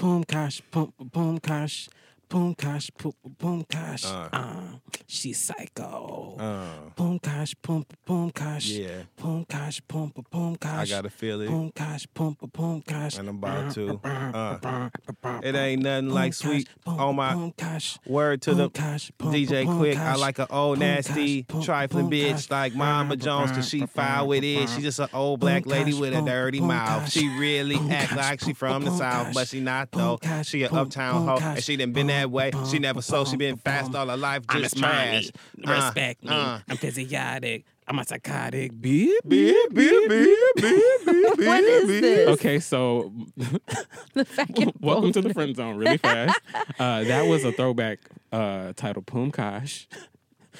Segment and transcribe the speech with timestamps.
[0.00, 1.90] boom cash, boom, boom cash,
[2.30, 4.04] boom cash, boom, boom cash.
[4.06, 4.28] Uh.
[4.32, 4.60] Uh,
[5.06, 6.36] she's psycho.
[6.38, 8.66] Uh, Boom cash, boom, boom cash.
[8.66, 9.02] Yeah.
[9.16, 11.48] Boom cash, boom, boom I gotta feel it.
[11.48, 13.18] Boom cash, boom, boom cash.
[13.18, 14.00] And I'm about to.
[14.04, 14.90] Uh, Uh,
[15.42, 17.98] it ain't nothing like sweet on my boom cash.
[18.06, 19.98] word to the Boom cash, boom, DJ boom Quick.
[19.98, 23.86] I like an old Boom nasty boom, trifling boom bitch like Mama Jones cause she
[23.86, 24.68] foul with it.
[24.70, 27.10] She just an old black Boom lady with a dirty boom mouth.
[27.10, 30.18] She really Boom act like she boom, from the south, but she not though.
[30.44, 32.50] She a boom, uptown boom hoe and she done been Boom, that way.
[32.70, 34.94] She never so she been fast all her life I'm just a mommy.
[34.94, 35.30] trash.
[35.66, 36.30] Uh, Respect me.
[36.30, 36.58] uh.
[36.68, 37.64] I'm physiotic.
[37.88, 38.72] I'm a psychotic.
[38.72, 39.08] Bitch.
[39.26, 42.00] Beep, beep, beep, beep, beep, What is beep.
[42.02, 42.28] this?
[42.28, 43.12] Okay, so
[44.14, 46.38] The fucking welcome to the friend zone really fast.
[46.78, 47.98] Uh, that was a throwback
[48.30, 49.88] uh, titled Poom Kosh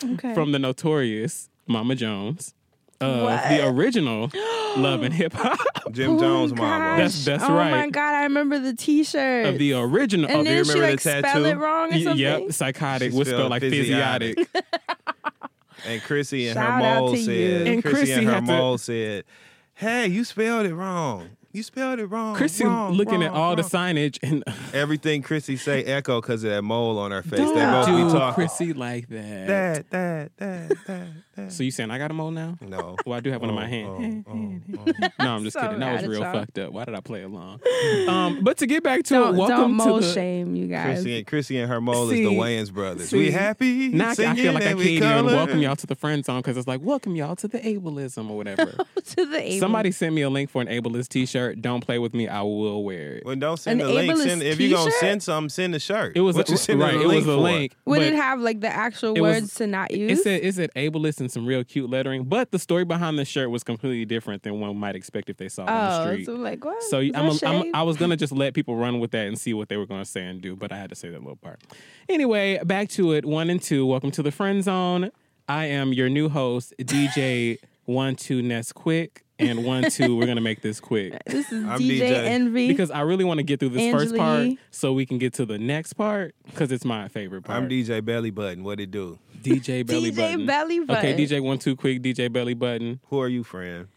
[0.03, 0.35] Okay.
[0.35, 2.55] from the notorious Mama Jones.
[3.01, 3.49] Uh, of What?
[3.49, 4.31] the original
[4.77, 5.59] Love and Hip Hop.
[5.93, 6.85] Jim Jones oh, mama.
[6.97, 7.71] That's- that's oh right.
[7.71, 9.47] my god, I remember the T-shirt.
[9.47, 10.27] Of the original.
[10.29, 12.19] and oh, of then the, she remember like the spell it wrong or Y- something.
[12.21, 14.35] Yep, psychotic She was spelled spelled like physiotic.
[14.35, 14.63] physiotic.
[15.87, 17.67] And Chrissy and Shout her mole said.
[17.67, 19.25] And Chrissy, Chrissy and her had to- mole said,
[19.73, 21.31] "Hey, you spelled it wrong.
[21.53, 22.37] You spelled it wrong.
[22.37, 24.45] Chrissy wrong, looking at wrong, all the signage and
[24.75, 27.41] everything Chrissy say echo because of that mole on her face.
[27.41, 28.35] don't they both be do talking.
[28.35, 29.47] Chrissy like that.
[29.49, 31.07] That, that, that, that,
[31.47, 31.53] that.
[31.53, 32.57] So you saying I got a mole now?
[32.61, 32.97] no.
[33.07, 34.25] Well, I do have one in my Oh, hand.
[34.29, 35.09] oh, oh, oh.
[35.25, 35.81] No, I'm just So kidding.
[35.81, 36.33] That was real y'all.
[36.33, 36.73] fucked up.
[36.73, 37.61] Why did I play along?
[38.09, 40.13] Um, but to get back to don't it, welcome don't mole to the.
[40.13, 40.85] shame you guys.
[41.03, 43.09] Chrissy and Chrissy and her mole See, is the Wayans brothers.
[43.11, 43.89] see, we happy?
[43.89, 46.41] Now I feel like I and we can't even welcome y'all to the friend zone
[46.41, 48.67] because it's like welcome y'all to the ableism or whatever.
[49.05, 49.61] to the able.
[49.61, 51.61] Somebody sent me a link for an ableist T-shirt.
[51.63, 52.29] Don't play with me.
[52.29, 53.25] I will wear it.
[53.27, 54.17] Well, don't send An the link.
[54.19, 56.17] Send, if you're gonna send something, send the shirt.
[56.17, 56.95] It was what a, you sending right.
[56.95, 57.77] It was link a link.
[57.85, 60.01] Would it have like the actual words to not use?
[60.11, 60.23] It use?
[60.25, 63.51] said it said ableist and some real cute lettering, but the story behind the shirt
[63.51, 66.27] was completely different than one might expect if they saw it on the oh, street.
[66.27, 66.83] so like what?
[66.85, 67.75] So I'm, that I'm.
[67.75, 70.05] I was gonna just let people run with that and see what they were gonna
[70.05, 71.61] say and do, but I had to say that little part.
[72.09, 73.25] Anyway, back to it.
[73.25, 73.87] One and two.
[73.87, 75.11] Welcome to the friend zone.
[75.49, 80.17] I am your new host, DJ One Two Ness Quick, and One Two.
[80.17, 82.25] We're gonna make this quick this is DJ, DJ.
[82.27, 82.69] Envy.
[82.69, 85.35] because I really want to get through this first part Angela so we can get
[85.35, 87.63] to the next part because it's my favorite part.
[87.63, 88.63] I'm DJ Belly Button.
[88.63, 89.19] What it do?
[89.43, 90.47] DJ Belly DJ Button.
[90.47, 91.11] Belly Button.
[91.11, 93.01] Okay, DJ One Two Quick, DJ Belly Button.
[93.09, 93.89] Who are you, friend?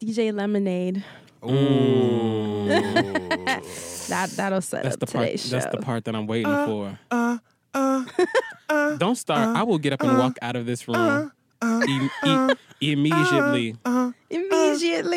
[0.00, 1.04] DJ Lemonade.
[1.44, 2.68] Ooh.
[4.08, 5.26] That that'll set That's up the part.
[5.26, 5.58] today's show.
[5.58, 6.98] That's the part that I'm waiting for.
[7.10, 7.36] uh,
[7.74, 8.04] uh,
[8.70, 9.54] uh, Don't start.
[9.54, 13.76] I will get up and walk out of this room Uh, im- uh, i- immediately.
[13.84, 15.16] uh, uh Immediately.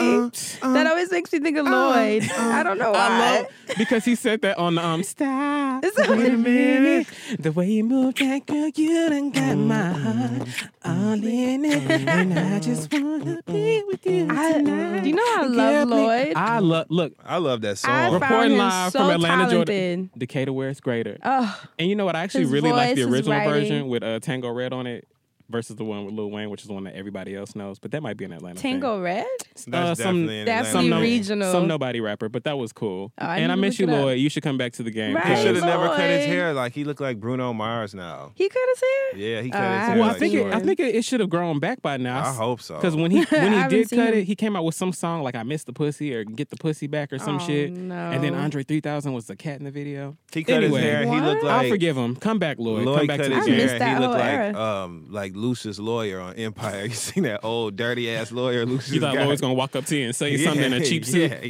[0.64, 2.24] that always makes me think of Lloyd.
[2.32, 2.98] I don't know why.
[3.00, 3.48] I love
[3.78, 5.84] because he said that on the um stop.
[5.84, 7.08] Is Wait a minute,
[7.40, 10.48] the way you move that girl, you done got my heart
[10.86, 15.06] all in it, and I just wanna be with you I, tonight.
[15.06, 16.34] you know I Get love me- Lloyd.
[16.36, 16.86] I love.
[16.90, 17.90] Look, I love that I song.
[17.92, 19.68] found reporting him live so from Atlanta, talented.
[20.08, 20.10] Georgia.
[20.18, 21.18] Decatur, where it's greater.
[21.24, 22.16] Oh, And you know what?
[22.16, 25.08] I actually really like the original version with uh, Tango Redd on it
[25.52, 27.80] versus the one with Lil Wayne, which is the one that everybody else knows.
[27.80, 28.74] But that might be an Atlanta thing.
[28.74, 29.26] Tango Redd?
[29.68, 31.52] That's uh, some- definitely an Definitely some no- regional.
[31.52, 33.12] Some nobody rapper, but that was cool.
[33.20, 34.02] Oh, I and I to miss you, it up.
[34.02, 34.20] Lloyd.
[34.20, 35.16] You should come back to the game.
[35.16, 35.38] Right.
[35.38, 36.54] He should have never cut his hair.
[36.54, 38.32] Like he looked like Bruno Mars now.
[38.36, 39.20] He cut his hair?
[39.20, 39.80] Yeah, he Oh, cut I his hair.
[39.82, 40.54] haven't Well, I like think it.
[40.54, 42.24] I think it, it should have grown back by now.
[42.26, 42.76] I hope so.
[42.76, 44.20] Because when he when he did seen cut him.
[44.20, 46.58] it, he came out with some song like "I Miss the Pussy" or "Get the
[46.58, 47.72] Pussy Back" or some Oh, shit.
[47.72, 47.96] no.
[47.96, 50.18] And then Andre 3000 was the cat in the video.
[50.34, 50.82] he cut Anyway.
[50.82, 52.16] his hair, he looked like I'll forgive him.
[52.16, 52.86] Come back, Lloyd.
[52.86, 53.68] Lloyd Come back cut to his the game.
[53.80, 53.96] hair.
[53.96, 56.86] He looked like um like Lucius lawyer on Empire.
[56.92, 58.92] You seen that old dirty ass lawyer Lucius?
[58.94, 59.26] You thought guy?
[59.26, 61.32] Lloyd's gonna walk up to you and say something in a cheap suit.
[61.32, 61.42] Yeah,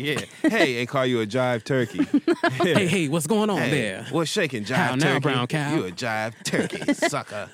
[0.43, 0.49] yeah.
[0.49, 2.05] Hey, and call you a jive turkey.
[2.61, 4.05] Hey, hey, what's going on Hey, there?
[4.11, 5.19] What's shaking, jive How now, turkey?
[5.19, 5.75] brown cow?
[5.75, 7.49] You a jive turkey, sucker.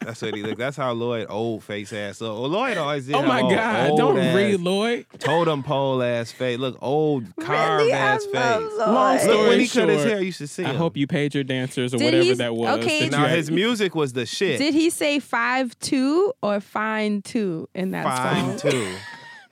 [0.00, 0.58] That's what he looked.
[0.58, 2.18] That's how Lloyd old face ass.
[2.18, 3.14] So Lloyd always did.
[3.16, 3.90] Oh my have God!
[3.90, 5.06] old Don't ass, read Lloyd.
[5.18, 6.58] Totem pole ass face.
[6.58, 7.92] Look, old carved Really?
[7.92, 8.60] ass I face.
[8.78, 8.78] Lloyd.
[8.88, 10.76] Long Look, story when he cut his short, hair, you should see I him.
[10.76, 12.78] hope you paid your dancers or Did whatever he- that was.
[12.78, 14.58] okay, Now his music was the shit.
[14.58, 18.70] Did he say five two or fine two in that Fine song?
[18.70, 18.94] too.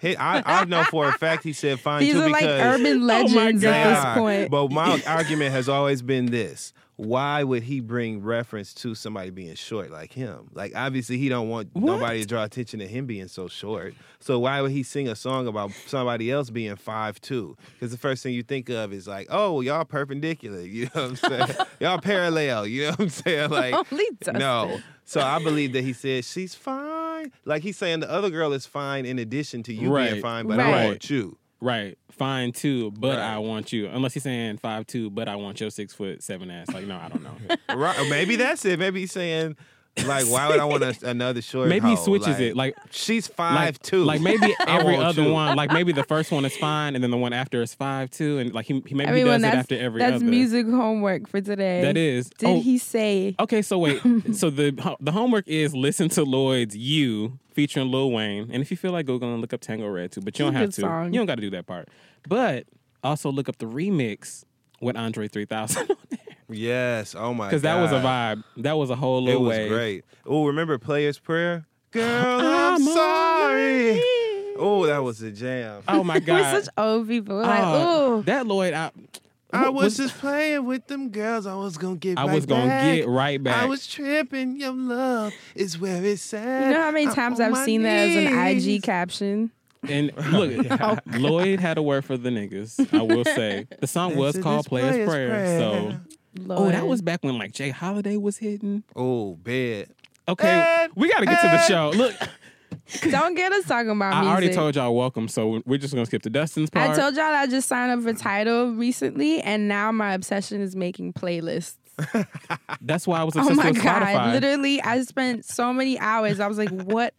[0.00, 2.81] He, I, I know for a fact he said fine These too are like because
[2.81, 4.50] urban oh legends They at this point.
[4.50, 9.55] But my argument has always been this: Why would he bring reference to somebody being
[9.56, 10.49] short like him?
[10.52, 13.94] Like obviously he don't want nobody to draw attention to him being so short.
[14.20, 17.56] So why would he sing a song about somebody else being five two?
[17.73, 20.61] Because the first thing you think of is like, oh, y'all perpendicular.
[20.75, 21.49] You know what I'm saying?
[21.81, 22.67] y'all parallel.
[22.69, 23.50] You know what I'm saying?
[23.50, 23.75] Like
[24.32, 24.79] no.
[25.05, 27.32] So I believe that he said she's fine.
[27.44, 30.11] Like he's saying the other girl is fine in addition to you Right.
[30.12, 30.75] being fine, but Right.
[30.75, 31.38] I want you.
[31.61, 33.34] right, fine too, but Right.
[33.34, 33.87] I want you.
[33.88, 36.69] Unless he's saying five two, but I want your six foot seven ass.
[36.72, 37.37] Like no, I don't know.
[37.76, 38.08] Right?
[38.08, 38.78] Maybe that's it.
[38.78, 39.56] Maybe he's saying
[40.06, 41.69] like, why would I want a, another short?
[41.69, 42.05] Maybe he hoe?
[42.05, 42.56] switches it.
[42.56, 44.02] Like she's five like two.
[44.02, 45.32] Like maybe every other you.
[45.32, 45.56] one.
[45.56, 48.38] Like maybe the first one is fine, and then the one after is five two,
[48.38, 50.25] and like he, he maybe Everyone, he does it after every that's other.
[50.25, 51.82] music homework for today.
[51.82, 52.29] That is.
[52.31, 53.37] Did oh, he say?
[53.38, 54.00] Okay, so wait.
[54.35, 58.76] so the the homework is listen to Lloyd's "You" featuring Lil Wayne, and if you
[58.76, 60.81] feel like go and look up Tango Redd too, but you don't have to.
[60.81, 61.12] song.
[61.12, 61.88] You don't got to do that part.
[62.29, 62.67] But
[63.05, 64.44] also look up the remix
[64.81, 65.88] with Andre 3000
[66.56, 67.15] yes.
[67.15, 67.45] Oh my.
[67.45, 67.49] God.
[67.51, 68.45] Because that was a vibe.
[68.59, 69.71] That was a whole It little was wave.
[69.71, 70.05] great.
[70.27, 71.67] Oh, remember Player's Prayer?
[71.91, 74.03] Girl, I'm, I'm sorry.
[74.56, 75.83] Oh, that was a jam.
[75.89, 76.29] Oh my god.
[76.35, 76.65] We're god.
[76.65, 77.37] such old people.
[77.37, 78.23] We're like, Oh, ooh.
[78.23, 78.91] that Lloyd, I,
[79.53, 81.47] I what was just playing with them girls.
[81.47, 82.19] I was gonna get.
[82.19, 82.95] I right was gonna back.
[82.97, 83.62] get right back.
[83.62, 84.59] I was tripping.
[84.59, 86.67] Your love is where it's at.
[86.67, 88.59] You know how many I'm times I've my seen that as an.
[88.75, 89.50] IG caption?
[89.89, 92.93] And look, oh, Lloyd had a word for the niggas.
[92.99, 95.61] I will say the song was This is called "Player's Player's Prayer." Prayer.
[95.61, 95.95] So,
[96.51, 97.71] oh, that was back when like J.
[97.71, 98.85] Holiday was hitting.
[98.97, 99.89] Oh, bad.
[100.29, 100.49] Okay,
[100.85, 101.93] And- we got to get to the show.
[101.95, 102.15] Look,
[103.11, 104.17] Don't get us talking about it.
[104.17, 104.33] I music.
[104.33, 106.91] already told y'all welcome, so we're just gonna skip to Dustin's part.
[106.91, 110.75] I told y'all I just signed up for Tidal recently, and now my obsession is
[110.75, 111.77] making playlists.
[112.81, 114.03] That's why I was Oh obsessed my with god!
[114.03, 114.33] Spotify.
[114.33, 116.41] Literally, I spent so many hours.
[116.41, 117.15] I was like, "What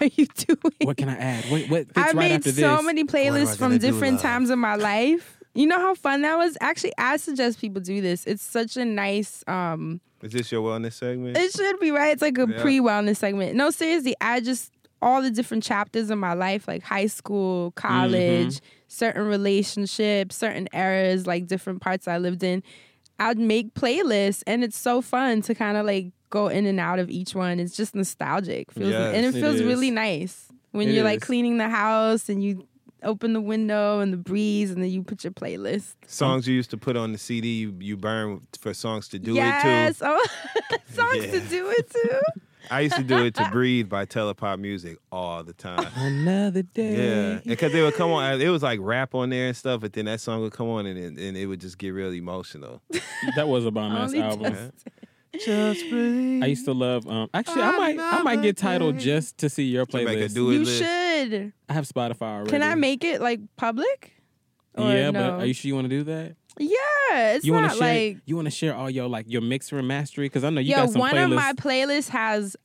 [0.00, 1.44] are you doing?" What can I add?
[1.50, 2.84] What, what fits I right made after so this?
[2.84, 5.37] many What am I playlists from different times of my life.
[5.58, 6.56] You know how fun that was?
[6.60, 8.24] Actually, I suggest people do this.
[8.26, 9.42] It's such a nice.
[9.48, 11.36] um Is this your wellness segment?
[11.36, 12.12] It should be right.
[12.12, 12.60] It's like a Yeah.
[12.62, 13.56] pre-wellness segment.
[13.56, 14.72] No, seriously, I just
[15.02, 18.64] all the different chapters of my life, like high school, college, Mm-hmm.
[18.88, 22.62] certain relationships, certain eras, like different parts I lived in.
[23.20, 26.98] I'd make playlists, and it's so fun to kind of like go in and out
[27.00, 27.58] of each one.
[27.58, 29.62] It's just nostalgic, feels and it it feels is.
[29.62, 31.24] really nice when It you're like is.
[31.24, 32.66] cleaning the house and you
[33.02, 35.94] open the window and the breeze, and then you put your playlist.
[36.06, 39.34] songs you used to put on the CD, you, you burn for songs to do
[39.34, 40.26] yes, it oh,
[40.92, 42.22] songs to do it to.
[42.70, 45.86] I used to do it to breathe by Telepopmusik all the time.
[45.96, 47.32] Another day.
[47.32, 48.32] Yeah, because they would come on.
[48.32, 50.68] Uh, it was like rap on there and stuff, but then that song would come
[50.68, 52.82] on and it, and it would just get really emotional.
[53.34, 54.52] That was a bomb ass Only album.
[54.52, 54.72] Dustin.
[55.34, 56.42] Just breathe.
[56.42, 57.06] I used to love.
[57.06, 60.10] Um, actually, I might, I might get Tidal just to see your To make a
[60.10, 60.34] playlist.
[60.34, 60.78] do it You list.
[60.78, 61.52] should.
[61.68, 62.50] I have Spotify already.
[62.50, 64.12] Can I make it like public?
[64.74, 65.32] Or Yeah, no?
[65.36, 66.34] but are you sure you want to do that?
[66.58, 67.94] Yeah, it's you not want to share?
[68.08, 70.26] like you want to share all your like your mixer and mastery?
[70.26, 70.76] Because I know you yo.
[70.76, 71.24] got some One playlists.
[71.24, 72.56] of my playlists has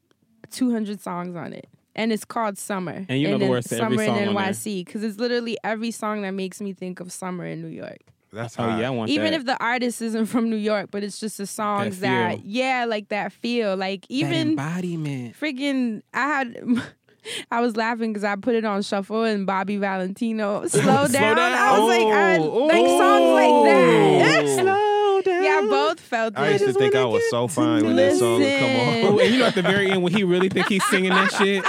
[0.51, 3.05] 200 songs on it, and it's called Summer.
[3.09, 4.29] And you know the then words to every Summer song in.
[4.35, 7.99] NYC because it's literally every song that makes me think of summer in New York.
[8.33, 9.33] That's oh yeah, I want Even that.
[9.41, 12.09] if the artist isn't from New York, but it's just the songs feel.
[12.09, 13.75] that, yeah, like that feel.
[13.77, 15.35] Like that even embodiment.
[15.39, 16.57] freaking I had
[17.51, 21.37] I was laughing because I put it on shuffle and Bobby Valentino slow down.
[21.39, 23.65] I was like, I, Oh, like songs like oh.
[23.65, 24.59] that.
[24.59, 25.43] Slow down.
[25.43, 28.47] yeah, both felt I used to think I was so fine when that song would
[28.51, 29.13] Oh, come on.
[29.13, 31.31] Oh, and you know at the very end when he really think he's singing that
[31.33, 31.63] shit.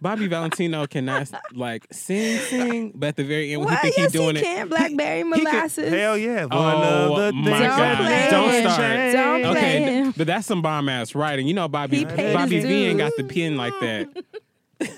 [0.00, 3.78] Bobby Valentino cannot like sing, sing, but at the very end when What?
[3.80, 4.68] he think Yes, he's doing he it, can.
[4.68, 5.92] Blackberry could- molasses.
[5.92, 6.44] Hell yeah!
[6.44, 7.78] One Oh, of the my things God.
[7.78, 9.12] that Don't can start.
[9.42, 10.14] Don't play okay, him.
[10.16, 11.46] but that's some bomb ass writing.
[11.46, 14.08] You know Bobby He Bobby V ain't got the pen like that.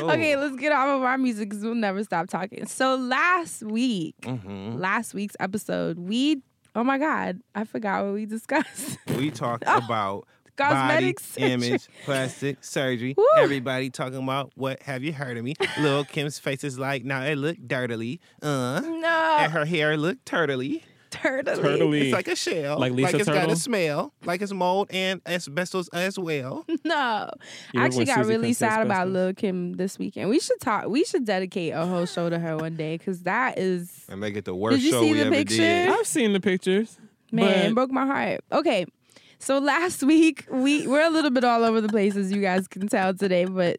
[0.00, 0.10] Oh.
[0.10, 2.66] Okay, let's get off of our music because we'll never stop talking.
[2.66, 4.80] So last week, Mhm.
[4.80, 6.42] last week's episode, we
[6.74, 8.98] oh my god, I forgot what we discussed.
[9.16, 11.52] We talked about Cosmetic body surgery.
[11.52, 13.14] image, plastic surgery.
[13.18, 13.26] Woo.
[13.38, 15.54] Everybody talking about what have you heard of me?
[15.80, 18.20] Lil Kim's face is like now it look dirtily.
[18.42, 20.82] Uh, No, and her hair look turtly.
[21.10, 21.44] Turtly.
[21.60, 22.00] Turtly.
[22.02, 22.76] It's like a shell.
[22.80, 24.12] Like Lisa it's got a smell.
[24.24, 26.64] Like it's mold and asbestos as well.
[26.84, 27.30] No,
[27.72, 29.08] You I actually got Susie really sad said about?
[29.08, 30.28] Lil Kim this weekend.
[30.28, 30.86] We should talk.
[30.88, 34.36] We should dedicate a whole show to her one day because that is And make
[34.36, 35.56] it the worst Did you show see we the ever picture?
[35.56, 35.88] did.
[35.90, 36.98] I've seen the pictures.
[37.32, 38.40] man but broke my heart.
[38.52, 38.84] Okay,
[39.38, 42.68] so last week we we're a little bit all over the place as you guys
[42.68, 43.78] can tell today, but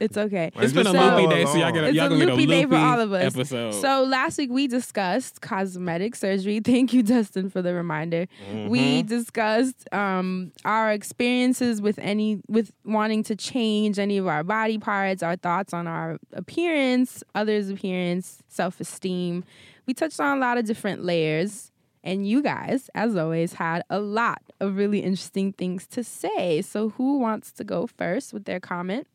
[0.00, 0.50] it's okay.
[0.56, 1.74] it's been a loopy day, so y'all, along.
[1.74, 3.34] gotta, It's y'all a get a loopy loopy day for all of us.
[3.34, 3.74] episode.
[3.74, 6.60] So last week we discussed cosmetic surgery.
[6.64, 8.26] Thank you, Dustin, for the reminder.
[8.50, 8.68] Mm-hmm.
[8.68, 14.78] We discussed um, our experiences with any with wanting to change any of our body
[14.78, 19.44] parts, our thoughts on our appearance, others' appearance, self esteem.
[19.86, 21.71] We touched on a lot of different layers.
[22.04, 26.60] And you guys, as always, had a lot of really interesting things to say.
[26.62, 29.06] So, who wants to go first with their comment?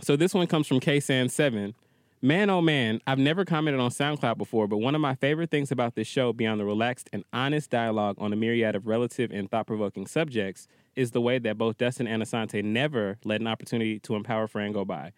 [0.00, 1.74] So this one comes from KSan7.
[2.20, 5.70] Man, oh man, I've never commented on SoundCloud before, but one of my favorite things
[5.70, 9.50] about this show, beyond the relaxed and honest dialogue on a myriad of relative and
[9.50, 10.66] thought provoking subjects,
[10.96, 14.72] is the way that both Dustin and Asante never let an opportunity to empower Fran
[14.72, 15.12] go by.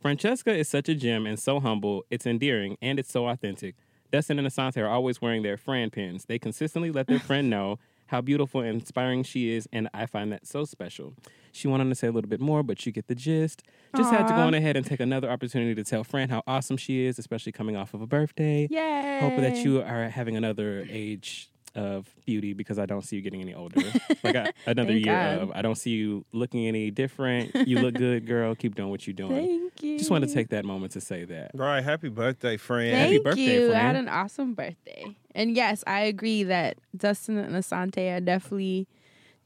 [0.00, 3.74] Francesca is such a gem and so humble, it's endearing, and it's so authentic.
[4.14, 6.26] Dustin and Asante are always wearing their Fran pins.
[6.26, 10.30] They consistently let their friend know how beautiful and inspiring she is, and I find
[10.30, 11.14] that so special.
[11.50, 13.64] She wanted to say a little bit more, but you get the gist.
[13.96, 16.76] Just had to go on ahead and take another opportunity to tell Fran how awesome
[16.76, 18.68] she is, especially coming off of a birthday.
[18.70, 19.18] Yay!
[19.20, 23.40] Hope that you are having another age of beauty because I don't see you getting
[23.40, 23.80] any older.
[24.22, 25.38] like I, another Thank year God.
[25.38, 27.54] of I don't see you looking any different.
[27.66, 28.54] You look good, girl.
[28.54, 29.46] Keep doing what you're doing.
[29.70, 29.98] Thank you.
[29.98, 31.50] Just wanted to take that moment to say that.
[31.54, 31.82] Right.
[31.82, 32.92] happy birthday, friend.
[32.92, 33.72] Thank Happy birthday, you.
[33.72, 35.16] I had an awesome birthday.
[35.34, 38.86] And yes, I agree that Dustin and Asante are definitely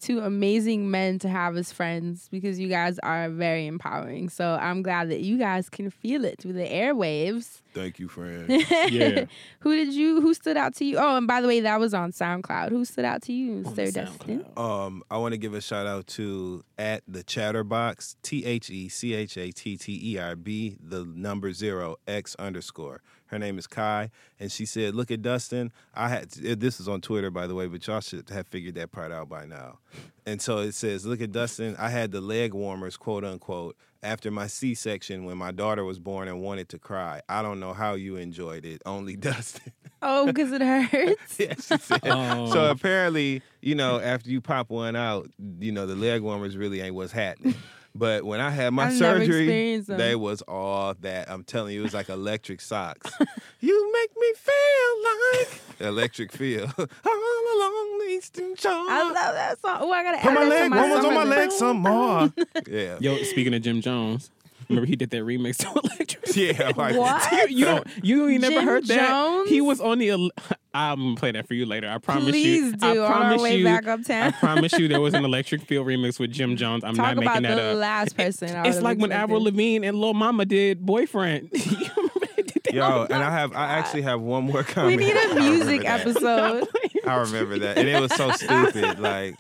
[0.01, 4.29] two amazing men to have as friends because you guys are very empowering.
[4.29, 7.63] So I'm glad that you guys can feel it through the airwaves.
[7.75, 8.49] Thank you, friend.
[8.91, 9.27] Yeah.
[9.61, 10.99] who did you who stood out to you?
[10.99, 12.71] Oh, and by the way, that was on SoundCloud.
[12.71, 14.45] Who stood out to you, On Sir the Dustin?
[14.45, 14.59] SoundCloud.
[14.87, 18.89] Um, I want to give a shout out to at the Chatterbox, T H E
[18.89, 23.03] C H A T T E R B, the number zero X underscore.
[23.29, 25.73] Her name is Kai, and she said, "Look at Dustin.
[25.95, 28.75] I had eh, this is on Twitter, by the way, but y'all should have figured
[28.75, 29.79] that part out by now."
[30.27, 31.77] And so it says, "Look at Dustin.
[31.79, 36.29] I had the leg warmers, quote unquote, after my C-section when my daughter was born
[36.29, 37.21] and wanted to cry.
[37.29, 38.83] I don't know how you enjoyed it.
[38.87, 41.17] Only Dustin." Oh, because it hurts.
[41.41, 42.01] Yeah, she said.
[42.05, 42.53] Oh.
[42.53, 46.81] So apparently, you know, after you pop one out, you know, the leg warmers really
[46.81, 47.55] ain't what's happening.
[47.99, 51.29] But when I had my I've surgery, experienced they was all that.
[51.29, 53.11] I'm telling you, it was like electric socks.
[53.61, 58.71] you make me feel like electric feel all along the eastern shore.
[58.73, 59.79] I love that song.
[59.81, 61.77] Oh, I gotta Put add my that to leg my warmers on my leg some
[61.79, 62.33] more.
[62.69, 62.99] yeah.
[63.01, 64.31] Yo, speaking of Jim Jones,
[64.69, 66.37] remember he did that remix to Electric?
[66.37, 67.51] Yeah, like What?
[67.51, 69.09] you, you don't you ain't never Jim heard that?
[69.11, 69.49] Jones?
[69.51, 70.11] He was on the.
[70.11, 70.31] el-
[70.75, 71.89] I'm gonna play that for you later.
[71.89, 72.77] I promise Please you.
[72.77, 74.33] do I on our promise way you, back I uptown.
[74.35, 76.85] promise you, there was an Electric Feel remix with Jim Jones.
[76.85, 77.77] I'm Talk not about making that the up.
[77.79, 78.55] last person.
[78.55, 79.15] I it's like when expected.
[79.23, 82.75] Avril Lavigne and Lil Mama did "Boyfriend." You remember they did that?
[82.75, 84.97] Yo, oh and I have I actually have one more comment.
[84.99, 86.01] We need a music that.
[86.01, 86.69] episode.
[87.07, 87.79] I remember that.
[87.79, 89.01] And it was so stupid.
[89.01, 89.35] Like,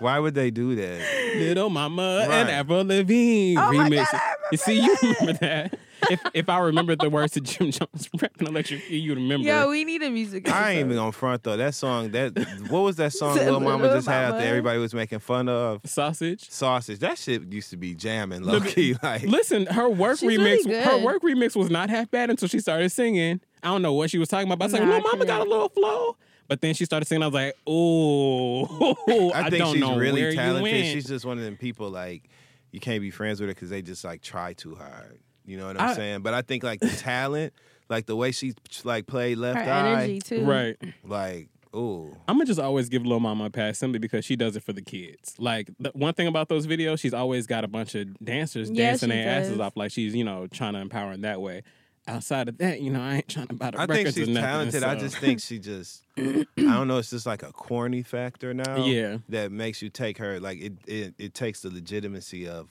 [0.00, 1.00] why would they do that?
[1.36, 2.34] Little Mama Right.
[2.40, 4.10] and Avril Lavigne Oh my remix.
[4.12, 5.78] God, I you see, you remember that?
[6.10, 9.44] If if I remembered the words to Jim Jones rapping Electric Feel, you'd remember.
[9.46, 10.56] Yeah, we need a music episode.
[10.62, 11.56] I ain't even on front though.
[11.56, 12.38] That song, that
[12.70, 14.40] what was that song Little Lil Mama just had out Mama.
[14.40, 14.48] there?
[14.50, 16.48] Everybody was making fun of Sausage.
[16.50, 17.00] sausage.
[17.00, 18.94] That shit used to be jamming low Look at- key.
[19.02, 22.46] Like, Listen, her work She's remix, really her work remix was not half bad until
[22.48, 23.40] she started singing.
[23.64, 25.40] I don't know what she was talking about, but I was like, "Little Mama got
[25.40, 26.16] a little flow."
[26.48, 27.22] But then she started singing.
[27.22, 28.64] I was like, "Oh,
[29.34, 30.62] I think don't she's know really where you talented.
[30.62, 30.86] went.
[30.86, 32.28] She's just one of them people like
[32.72, 35.18] you can't be friends with her because they just like try too hard.
[35.44, 36.20] You know what I'm I- saying?
[36.22, 37.52] But I think like the talent,
[37.88, 40.44] like the way she like played left Her eye, energy too.
[40.44, 42.16] right." like ooh.
[42.26, 44.72] I'm gonna just always give Lil Mama a pass simply because she does it for
[44.72, 45.34] the kids.
[45.38, 48.90] Like the one thing about those videos, she's always got a bunch of dancers Yeah,
[48.90, 51.62] dancing she their asses off, like she's you know trying to empower in that way.
[52.08, 54.28] Outside of that, you know, I ain't trying to buy the I think records she's
[54.28, 54.48] or nothing.
[54.48, 54.82] talented.
[54.82, 58.84] I just think she just I don't know, it's just like a corny factor now.
[58.86, 59.18] Yeah.
[59.28, 62.68] That makes you take her like it it, it takes the legitimacy of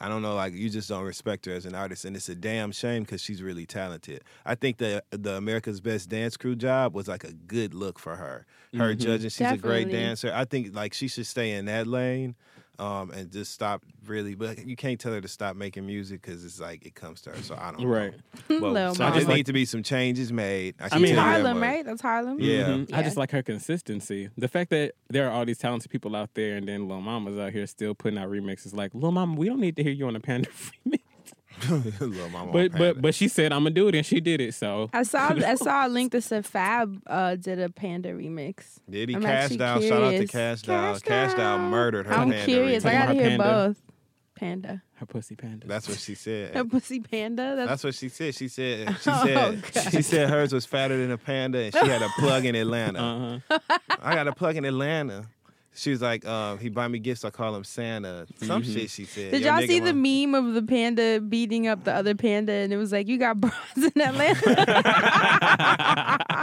[0.00, 2.34] I don't know, like you just don't respect her as an artist, and it's a
[2.36, 4.22] damn shame because she's really talented.
[4.46, 8.14] I think the the America's Best Dance Crew job was like a good look for
[8.16, 8.46] her.
[8.76, 8.98] Her Mhm.
[9.00, 9.92] judging, she's a great Definitely.
[9.92, 10.32] dancer.
[10.32, 12.36] I think like she should stay in that lane,
[12.78, 14.34] um, and just stop really.
[14.34, 17.30] But you can't tell her to stop making music because it's like it comes to
[17.30, 17.42] her.
[17.42, 17.86] So I don't know.
[17.88, 18.14] right.
[18.48, 19.16] Lil Well, so Mama.
[19.16, 20.74] just like- need to be some changes made.
[20.80, 21.68] I, I mean, tell that Harlem, much.
[21.68, 21.84] right?
[21.84, 22.40] That's Harlem.
[22.40, 22.68] Yeah.
[22.68, 22.92] Mhm.
[22.92, 24.30] I just like her consistency.
[24.38, 27.38] The fact that there are all these talented people out there, and then Lil Mama's
[27.38, 28.74] out here still putting out remixes.
[28.74, 30.48] Like Lil Mama, we don't need to hear you on a Panda
[30.86, 31.00] remix.
[32.00, 34.54] Little mama But but but she said I'm gonna do it, and she did it.
[34.54, 38.78] So I saw I saw a link that said Fab uh, did a Panda remix.
[38.88, 39.82] did he I'm cash actually down?
[39.82, 40.30] Shout out to curious.
[40.30, 40.94] Cash Down.
[40.94, 41.70] Cash Cash Down Down.
[41.70, 42.44] murdered her I'm panda.
[42.44, 42.84] curious.
[42.84, 42.92] I remix.
[43.00, 43.44] Talking gotta hear Panda?
[43.68, 43.76] both.
[44.36, 44.82] Panda.
[44.94, 45.66] her pussy panda.
[45.66, 46.54] That's what she said.
[46.54, 47.54] Her pussy panda.
[47.56, 48.36] That's, That's what she said.
[48.36, 49.90] She said she Oh, said God.
[49.92, 53.00] she said hers was fatter than a panda, and she had a plug in Atlanta.
[53.50, 53.58] Uh-huh.
[54.00, 55.26] I got a plug in Atlanta.
[55.78, 57.24] She was like, uh, he buy me gifts.
[57.24, 58.26] I call him Santa.
[58.42, 58.74] Some Mhm.
[58.74, 59.30] shit she said.
[59.30, 62.52] Did Your y'all see the run- meme of the panda beating up the other panda,
[62.52, 65.36] and it was like, "You got bras in Atlanta."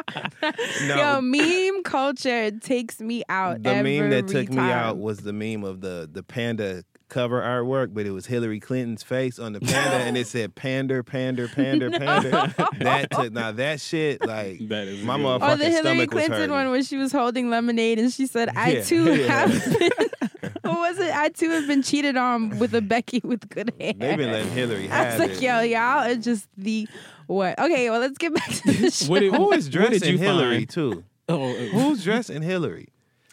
[0.87, 0.95] No.
[0.95, 3.63] Yo, meme culture takes me out.
[3.63, 6.83] The meme that took me out was the meme of the the panda
[7.15, 11.01] cover artwork, but it was Hillary Clinton's face on the panda, and it said pander,
[11.01, 12.53] pander, pander, pander.
[12.79, 15.25] That took now that shit like That is my good.
[15.25, 18.71] motherfucking Or the Hillary Clinton one where she was holding lemonade and she said, "I
[18.71, 19.47] Yeah, too yeah.
[19.47, 19.91] have been."
[20.63, 21.15] what was it?
[21.15, 23.93] I too have been cheated on with a Becky with good hair.
[23.97, 25.41] They've been letting Hillary I have was like, it.
[25.41, 26.85] yo, y'all are just the
[27.27, 27.57] what?
[27.57, 29.09] Okay, well, let's get back to the show.
[29.09, 30.69] What did, Who is what did dressing Hillary find?
[30.69, 31.03] too?
[31.29, 32.89] Oh, uh, Who's dressing Hillary?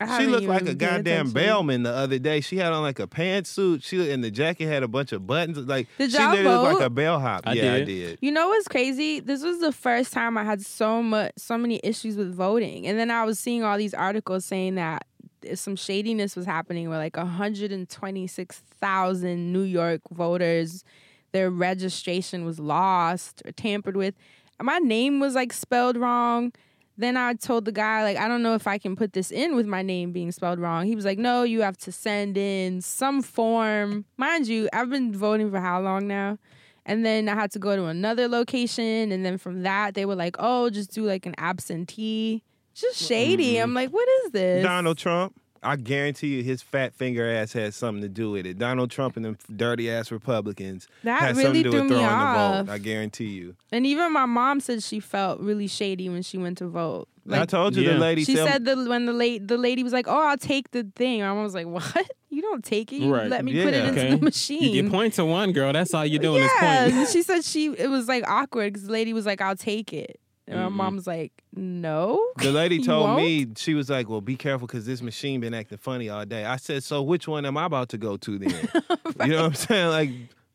[0.09, 1.33] I She looked like a goddamn attention.
[1.33, 2.41] bellman the other day.
[2.41, 3.83] She had on like a pantsuit.
[3.85, 5.59] She and the jacket had a bunch of buttons.
[5.59, 7.43] Like Did she y'all literally looked like a bellhop.
[7.47, 7.87] I yeah, I did.
[7.87, 8.19] did.
[8.21, 9.21] You know what's crazy?
[9.21, 12.99] This was the first time I had so much, so many issues with voting, and
[12.99, 15.05] then I was seeing all these articles saying that
[15.55, 20.85] some shadiness was happening, where like 126,000 New York voters,
[21.33, 24.15] their registration was lost or tampered with.
[24.61, 26.53] My name was like spelled wrong.
[26.97, 29.57] Then I told the guy, like, I don't know if I can put this in
[29.57, 30.87] with my name being spelled wrong.
[30.87, 34.05] He was like, no, you have to send in some form.
[34.17, 36.39] Mind you, I've been voting for how long now?
[36.85, 39.11] And then I had to go to another location.
[39.11, 42.43] And then from that, they were like, oh, just do like an absentee.
[42.75, 43.59] Just shady.
[43.59, 44.63] I'm like, what is this?
[44.63, 45.39] Donald Trump.
[45.63, 48.59] I guarantee you, his fat finger ass has something to do with it.
[48.59, 51.91] Donald Trump and them dirty ass Republicans That had really something to do threw with
[51.91, 52.59] me throwing off.
[52.59, 52.73] the vote.
[52.75, 53.55] I guarantee you.
[53.71, 57.09] And even my mom said she felt really shady when she went to vote.
[57.31, 57.93] I told you Yeah.
[57.95, 60.37] the lady she said said the when the late the lady was like, "Oh, I'll
[60.37, 61.85] take the thing." My mom was like, "What?
[62.31, 62.97] You don't take it.
[63.03, 63.29] You Right.
[63.29, 63.89] let me put it Yeah.
[64.05, 65.73] into the machine." you point to one girl.
[65.73, 67.09] That's all you're doing yeah, is point.
[67.11, 70.19] she said she it was like awkward because the lady was like, "I'll take it,"
[70.53, 70.73] and my Mm-mm.
[70.73, 73.23] mom was like, "No." The lady You told won't?
[73.23, 76.45] me she was like, "Well, be careful because this machine been acting funny all day."
[76.45, 78.51] I said, "So which one am I about to go to then?"
[79.25, 79.89] You know what I'm saying?
[79.89, 80.11] Like,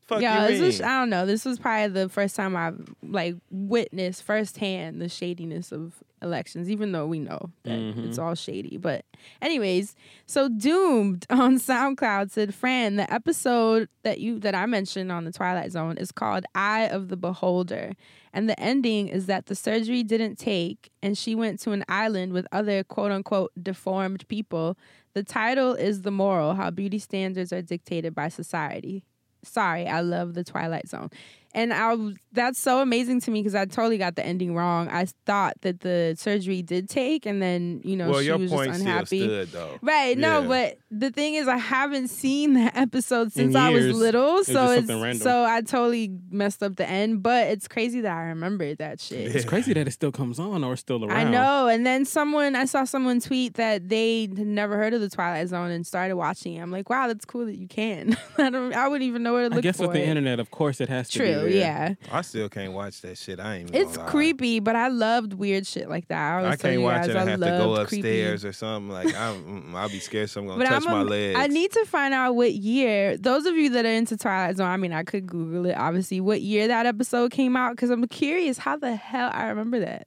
[0.08, 1.26] fuck this was, I don't know.
[1.26, 6.90] This was probably the first time I've like witnessed firsthand the shadiness of elections, even
[6.92, 8.08] though we know that Mhm.
[8.08, 8.76] it's all shady.
[8.76, 9.04] But
[9.40, 9.94] anyways,
[10.26, 15.32] so doomed on SoundCloud said, Fran, the episode that you that I mentioned on the
[15.32, 17.92] Twilight Zone is called Eye of the Beholder.
[18.32, 22.32] And the ending is that the surgery didn't take and she went to an island
[22.32, 24.76] with other quote unquote deformed people.
[25.14, 29.04] The title is The Moral How Beauty Standards Are Dictated by Society.
[29.42, 31.10] Sorry, I love the Twilight Zone.
[31.58, 34.88] And I was, that's so amazing to me because I totally got the ending wrong.
[34.88, 38.48] I thought that the surgery did take, and then you know well, she your was
[38.48, 39.24] point just still unhappy.
[39.24, 39.78] stood though.
[39.82, 44.34] Right, no, but the thing is, I haven't seen that episode since I was little,
[44.34, 45.18] was so just it's random.
[45.18, 47.24] so I totally messed up the end.
[47.24, 49.34] But it's crazy that I remembered that shit.
[49.34, 51.16] It's crazy that it still comes on or still around.
[51.16, 55.00] I know, and then someone I saw someone tweet that they had never heard of
[55.00, 56.60] the Twilight Zone and started watching it.
[56.60, 58.16] I'm like, wow, that's cool that you can.
[58.38, 60.38] I don't, I wouldn't even know where to look I guess for with the internet,
[60.38, 61.47] of course, it has to True, be.
[61.50, 61.96] There.
[62.00, 62.16] yeah.
[62.16, 63.40] I still can't watch that shit.
[63.40, 63.68] I ain't.
[63.70, 64.10] Even It's gonna lie.
[64.12, 66.18] creepy, but I loved weird shit like that.
[66.20, 67.16] I, I always can't you watch guys, it.
[67.16, 68.92] I I have to go loved creepy- upstairs or something.
[68.92, 71.38] Like I'm, mm, I'll be scared someone But gonna touch I'm my a- legs.
[71.40, 73.16] I need to find out what year.
[73.16, 75.74] Those of you that are into Twilight Zone, I mean, I could Google it.
[75.76, 79.80] Obviously, what year that episode came out because I'm curious how the hell I remember
[79.80, 80.06] that.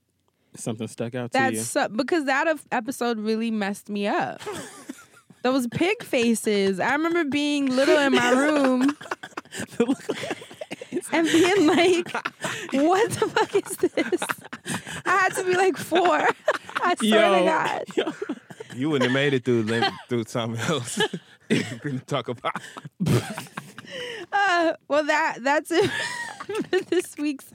[0.55, 1.61] Something stuck out to That's you.
[1.61, 4.41] so, because that episode really messed me up.
[5.43, 6.79] Those pig faces.
[6.79, 8.95] I remember being little in my room
[11.11, 12.11] and being like,
[12.73, 14.21] "What the fuck is this?"
[15.05, 16.27] I had to be like four.
[16.81, 17.83] I swear to God.
[17.95, 18.13] yo.
[18.75, 19.67] You wouldn't have made it through
[20.09, 20.99] through something else.
[21.49, 22.61] We're gonna talk about.
[24.31, 25.89] Uh, well, that that's it
[26.69, 27.45] for this week's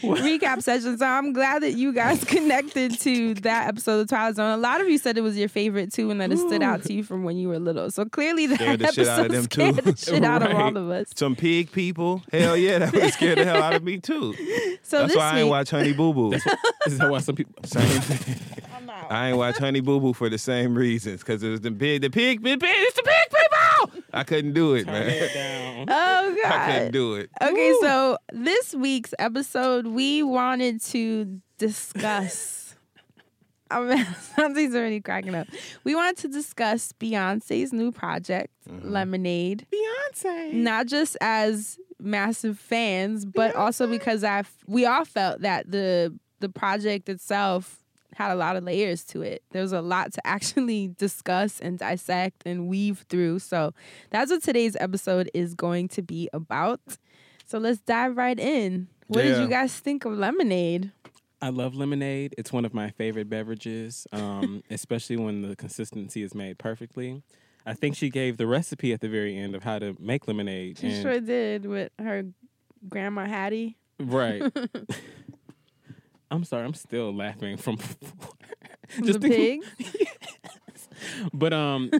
[0.00, 0.96] recap session.
[0.98, 4.50] So I'm glad that you guys connected to that episode of Twilight Zone.
[4.52, 6.82] A lot of you said it was your favorite too, and that it stood out
[6.84, 7.90] to you from when you were little.
[7.90, 9.92] So clearly, that Scared the shit out of episode them, scared too.
[9.92, 10.76] the shit out of all Right.
[10.76, 11.08] of us.
[11.14, 12.22] Some pig people.
[12.32, 14.34] Hell yeah, that would scare the hell out of me too.
[14.82, 16.32] So That's this why I ain't week, watch Honey Boo Boo.
[16.86, 17.54] Is that why some people?
[17.64, 18.36] Same thing.
[19.08, 21.20] I ain't watch Honey Boo Boo for the same reasons.
[21.20, 23.58] Because it was the big, the pig, the pig, it's the pig people.
[24.12, 25.08] I couldn't do it, Turn man.
[25.08, 25.86] it down.
[25.88, 27.30] oh I couldn't do it.
[27.42, 32.74] Okay, so this week's episode, we wanted to discuss.
[33.72, 34.04] I mean,
[34.36, 35.46] Santi's already cracking up.
[35.84, 38.88] We wanted to discuss Beyonce's new project, Mm-hmm.
[38.90, 39.66] Lemonade.
[39.72, 40.52] Beyonce.
[40.52, 46.48] not just as massive fans, but also because I we all felt that the the
[46.48, 47.79] project itself
[48.20, 49.42] had a lot of layers to it.
[49.50, 53.38] There was a lot to actually discuss and dissect and weave through.
[53.38, 53.72] So
[54.10, 56.80] that's what today's episode is going to be about.
[57.46, 58.88] So let's dive right in.
[59.06, 60.92] What did you guys think of Lemonade?
[61.42, 62.34] I love lemonade.
[62.36, 67.22] It's one of my favorite beverages, um, especially when the consistency is made perfectly.
[67.64, 70.78] I think she gave the recipe at the very end of how to make lemonade.
[70.78, 72.24] She sure did with her
[72.88, 73.78] grandma Hattie.
[73.98, 74.42] Right.
[76.30, 78.32] I'm sorry, I'm still laughing from before.
[78.98, 80.08] the think- pig.
[81.32, 81.90] But um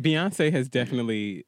[0.00, 1.46] Beyonce has definitely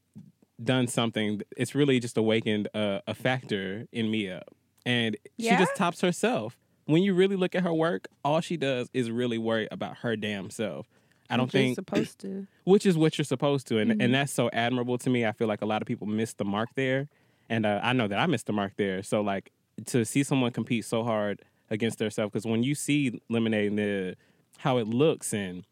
[0.63, 1.43] done something.
[1.57, 4.43] It's really just awakened a, a factor in Mia.
[4.85, 6.57] And she just tops herself.
[6.85, 10.15] When you really look at her work, all she does is really worry about her
[10.17, 10.87] damn self.
[11.29, 12.47] I don't Which you're think supposed to.
[12.65, 14.01] which is what you're supposed to and, Mm-hmm.
[14.01, 16.45] and that's so admirable to me i feel like a lot of people miss the
[16.45, 17.09] mark there
[17.49, 19.51] and uh, i know that i missed the mark there so like
[19.87, 24.17] to see someone compete so hard against herself because when you see lemonade and the
[24.59, 25.65] how it looks and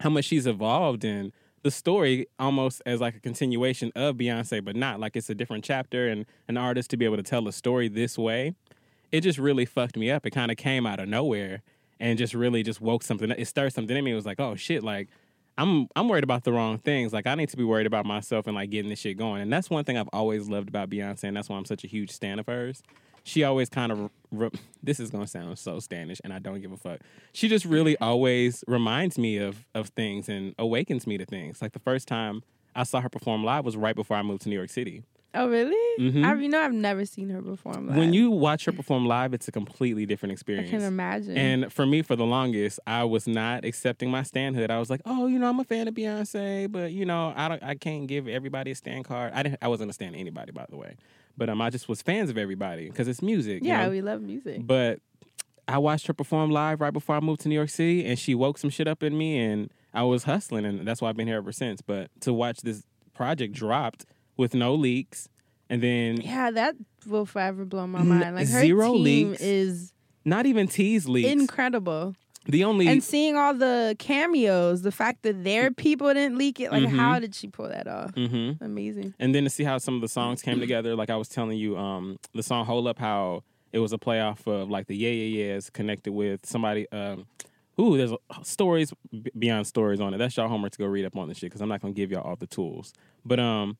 [0.00, 4.76] how much she's evolved in the story almost as like a continuation of beyonce but
[4.76, 7.52] not like it's a different chapter and an artist to be able to tell a
[7.52, 8.54] story this way
[9.12, 11.62] it just really fucked me up it kind of came out of nowhere
[11.98, 14.54] and just really just woke something it stirred something in me it was like oh
[14.54, 15.08] shit like
[15.58, 17.12] I'm I'm worried about the wrong things.
[17.12, 19.42] Like I need to be worried about myself and like getting this shit going.
[19.42, 21.86] And that's one thing I've always loved about Beyonce, and that's why I'm such a
[21.86, 22.82] huge stan of hers.
[23.24, 24.50] She always kind of re-
[24.82, 27.00] this is gonna sound so stanish, and I don't give a fuck.
[27.32, 31.60] She just really always reminds me of of things and awakens me to things.
[31.62, 32.42] Like the first time
[32.74, 35.02] I saw her perform live was right before I moved to New York City.
[35.34, 35.76] Oh really?
[36.02, 36.24] Mhm.
[36.24, 37.96] I, you know, I've never seen her perform live.
[37.98, 40.68] When you watch her perform live, it's a completely different experience.
[40.70, 41.36] I can imagine.
[41.36, 44.70] And for me, for the longest, I was not accepting my standhood.
[44.70, 47.48] I was like, "Oh, you know, I'm a fan of Beyonce, but you know, I
[47.48, 49.32] don't, I can't give everybody a stand card.
[49.34, 50.96] I didn't, I wasn't a stand anybody, by the way,
[51.36, 53.62] but um, I just was fans of everybody because it's music.
[53.62, 53.90] you yeah, know?
[53.90, 54.66] we love music.
[54.66, 55.00] But
[55.68, 58.34] I watched her perform live right before I moved to New York City, and she
[58.34, 61.26] woke some shit up in me, and I was hustling, and that's why I've been
[61.26, 61.80] here ever since.
[61.82, 64.04] But to watch this project dropped
[64.36, 65.28] with no leaks,
[65.68, 68.36] and then Yeah, that will forever blow my mind.
[68.36, 69.42] Like her zero team leaks.
[69.42, 69.92] is
[70.24, 71.28] not even tease leaks.
[71.30, 72.14] incredible.
[72.48, 76.70] The only And seeing all the cameos, the fact that their people didn't leak it,
[76.72, 76.96] like Mhm.
[76.96, 78.12] how did she pull that off?
[78.14, 78.60] Mhm.
[78.60, 79.14] Amazing.
[79.18, 81.58] and then to see how some of the songs came together like i was telling
[81.58, 85.10] you um the song hold up how it was a playoff of like the yeah
[85.10, 87.26] yeah yeahs connected with somebody um
[87.78, 88.90] Ooh, there's uh, stories
[89.38, 90.16] beyond stories on it.
[90.16, 92.10] That's y'all homework to go read up on this shit because I'm not gonna give
[92.10, 92.94] y'all all the tools.
[93.22, 93.76] But um,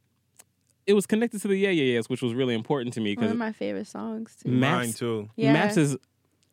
[0.86, 3.14] it was connected to the yeah yeah yeahs, which was really important to me One
[3.16, 4.50] because of my favorite songs too.
[4.50, 5.30] Ma- Mine too.
[5.36, 5.54] Yeah.
[5.54, 5.96] Maps is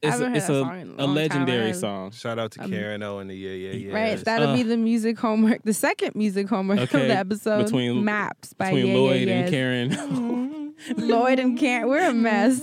[0.03, 0.99] it's a, it's a, song a a long time.
[0.99, 2.11] I legendary song.
[2.11, 3.93] Shout out to Um, Karen O and the yeah yeah yeah.
[3.93, 7.63] Right, that'll Uh, be the music homework, the second music homework Okay, of the episode.
[7.65, 9.95] between- Maps by Between Yeah Lloyd Yeah and Yeahs.
[9.97, 12.61] Karen, Lloyd and Karen, we're a mess.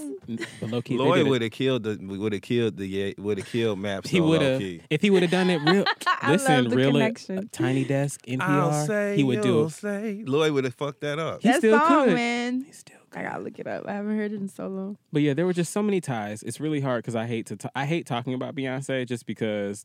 [0.62, 4.08] Low-key, Lloyd would have killed the would have killed the yeah would have killed Maps.
[4.10, 5.84] He would have if he would have done it real.
[6.28, 7.48] Listen, love the real connection.
[7.50, 8.86] tiny desk I'll NPR.
[8.86, 9.70] say He would do it.
[9.70, 10.22] say.
[10.24, 11.42] Lloyd would have fucked that up.
[11.42, 12.14] He that still song, could.
[12.14, 12.60] man.
[12.62, 13.86] He still I gotta look it up.
[13.88, 14.96] I haven't heard it in so long.
[15.12, 16.42] But yeah, there were just so many ties.
[16.42, 17.56] It's really hard because I hate to.
[17.56, 19.84] ta- I hate talking about Beyonce just because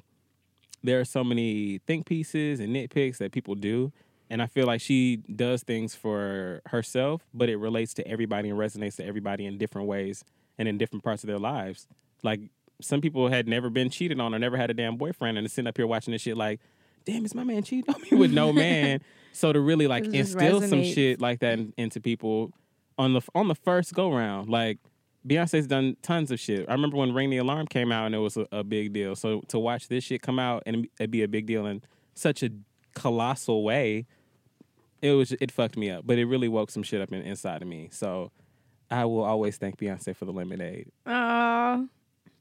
[0.83, 3.91] there are so many think pieces and nitpicks that people do,
[4.29, 8.59] and I feel like she does things for herself, but it relates to everybody and
[8.59, 10.23] resonates to everybody in different ways
[10.59, 11.87] and in different parts of their lives.
[12.21, 12.41] Like
[12.81, 15.51] some people had never been cheated on or never had a damn boyfriend, and to
[15.53, 16.59] sit up here watching this shit like,
[17.05, 19.01] damn, is my man cheating on me with no man?
[19.33, 22.53] so to really like instill some shit like that in- into people
[22.97, 24.79] on the on the first go round, like
[25.27, 26.67] Beyonce's done tons of shit.
[26.69, 29.15] I remember when Ring the Alarm came out and it was a, a big deal.
[29.15, 31.81] So to watch this shit come out and it be a big deal in
[32.13, 32.49] such a
[32.93, 34.05] colossal way,
[35.01, 36.05] it was it fucked me up.
[36.05, 37.89] But it really woke some shit up in, inside of me.
[37.91, 38.31] So
[38.91, 40.91] I will always thank Beyonce for the lemonade.
[41.05, 41.87] Oh,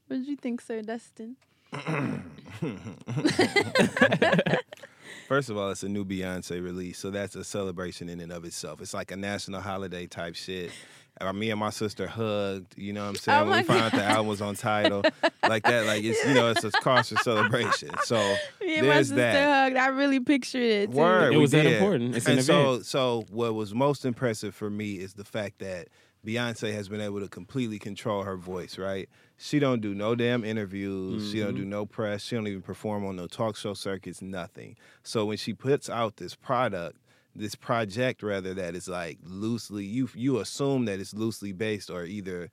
[0.07, 1.35] what did you think, Sir Dustin?
[5.27, 8.45] First of all, it's a new Beyonce release, so that's a celebration in and of
[8.45, 8.79] itself.
[8.81, 10.71] It's like a national holiday type shit.
[11.19, 13.39] Uh, me and my sister hugged, you know what I'm saying?
[13.39, 14.11] Oh when my we found out the God.
[14.11, 15.01] album was on Tidal,
[15.47, 17.89] like that, like it's you know, it's a cause for celebration.
[18.03, 18.17] So
[18.59, 19.63] Me and my there's sister that.
[19.63, 19.77] hugged.
[19.77, 20.91] I really pictured it.
[20.91, 20.97] Too.
[20.97, 21.73] Word, It we was that did.
[21.73, 22.15] important.
[22.17, 22.85] It's an and so, event.
[22.85, 25.87] so what was most impressive for me is the fact that
[26.27, 28.77] Beyonce has been able to completely control her voice.
[28.77, 29.07] Right?
[29.37, 31.29] She don't do no damn interviews.
[31.31, 31.45] She Mm-hmm.
[31.45, 32.23] don't do no press.
[32.23, 34.21] She don't even perform on no talk show circuits.
[34.21, 34.75] Nothing.
[35.03, 36.97] So when she puts out this product,
[37.35, 42.05] this project rather that is like loosely, you you assume that it's loosely based or
[42.05, 42.49] either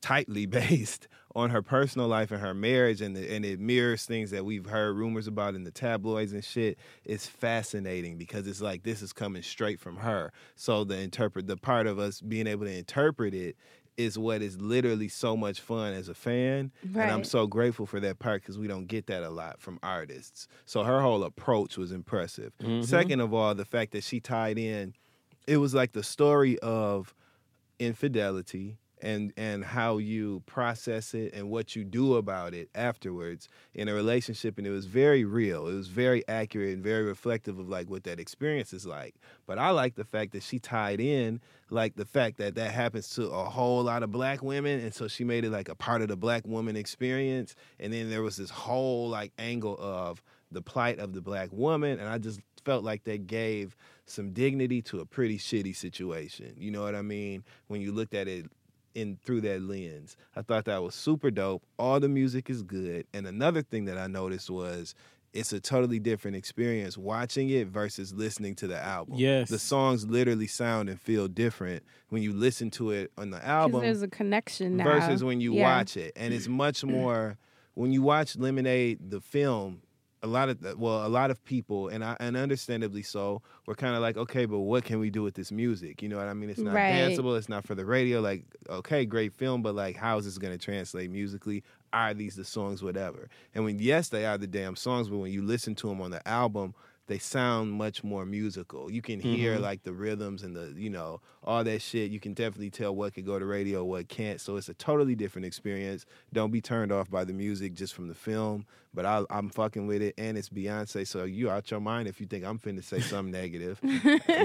[0.00, 4.30] tightly based on her personal life and her marriage and the, and it mirrors things
[4.30, 8.82] that we've heard rumors about in the tabloids and shit it's fascinating because it's like
[8.84, 12.64] this is coming straight from her so the interpret the part of us being able
[12.64, 13.56] to interpret it
[13.98, 18.00] is what is literally so much fun as a fan and i'm so grateful for
[18.00, 20.48] that part because we don't get that a lot from artists.
[20.64, 22.52] So her whole approach was impressive.
[22.62, 22.82] Mm-hmm.
[22.82, 24.94] Second of all the fact that she tied in
[25.46, 27.14] it was like the story of
[27.78, 33.88] infidelity and and how you process it and what you do about it afterwards in
[33.88, 35.66] a relationship and it was very real.
[35.68, 39.14] It was very accurate and very reflective of like what that experience is like.
[39.46, 43.10] But i like the fact that she tied in like the fact that that happens
[43.10, 46.02] to a whole lot of black women and so she made it like a part
[46.02, 47.54] of the black woman experience.
[47.78, 52.00] And then there was this whole like angle of the plight of the black woman
[52.00, 56.54] and i just felt like that gave some dignity to a pretty shitty situation.
[56.56, 57.44] You know what i mean?
[57.68, 58.46] When you looked at it
[58.94, 60.16] in through that lens.
[60.36, 61.62] I thought that was super dope.
[61.78, 63.06] All the music is good.
[63.12, 64.94] And another thing that I noticed was
[65.34, 69.14] it's a totally different experience watching it versus listening to the album.
[69.16, 69.50] Yes.
[69.50, 73.82] The songs literally sound and feel different when you listen to it on the album
[73.82, 74.84] there's a connection now.
[74.84, 75.76] versus when you Yeah.
[75.76, 76.12] watch it.
[76.16, 77.36] And it's much more
[77.74, 79.82] when you watch Lemonade the film,
[80.22, 83.94] a lot of well, a lot of people and I and understandably so, were kind
[83.94, 86.02] of like, okay, but what can we do with this music?
[86.02, 86.50] You know what I mean?
[86.50, 86.86] It's not Right.
[86.86, 88.20] danceable, it's not for the radio.
[88.20, 91.62] Like, okay, great film, but like how is this gonna translate musically?
[91.92, 93.28] Are these the songs, whatever?
[93.54, 96.10] And when yes, they are the damn songs, but when you listen to them on
[96.10, 96.74] the album,
[97.08, 98.90] they sound much more musical.
[98.92, 99.60] You can hear Mhm.
[99.62, 102.10] like the rhythms and the, you know, all that shit.
[102.12, 104.40] You can definitely tell what could go to radio, what can't.
[104.40, 106.06] So it's a totally different experience.
[106.32, 108.66] Don't be turned off by the music just from the film.
[108.94, 111.06] But I, I'm fucking with it, and it's Beyonce.
[111.06, 113.80] So you out your mind if you think I'm finna say something negative,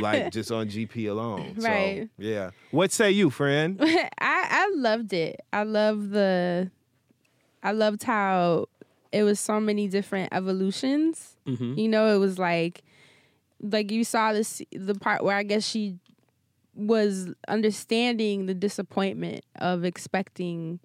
[0.02, 1.56] like just on GP alone.
[1.58, 2.10] Right.
[2.18, 2.50] So, yeah.
[2.72, 3.78] What say you, friend?
[3.82, 5.40] I I loved it.
[5.52, 6.72] I love the
[7.62, 8.68] I loved how
[9.12, 11.33] it was so many different evolutions.
[11.48, 11.78] Mhm.
[11.78, 12.84] You know, it was like
[13.62, 15.98] like you saw this the part where I guess she
[16.76, 20.80] was understanding the disappointment of expecting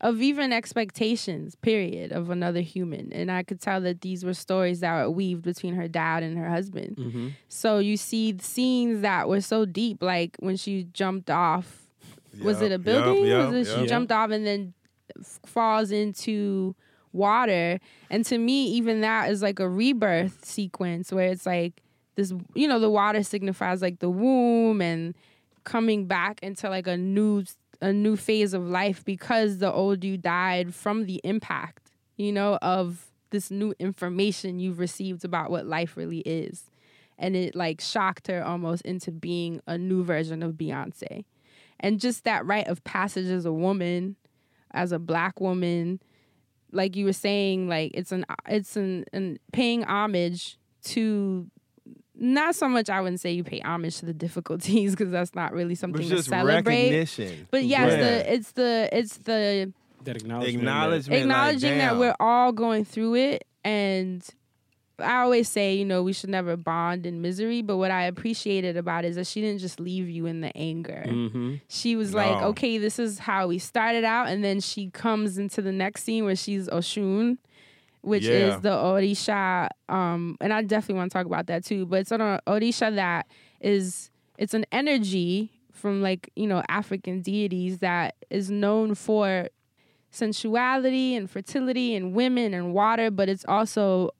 [0.00, 4.80] of even expectations period of another human and i could tell that these were stories
[4.80, 7.32] that were weaved between her dad and her husband Mhm.
[7.48, 11.86] so you see scenes that were so deep, like when she jumped off.
[12.42, 13.24] Was it a Yup, building?
[13.26, 13.80] yup, was it yup.
[13.80, 14.72] she jumped off and then
[15.18, 16.74] f- falls into
[17.12, 17.78] water?
[18.10, 21.82] And to me, even that is like a rebirth sequence where it's like
[22.16, 22.32] this.
[22.54, 25.14] You know, the water signifies like the womb and
[25.64, 27.44] coming back into like a new
[27.82, 31.90] a new phase of life because the old you died from the impact.
[32.16, 36.70] You know of this new information you've received about what life really is
[37.20, 41.24] and it like shocked her almost into being a new version of Beyonce.
[41.78, 44.16] And just that rite of passage as a woman,
[44.72, 46.00] as a black woman,
[46.72, 51.46] like you were saying, like it's an it's an, an paying homage to
[52.22, 55.52] not so much I wouldn't say you pay homage to the difficulties because that's not
[55.52, 56.66] really something it's to just celebrate.
[56.66, 57.48] recognition.
[57.50, 57.96] But yes, Yeah.
[57.98, 59.72] the it's the it's the
[60.04, 60.64] That acknowledgement.
[60.64, 61.08] that- acknowledgement.
[61.12, 64.26] like, acknowledging that we're all going through it and
[65.02, 68.76] I always say, you know, we should never bond in misery, but what I appreciated
[68.76, 71.04] about it is that she didn't just leave you in the anger.
[71.06, 71.60] Mhm.
[71.68, 75.62] She was like, okay, this is how we started out, and then she comes into
[75.62, 77.38] the next scene where she's Oshun,
[78.02, 78.48] which Yeah.
[78.56, 81.86] is the Orisha, um, and I definitely want to talk about that too.
[81.86, 83.26] But it's an Orisha that
[83.60, 89.48] is it's an energy from like you know African deities that is known for
[90.10, 94.10] sensuality and fertility and women and water, but it's also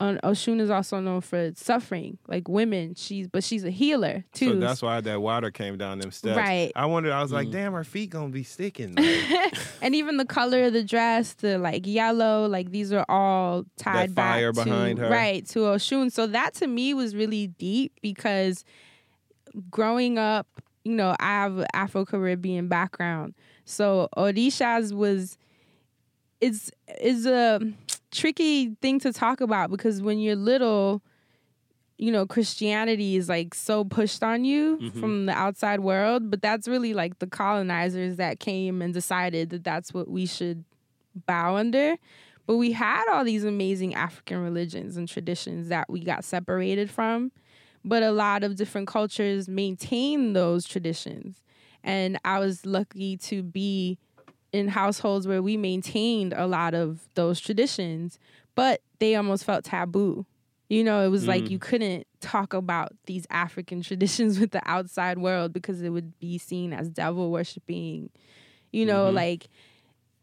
[0.00, 2.94] Oshun is also known for suffering, like women.
[2.94, 4.54] She's but she's a healer too.
[4.54, 6.38] So that's why that water came down them steps.
[6.38, 6.72] Right.
[6.74, 7.12] I wondered.
[7.12, 7.34] I was Mm.
[7.34, 8.94] like, damn, her feet gonna be sticking.
[9.30, 13.64] Like, and even the color of the dress, the like yellow, like these are all
[13.76, 15.08] tied back fire to behind her.
[15.10, 16.10] right to Oshun.
[16.10, 18.64] So that to me was really deep because
[19.70, 20.46] growing up,
[20.84, 23.34] you know, I have Afro Caribbean background,
[23.66, 25.36] so Orishas was
[26.40, 26.70] it's
[27.02, 27.60] is a
[28.10, 31.02] tricky thing to talk about because when you're little
[31.98, 35.00] you know christianity is like so pushed on you Mhm.
[35.00, 39.62] from the outside world but that's really like the colonizers that came and decided that
[39.64, 40.64] that's what we should
[41.26, 41.96] bow under
[42.46, 47.30] but we had all these amazing african religions and traditions that we got separated from
[47.84, 51.42] but a lot of different cultures maintain those traditions
[51.84, 53.98] and i was lucky to be
[54.52, 58.18] in households where we maintained a lot of those traditions,
[58.54, 60.26] but they almost felt taboo.
[60.68, 61.50] You know, it was like Mm.
[61.50, 66.38] you couldn't talk about these African traditions with the outside world because it would be
[66.38, 68.10] seen as devil worshiping,
[68.72, 69.14] You know, Mhm.
[69.14, 69.48] like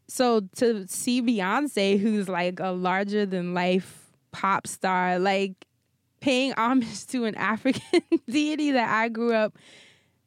[0.08, 5.66] so to see Beyonce, who's like a larger than life pop star, like
[6.20, 9.58] paying homage to an African deity that I grew up,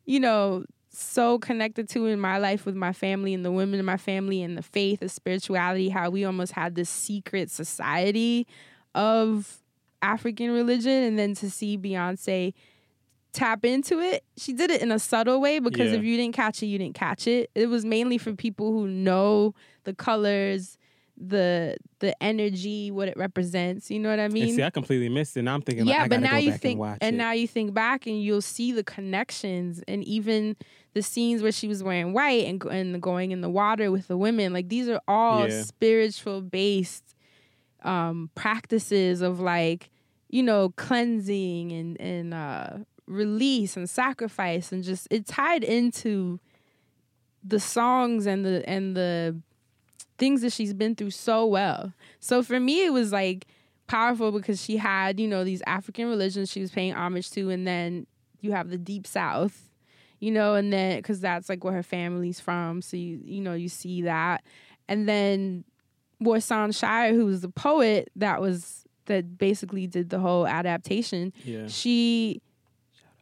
[0.05, 3.85] you know, so connected to in my life with my family and the women in
[3.85, 8.45] my family and the faith, the spirituality, how we almost had this secret society
[8.93, 9.59] of
[10.01, 10.91] African religion.
[10.91, 12.53] And then to see Beyonce
[13.31, 15.99] tap into it, she did it in a subtle way because Yeah.
[15.99, 17.49] if you didn't catch it, you didn't catch it.
[17.55, 20.77] It was mainly for people who know the colors,
[21.17, 23.91] the the energy, what it represents.
[23.91, 24.43] You know what I mean?
[24.43, 25.43] and see, I completely missed it.
[25.43, 27.73] Now I'm thinking, like, yeah, I but now you think, and and now you think
[27.73, 30.55] back, and you'll see the connections, and even
[30.93, 34.17] the scenes where she was wearing white and and going in the water with the
[34.17, 34.53] women.
[34.53, 35.61] Like these are all Yeah.
[35.61, 37.15] spiritual based
[37.83, 39.89] um, practices of like
[40.29, 42.77] you know cleansing and and uh,
[43.07, 46.39] release and sacrifice, and just it tied into
[47.43, 49.35] the songs and the and the
[50.17, 51.93] things that she's been through so well.
[52.19, 53.47] So for me, it was like
[53.87, 57.65] powerful because she had, you know, these African religions she was paying homage to, and
[57.65, 58.05] then
[58.39, 59.70] you have the Deep South,
[60.21, 63.53] you know, and then because that's like where her family's from, so you you know
[63.53, 64.43] you see that,
[64.87, 65.65] and then
[66.23, 71.65] Warsan Shire, who was the poet that was that basically did the whole adaptation yeah.
[71.67, 72.39] she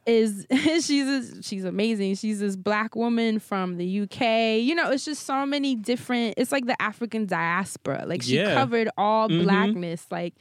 [0.06, 2.16] is she's a, she's amazing.
[2.16, 4.62] She's this black woman from the UK.
[4.62, 6.34] You know, it's just so many different.
[6.38, 8.06] It's like the African diaspora.
[8.08, 8.54] Like she Yeah.
[8.56, 9.44] covered all Mhm.
[9.44, 10.34] blackness, like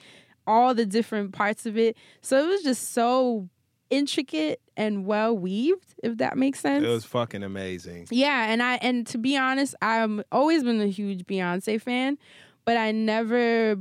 [0.47, 1.97] all the different parts of it.
[2.23, 3.49] So it was just so
[3.91, 6.85] intricate and well weaved, if that makes sense.
[6.85, 8.07] It was fucking amazing.
[8.11, 12.19] Yeah, and I and to be honest, I've always been a huge Beyonce fan,
[12.65, 13.77] but I never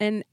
[0.00, 0.24] and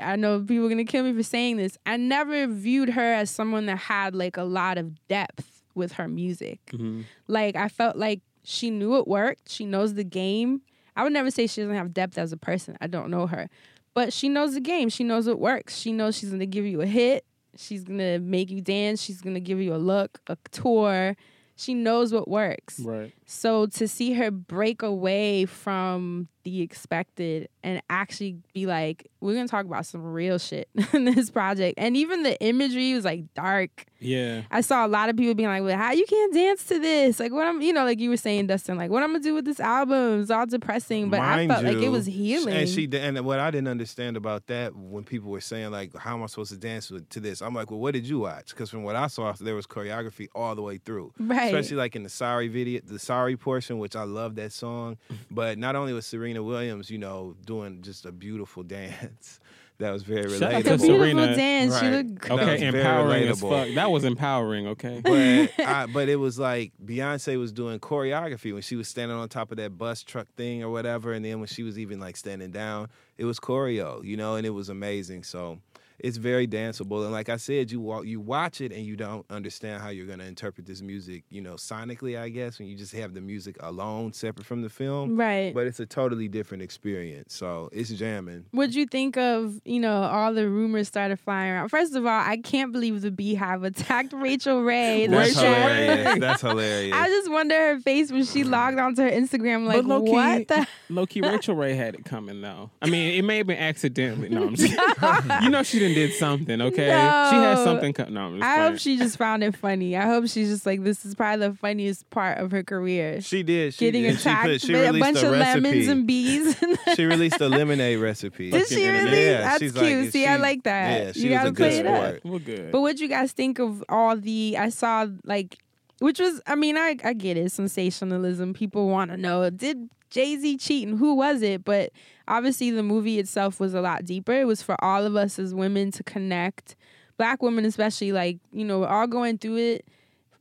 [0.00, 1.76] I know people are gonna kill me for saying this.
[1.86, 6.06] I never viewed her as someone that had like a lot of depth with her
[6.08, 6.60] music.
[6.66, 7.04] Mhm.
[7.26, 9.50] Like I felt like she knew it worked.
[9.50, 10.62] She knows the game.
[10.96, 12.76] I would never say she doesn't have depth as a person.
[12.80, 13.48] I don't know her.
[13.94, 14.88] But she knows the game.
[14.88, 15.76] She knows what works.
[15.78, 17.24] She knows she's gonna give you a hit.
[17.60, 19.02] She's gonna make you dance.
[19.02, 21.16] She's gonna give you a look, a tour.
[21.56, 22.80] She knows what works.
[22.80, 23.12] Right.
[23.32, 29.46] So to see her break away from the expected and actually be like, we're gonna
[29.46, 31.74] talk about some real shit in this project.
[31.78, 33.84] And even the imagery was like dark.
[34.00, 34.42] Yeah.
[34.50, 37.20] I saw a lot of people being like, well, how you can't dance to this?
[37.20, 39.34] Like what I'm you know, like you were saying, Dustin, like what I'm gonna do
[39.34, 40.22] with this album?
[40.22, 41.10] It's all depressing.
[41.10, 42.54] But Mind I felt like it was healing.
[42.54, 46.16] And she and what I didn't understand about that when people were saying like, "How
[46.16, 48.50] am I supposed to dance with, to this?" I'm like, "Well, what did you watch?"
[48.50, 51.54] Because from what I saw, there was choreography all the way through, Right.
[51.54, 54.96] especially like in the sorry video, the sorry portion, which I love that song.
[55.12, 55.34] Mm-hmm.
[55.34, 59.40] But not only was Serena Williams, you know, doing just a beautiful dance
[59.78, 61.36] that was very Shout out it's to beautiful Serena.
[61.36, 61.80] dance.
[61.80, 63.68] She looked Okay, very empowering as fuck.
[63.74, 64.66] That was empowering.
[64.68, 65.00] Okay.
[65.02, 69.28] but I, but it was like Beyonce was doing choreography when she was standing on
[69.28, 72.16] top of that bus truck thing or whatever, and then when she was even like
[72.16, 75.24] standing down, it was choreo, you know, and it was amazing.
[75.24, 75.58] So
[76.02, 79.24] it's very danceable, and like I said, you walk, you watch it, and you don't
[79.30, 82.92] understand how you're gonna interpret this music, you know, sonically, I guess, when you just
[82.94, 85.16] have the music alone, separate from the film.
[85.16, 85.54] right.
[85.54, 87.34] But it's a totally different experience.
[87.34, 88.46] So it's jamming.
[88.52, 91.68] What'd you think of, you know, all the rumors started flying around?
[91.68, 95.06] First of all, I can't believe the BeyHive attacked Rachael Ray.
[95.06, 96.18] That's hilarious.
[96.18, 96.96] That's hilarious.
[96.96, 98.84] I just wonder her face when she logged mm.
[98.84, 100.66] onto her Instagram, like, but low key, what the?
[100.88, 102.70] low key, Rachael Ray had it coming though.
[102.80, 104.28] I mean, it may have been accidentally.
[104.28, 105.42] No, I'm just kidding.
[105.42, 106.60] you know she done did something.
[106.60, 107.64] Okay, she had No.
[107.64, 107.92] something.
[107.92, 108.70] Co- no, I'm just I playing.
[108.70, 109.96] hope she just found it funny.
[109.96, 113.20] I hope she's just like, this is probably the funniest part of her career.
[113.20, 113.74] she did.
[113.74, 114.14] She Getting did.
[114.14, 116.56] She attacked put- she with a bunch a of lemons and bees.
[116.96, 118.50] she released a lemonade recipe.
[118.50, 119.24] Did she Fucking really?
[119.26, 120.04] Yeah, That's she's cute.
[120.04, 121.06] like- See, I like that.
[121.06, 121.96] yeah, she you was gotta a good play it up.
[121.96, 122.20] sport.
[122.24, 122.72] We're good.
[122.72, 125.58] But what you guys think of all the I saw like
[126.00, 130.56] which was I mean I I get it sensationalism people want to know did Jay-Z
[130.58, 131.90] cheat and who was it but
[132.30, 135.52] obviously the movie itself was a lot deeper it was for all of us as
[135.54, 136.76] women to connect
[137.18, 139.84] black women especially like you know we're all going through it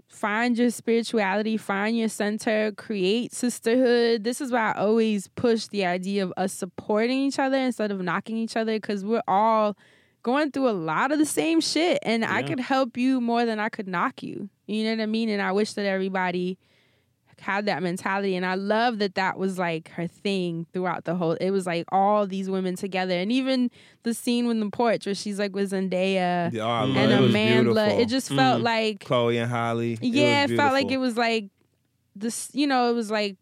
[0.08, 5.86] find your spirituality find your center create sisterhood this is why I always push the
[5.86, 9.75] idea of us supporting each other instead of knocking each other cuz we're all
[10.23, 13.60] going through a lot of the same shit and I could help you more than
[13.60, 14.49] I could knock you.
[14.67, 15.30] You know what I mean?
[15.30, 16.58] And I wish that everybody
[17.39, 21.34] had that mentality and I love that that was like her thing throughout the whole
[21.34, 23.71] it was like all these women together and even
[24.04, 27.10] the scene with the porch where she's like with Zendaya Yeah, and it.
[27.12, 28.65] It Amandla it just felt Mm.
[28.65, 29.97] like Chloe and Halle.
[30.02, 31.49] yeah it, was felt like it was like
[32.15, 33.38] this you know it was like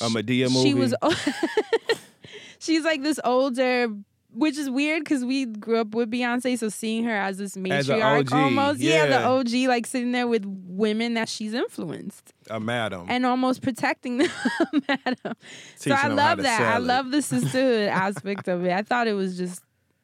[0.00, 0.68] a Madea movie.
[0.68, 0.94] she was
[2.58, 3.88] she's like this older
[4.32, 7.62] which is weird because we grew up with Beyonce, so seeing her as this As
[7.88, 9.06] matriarch OG, almost, yeah.
[9.06, 9.24] the.
[9.24, 13.06] OG, like sitting there with women that she's influenced A madam.
[13.08, 14.30] and almost protecting them,
[14.88, 15.34] madam.
[15.76, 16.60] So I love that.
[16.60, 16.82] I it.
[16.82, 18.72] love the sisterhood aspect of it.
[18.72, 19.62] I thought it was just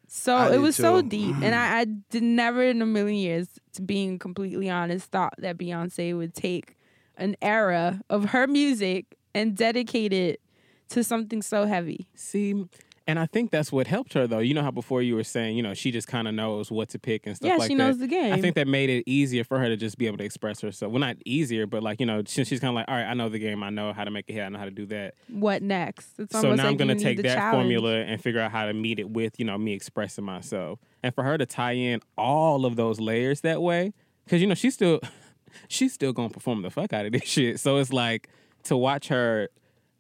[0.09, 0.35] so.
[0.37, 3.49] I it did was so deep, and I, I did never in a million years,
[3.75, 6.77] to being completely honest, thought that Beyonce would take
[7.17, 10.41] an era of her music and dedicate it
[10.89, 12.07] to something so heavy.
[12.15, 12.65] See,
[13.07, 14.39] and I think that's what helped her though.
[14.39, 16.89] You know how before you were saying, you know, she just kind of knows what
[16.91, 18.33] to pick and stuff Yeah, like she knows the game.
[18.33, 20.91] I think that made it easier for her to just be able to express herself.
[20.91, 23.15] Well, not easier, but like you know, since she's kind of like, all right, I
[23.15, 24.87] know the game, I know how to make a hit, I know how to do
[24.87, 25.15] that.
[25.29, 26.19] What next?
[26.19, 27.63] It's so now like I'm gonna take that challenge.
[27.65, 31.15] formula and figure out how to meet it with you know me expressing myself, and
[31.15, 33.93] for her to tie in all of those layers that way,
[34.25, 35.01] because you know she's still
[35.69, 37.61] she's still gonna perform the fuck out of this shit.
[37.61, 38.31] So it's like
[38.65, 39.51] to watch her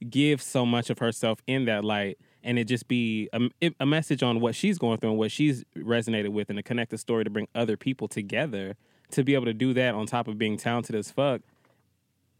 [0.08, 4.22] give so much of herself in that light and it just be a, a message
[4.22, 7.24] on what she's going through and what she's resonated with and to connect the story
[7.24, 8.76] to bring other people together
[9.10, 11.40] to be able to do that on top of being talented as fuck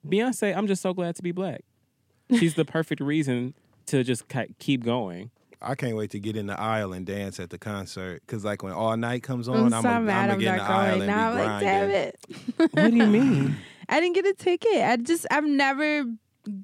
[0.07, 1.63] beyonce i'm just so glad to be black
[2.39, 3.55] she's the perfect reason
[3.87, 4.25] to just
[4.59, 5.31] keep going
[5.63, 8.23] I can't wait to get in the aisle and dance at the concert.
[8.27, 10.57] Cause like when All Night comes I'm on, so I'm gonna mad I'm get in
[10.59, 11.01] the not aisle going.
[11.01, 12.13] and Now be I'm like, damn grinding.
[12.59, 12.71] it.
[12.75, 13.57] what do you mean
[13.89, 14.83] I didn't get a ticket.
[14.83, 16.05] I just I've never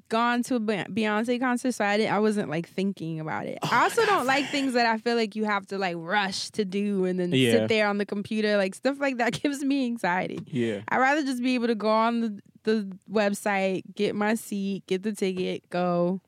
[0.09, 3.57] gone to a Beyonce concert, so I didn't, I wasn't like thinking about it.
[3.63, 6.65] I also don't like things that I feel like you have to like rush to
[6.65, 7.51] do and then Yeah.
[7.53, 10.39] sit there on the computer, like stuff like that gives me anxiety.
[10.47, 14.85] yeah I'd rather just be able to go on the, the website, get my seat,
[14.87, 16.21] get the ticket, go.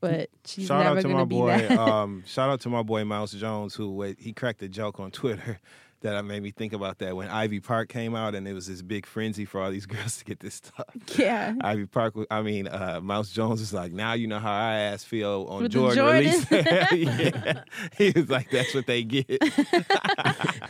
[0.00, 1.48] But she's Shout never out to gonna my be boy.
[1.48, 1.70] that.
[1.78, 5.10] um, shout out to my boy Mouse Jones, who wa- he cracked a joke on
[5.10, 5.60] Twitter
[6.02, 8.82] that made me think about that when Ivy Park came out, and it was this
[8.82, 10.86] big frenzy for all these girls to get this stuff.
[11.16, 11.54] yeah.
[11.60, 15.04] Ivy Park, I mean, uh, Mouse Jones was like, now you know how I ass
[15.04, 16.24] feel on With Jordan Jordan.
[16.24, 16.50] release.
[16.50, 17.62] yeah.
[17.96, 19.26] He was like, that's what they get.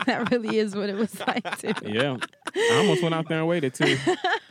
[0.06, 1.72] that really is what it was like too.
[1.86, 2.16] yeah
[2.56, 3.96] i almost went out there and waited too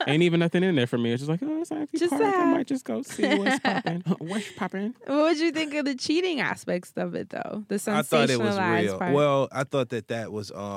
[0.08, 2.24] ain't even nothing in there for me it's just like oh it's Ivy Just Park.
[2.24, 5.96] i might just go see what's popping what's popping What would you think of the
[5.96, 7.66] cheating aspects of it though?
[7.68, 8.98] The I thought it was sensationalized real.
[9.00, 9.14] part.
[9.14, 10.52] Well, I thought that that was.
[10.52, 10.69] Um,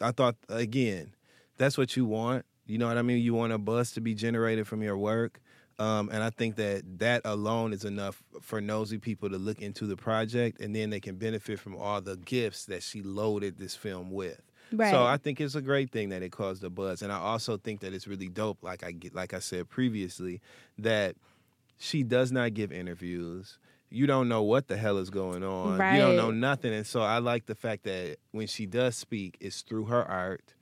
[0.00, 1.12] I thought again,
[1.56, 2.44] that's what you want.
[2.66, 3.22] You know what I mean?
[3.22, 5.40] You want a buzz to be generated from your work,
[5.78, 9.86] um, and I think that that alone is enough for nosy people to look into
[9.86, 13.76] the project, and then they can benefit from all the gifts that she loaded this
[13.76, 14.40] film with.
[14.72, 14.90] right.
[14.90, 17.56] So I think it's a great thing that it caused a buzz, and I also
[17.56, 18.58] think that it's really dope.
[18.62, 20.40] Like I get, like I said previously,
[20.78, 21.14] that
[21.78, 23.58] she does not give interviews.
[23.90, 25.72] You don't know what the hell is going on.
[25.94, 29.36] You don't know nothing, and so I like the fact that when she does speak,
[29.40, 30.54] it's through her art,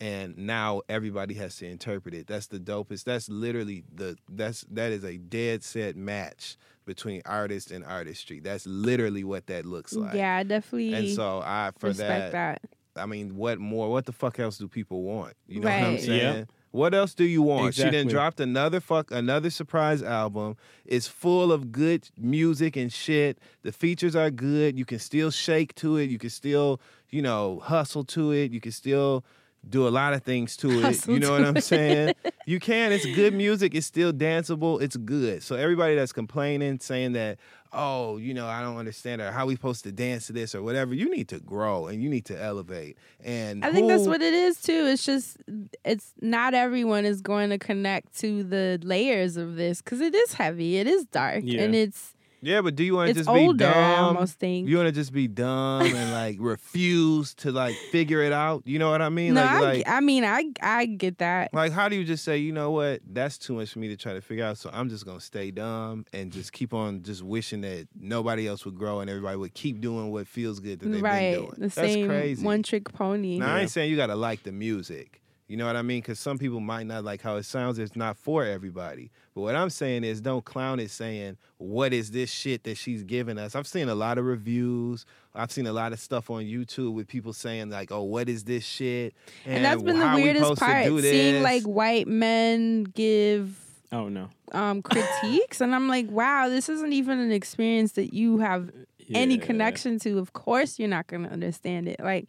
[0.00, 2.26] and now everybody has to interpret it.
[2.26, 3.04] That's the dopest.
[3.04, 8.40] That's literally the that's that is a dead set match between artist and artistry.
[8.40, 10.14] That's literally what that looks like.
[10.14, 12.62] yeah, I definitely And so I for respect that.
[12.96, 13.90] I mean, what more?
[13.90, 15.34] What the fuck else do people want?
[15.46, 16.36] You know what I'm saying?
[16.36, 16.44] Yeah.
[16.72, 17.74] What else do you want?
[17.74, 20.56] She then dropped another fuck another surprise album.
[20.86, 23.38] It's full of good music and shit.
[23.62, 24.78] The features are good.
[24.78, 26.08] You can still shake to it.
[26.10, 28.52] You can still, you know, hustle to it.
[28.52, 29.22] You can still
[29.68, 30.82] do a lot of things to it.
[30.82, 31.64] Hustle you know what I'm it.
[31.64, 32.14] saying?
[32.44, 32.90] You can.
[32.90, 33.72] It's good music.
[33.72, 34.82] It's still danceable.
[34.82, 35.44] It's good.
[35.44, 37.38] So everybody that's complaining, saying that,
[37.72, 40.62] oh, you know, I don't understand or how we supposed to dance to this or
[40.62, 42.98] whatever, you need to grow and you need to elevate.
[43.24, 44.86] And I think that's what it is too.
[44.86, 45.38] It's just
[45.84, 50.34] it's not everyone is going to connect to the layers of this because it is
[50.34, 51.62] heavy, it is dark, Yeah.
[51.62, 52.14] and it's
[52.44, 53.66] Yeah, but do you want to just be older.
[53.66, 54.04] I dumb?
[54.16, 54.68] almost think.
[54.68, 58.62] You want to just be dumb and like refuse to like figure it out?
[58.66, 59.34] You know what I mean?
[59.34, 61.54] no, like, I, like, I mean, I I get that.
[61.54, 63.00] like, how do you just say, you know what?
[63.06, 64.58] That's too much for me to try to figure out.
[64.58, 68.64] So I'm just gonna stay dumb and just keep on just wishing that nobody else
[68.64, 71.54] would grow and everybody would keep doing what feels good that they've right, been doing.
[71.54, 72.44] the That's same crazy.
[72.44, 73.38] one trick pony.
[73.38, 75.21] Now I ain't saying you gotta like the music.
[75.52, 76.00] You know what I mean?
[76.00, 77.78] Because some people might not like how it sounds.
[77.78, 79.10] It's not for everybody.
[79.34, 83.02] But what I'm saying is, don't clown it saying, "What is this shit that she's
[83.02, 85.04] giving us?" I've seen a lot of reviews.
[85.34, 88.44] I've seen a lot of stuff on YouTube with people saying like, "Oh, what is
[88.44, 89.12] this shit?"
[89.44, 90.86] and that's been the how we weirdest part.
[90.86, 91.44] do Seeing this?
[91.44, 93.60] like white men give
[93.92, 98.38] oh no um critiques, and I'm like, wow, this isn't even an experience that you
[98.38, 98.70] have
[99.14, 100.18] any connection to.
[100.18, 102.00] Of course, you're not going to understand it.
[102.00, 102.28] Like,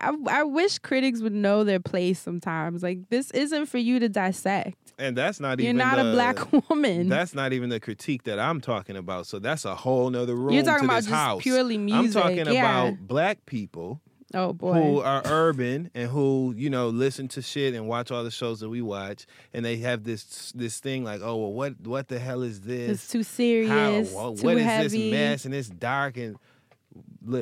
[0.00, 2.82] I, I wish critics would know their place sometimes.
[2.82, 4.76] Like, this isn't for you to dissect.
[4.98, 7.08] and that's not You're even not the, a black woman.
[7.08, 9.26] That's not even the critique that I'm talking about.
[9.26, 10.54] So that's a whole nother room.
[10.54, 11.42] You're talking about just house.
[11.42, 12.16] purely music.
[12.16, 12.86] I'm talking yeah.
[12.86, 14.00] about black people
[14.34, 14.74] oh boy.
[14.74, 18.60] who are urban and who you know listen to shit and watch all the shows
[18.60, 22.18] that we watch, and they have this this thing like, oh well, what what the
[22.18, 22.90] hell is this?
[22.90, 24.14] it's too serious.
[24.14, 25.10] How, too what is heavy.
[25.10, 26.36] this mess and it's dark and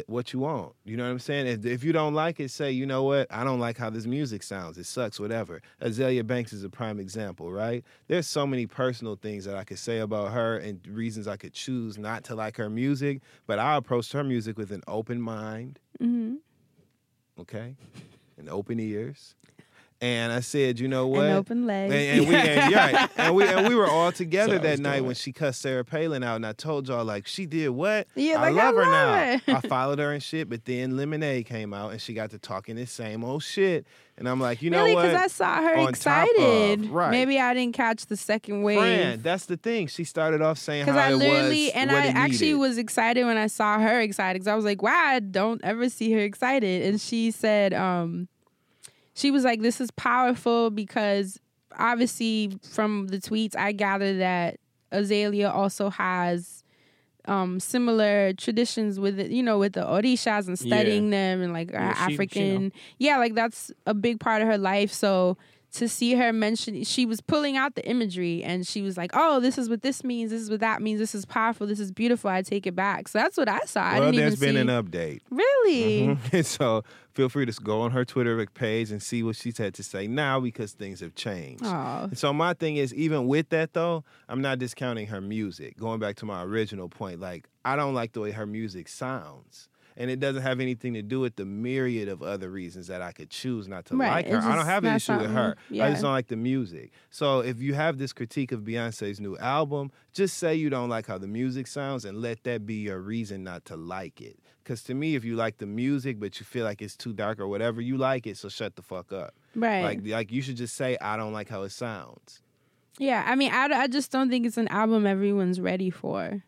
[0.07, 0.72] what you want.
[0.84, 1.46] You know what I'm saying?
[1.46, 3.26] If, if you don't like it, say, you know what?
[3.30, 4.78] I don't like how this music sounds.
[4.78, 5.61] It sucks, whatever.
[5.80, 7.84] Azealia Banks is a prime example, right?
[8.09, 11.53] There's so many personal things that I could say about her and reasons I could
[11.53, 15.78] choose not to like her music, but I approached her music with an open mind,
[16.00, 16.36] hmm
[17.38, 17.76] okay?
[18.38, 19.36] And open ears.
[20.03, 21.26] And I said, you know what?
[21.26, 21.94] And open legs.
[21.94, 24.80] And, and we and, yeah, and we and we were all together what I that
[24.80, 25.07] night doing.
[25.07, 28.09] when she cussed Sarah Palin out, and I told y'all like she did what?
[28.16, 29.53] Yeah, I like, I love her love now.
[29.55, 29.59] her.
[29.59, 32.74] I followed her and shit, but then Lemonade came out and she got to talking
[32.74, 33.86] this same old shit,
[34.18, 34.96] and I'm like, you know really?
[34.96, 35.03] what?
[35.07, 36.86] Because I saw her On top of- excited.
[36.90, 37.11] right.
[37.12, 38.78] Maybe I didn't catch the second wave.
[38.78, 39.86] Fran, that's the thing.
[39.86, 42.46] She started off saying how Because I it literally, was, and what I it actually
[42.48, 42.59] needed.
[42.59, 45.88] was excited when I saw her excited because I was like, wow, I don't ever
[45.88, 46.82] see her excited.
[46.86, 48.26] And she said, um,
[49.14, 51.38] she was like, this is powerful because
[51.78, 54.58] obviously from the tweets, I gather that
[54.92, 56.62] Azealia also has
[57.26, 61.70] um similar traditions with it, you know, with the Orishas and studying them and like
[61.70, 62.14] Yeah, she- she.
[62.14, 62.72] African.
[62.98, 64.92] yeah, like that's a big part of her life.
[64.92, 65.36] So
[65.72, 69.40] to see her mention she was pulling out the imagery and she was like, Oh,
[69.40, 71.90] this is what this means, this is what that means, this is powerful, this is
[71.90, 73.08] beautiful, I take it back.
[73.08, 73.82] So that's what I saw.
[73.82, 75.20] I well, didn't there's even been see an update.
[75.30, 75.52] Really?
[76.12, 76.44] Mhm.
[76.44, 76.82] so
[77.14, 80.06] feel free to go on her Twitter page and see what she's had to say
[80.06, 81.64] now because things have changed.
[81.64, 85.78] And so my thing is, even with that though, I'm not discounting her music.
[85.78, 89.68] Going back to my original point, like I don't like the way her music sounds.
[89.97, 93.12] And it doesn't have anything to do with the myriad of other reasons that I
[93.12, 94.38] could choose not to Right, like her.
[94.38, 95.57] I don't have an issue with her.
[95.68, 96.93] something- I just don't like the music.
[97.11, 101.07] So if you have this critique of Beyonce's new album, just say you don't like
[101.07, 104.38] how the music sounds and let that be your reason not to like it.
[104.64, 107.40] Because to me, if you like the music but you feel like it's too dark
[107.40, 109.34] or whatever, you like it, so shut the fuck up.
[109.57, 109.82] Right.
[109.82, 112.40] Like, like you should just say, I don't like how it sounds.
[112.99, 116.45] Yeah, I mean, I, I just don't think it's an album everyone's ready for.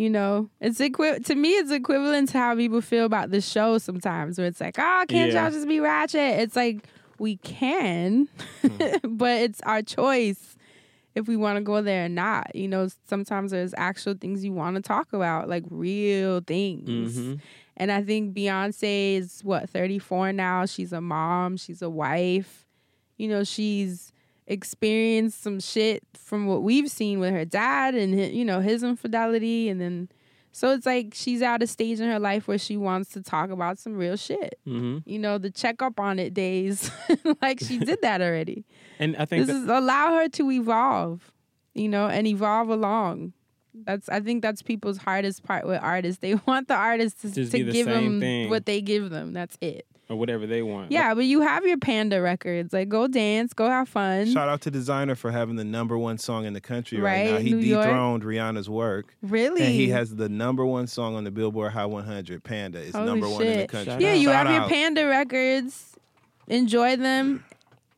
[0.00, 3.76] You know, it's equi- to me, it's equivalent to how people feel about the show
[3.76, 5.42] sometimes, where it's like, oh, can't Yeah.
[5.42, 6.40] y'all just be ratchet?
[6.40, 6.86] It's like
[7.18, 8.26] we can,
[9.04, 10.56] but it's our choice
[11.14, 12.56] if we want to go there or not.
[12.56, 17.18] You know, sometimes there's actual things you want to talk about, like real things.
[17.18, 17.40] Mhm.
[17.76, 20.64] And I think Beyonce is what 34 now.
[20.64, 21.58] She's a mom.
[21.58, 22.64] She's a wife.
[23.18, 24.12] You know, she's
[24.50, 29.68] experienced some shit from what we've seen with her dad and you know his infidelity,
[29.68, 30.08] and then
[30.52, 33.50] so it's like she's at a stage in her life where she wants to talk
[33.50, 34.58] about some real shit.
[34.66, 35.02] Mhm.
[35.06, 36.90] You know, the check up on it days,
[37.42, 38.64] like she did that already.
[38.98, 41.32] And I think This that, is allow her to evolve,
[41.74, 43.32] you know, and evolve along.
[43.72, 46.20] That's I think that's people's hardest part with artists.
[46.20, 48.50] They want the artists to, to the give them thing.
[48.50, 49.32] what they give them.
[49.32, 49.86] That's it.
[50.10, 50.90] Or whatever they want.
[50.90, 52.72] Yeah, but you have your Panda records.
[52.72, 54.26] Like go dance, go have fun.
[54.32, 57.30] Shout out to Desiigner for having the number one song in the country right, Right,
[57.34, 57.38] now.
[57.38, 57.84] He New York.
[57.84, 59.14] dethroned Rihanna's work.
[59.22, 59.62] really?
[59.62, 62.42] And he has the number one song on the Billboard Hot 100.
[62.42, 63.92] Panda is Holy number one in the country.
[63.92, 64.68] Shout yeah, you Shout have your.
[64.68, 65.94] Panda records.
[66.48, 67.44] Enjoy them.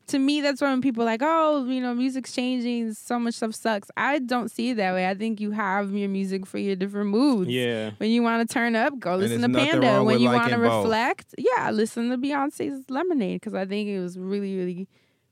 [0.07, 2.93] To me, that's when people are like, oh, you know, music's changing.
[2.93, 3.89] So much stuff sucks.
[3.95, 5.07] I don't see it that way.
[5.09, 7.49] I think you have your music for your different moods.
[7.49, 7.91] Yeah.
[7.97, 10.03] When you want to turn up, go listen to Panda.
[10.03, 10.83] When you want to liking both.
[10.83, 14.87] reflect, yeah, listen to Beyonce's Lemonade because I think it was really, really,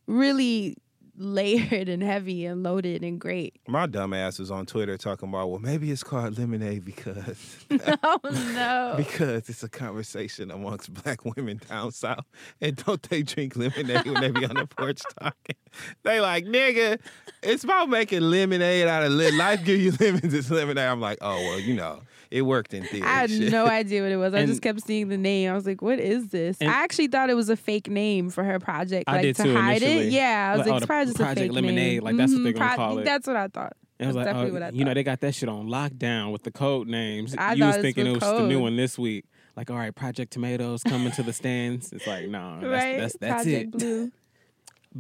[0.07, 0.77] really
[1.21, 3.59] layered and heavy and loaded and great.
[3.67, 7.65] My dumb ass was on Twitter talking about, well, maybe it's called Lemonade because
[8.03, 8.95] oh no!
[8.97, 12.25] because it's a conversation amongst black women down south.
[12.59, 15.55] And don't they drink lemonade when they be on the porch talking?
[16.03, 16.99] They like, nigga,
[17.43, 20.85] it's about making lemonade out of li- life give you lemons, it's lemonade.
[20.85, 22.01] I'm like, oh well, you know,
[22.31, 23.03] it worked in theory.
[23.03, 23.51] I had Shit.
[23.51, 24.33] no idea what it was.
[24.33, 25.51] I And- just kept seeing the name.
[25.51, 28.43] I was like, "What is this?" I actually thought it was a fake name for
[28.43, 30.07] her project, I like to too hide initially.
[30.07, 30.13] it.
[30.13, 32.03] Yeah, I was Like, like, oh, it's probably just a fake Lemonade, name.
[32.03, 33.05] like, that's what they're gonna call it.
[33.05, 33.73] That's what I thought.
[33.99, 35.67] And I was That's like, oh, what I you know, they got that shit on
[35.67, 37.35] lockdown with the code names.
[37.37, 39.25] I you was thinking it was the new one this week.
[39.55, 41.91] Like, all right, Project Tomatoes coming to the stands.
[41.93, 42.97] It's like, no, that's right?
[42.99, 43.77] that's, that's project it.
[43.77, 44.11] Blue.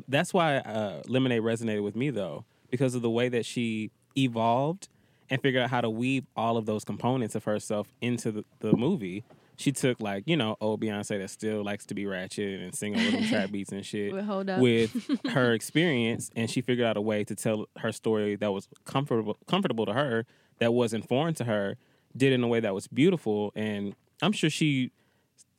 [0.07, 4.87] That's why uh, Lemonade resonated with me though, because of the way that she evolved
[5.31, 8.73] and figure out how to weave all of those components of herself into the, the
[8.77, 9.23] movie.
[9.57, 12.93] She took like you know old Beyonce that still likes to be ratchet and sing
[12.93, 14.59] them trap beats and shit Well, hold up.
[14.59, 14.91] with
[15.29, 19.37] her experience, and she figured out a way to tell her story that was comfortable
[19.47, 20.25] comfortable to her,
[20.59, 21.77] that wasn't foreign to her,
[22.15, 24.91] did it in a way that was beautiful, and I'm sure she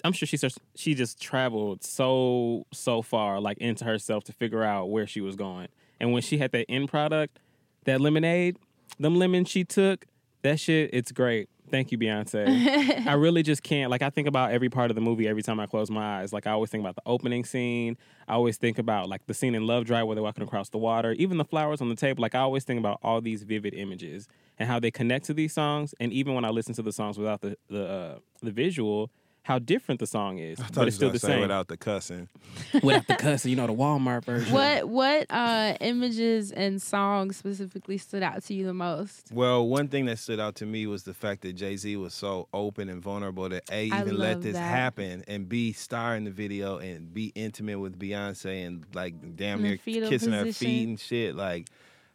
[0.05, 0.39] I'm sure she
[0.75, 5.37] she just traveled so so far like into herself to figure out where she was
[5.37, 5.69] going.
[6.01, 7.39] And when she had that end product,
[7.85, 8.57] that lemonade,
[8.99, 10.07] them lemons she took,
[10.43, 11.49] that shit, it's great.
[11.71, 13.07] Thank you, Beyonce.
[13.07, 13.91] I really just can't.
[13.91, 16.31] Like, I think about every part of the movie every time I close my eyes.
[16.31, 17.97] Like, I always think about the opening scene.
[18.29, 20.77] I always think about like the scene in Love Drought where they're walking across the
[20.77, 21.13] water.
[21.13, 22.21] Even the flowers on the table.
[22.21, 24.29] Like, I always think about all these vivid images
[24.59, 25.95] and how they connect to these songs.
[25.99, 29.11] And even when I listen to the songs without the the uh, the visual,
[29.45, 31.41] how different the song is, I thought but you it's still the say same.
[31.41, 32.29] without the cussing.
[32.83, 34.53] without the cussing, you know, the Walmart version.
[34.53, 39.31] What what uh images and songs specifically stood out to you the most?
[39.33, 42.15] Well, one thing that stood out to me was the fact that Jay Z was
[42.15, 44.61] so open and vulnerable to a even let this that.
[44.63, 49.63] happen and b star in the video and be intimate with Beyonce and like damn
[49.63, 51.35] near fetal kissing her feet and shit.
[51.35, 51.69] Like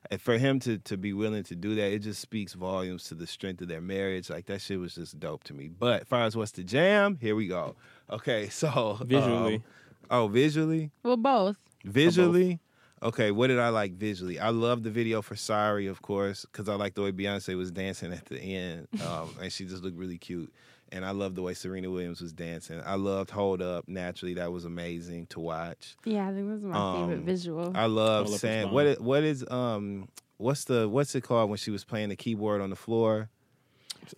[0.10, 3.16] and for him to to be willing to do that, it just speaks volumes to
[3.16, 4.30] the strength of their marriage.
[4.30, 5.68] Like that shit was just dope to me.
[5.68, 7.76] But as far as what's the jam, here we go.
[8.10, 9.56] Okay, so Visually.
[9.56, 9.64] um,
[10.10, 10.92] oh, visually.
[11.04, 11.58] Well, both.
[11.86, 12.60] Visually,
[13.02, 14.40] okay, what did I like visually?
[14.40, 17.72] I love the video for Sorry, of course, because I like the way Beyonce was
[17.72, 20.52] dancing at the end, um, and she just looked really cute.
[20.92, 22.82] And I love the way Serena Williams was dancing.
[22.86, 23.88] I loved Hold Up.
[23.88, 25.96] Naturally, that was amazing to watch.
[26.06, 27.72] Yeah, I think that's my favorite Um, visual.
[27.76, 28.72] I love Hold Sam.
[28.72, 30.08] What is, what is um
[30.38, 33.30] what's the what's it called when she was playing the keyboard on the floor?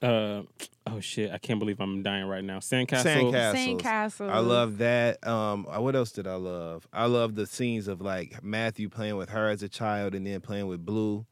[0.03, 0.43] Uh,
[0.86, 1.32] oh shit!
[1.32, 2.59] I can't believe I'm dying right now.
[2.59, 3.32] Sandcastle.
[3.32, 3.80] Sandcastles.
[3.82, 4.30] Sandcastles.
[4.30, 5.26] I love that.
[5.28, 6.88] Um, uh, what else did I love?
[6.93, 10.41] I love the scenes of like Mathew playing with her as a child and then
[10.41, 11.26] playing with Blue.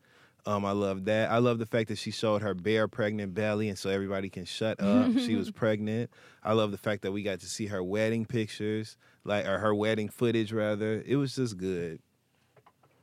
[0.47, 1.29] Um, I love that.
[1.29, 4.45] I love the fact that she showed her bare pregnant belly, and so everybody can
[4.45, 5.11] shut up.
[5.19, 6.09] she was pregnant.
[6.41, 8.95] I love the fact that we got to see her wedding pictures,
[9.25, 11.03] like or her wedding footage rather.
[11.05, 11.99] It was just good.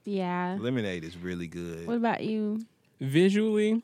[0.05, 0.57] Yeah.
[0.59, 1.87] Lemonade is really good.
[1.87, 2.65] What about you?
[3.01, 3.83] visually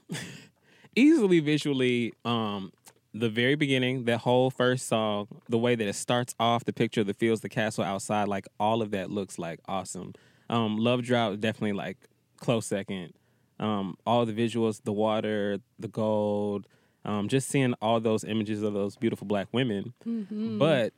[0.97, 2.73] easily visually um
[3.13, 7.01] the very beginning that whole first song the way that it starts off the picture
[7.01, 10.13] of the fields the castle outside like all of that looks like awesome
[10.49, 11.99] um love drought definitely like
[12.39, 13.13] close second
[13.61, 16.67] um all the visuals the water the gold
[17.05, 19.93] um just seeing all those images of those beautiful black women
[20.59, 20.93] but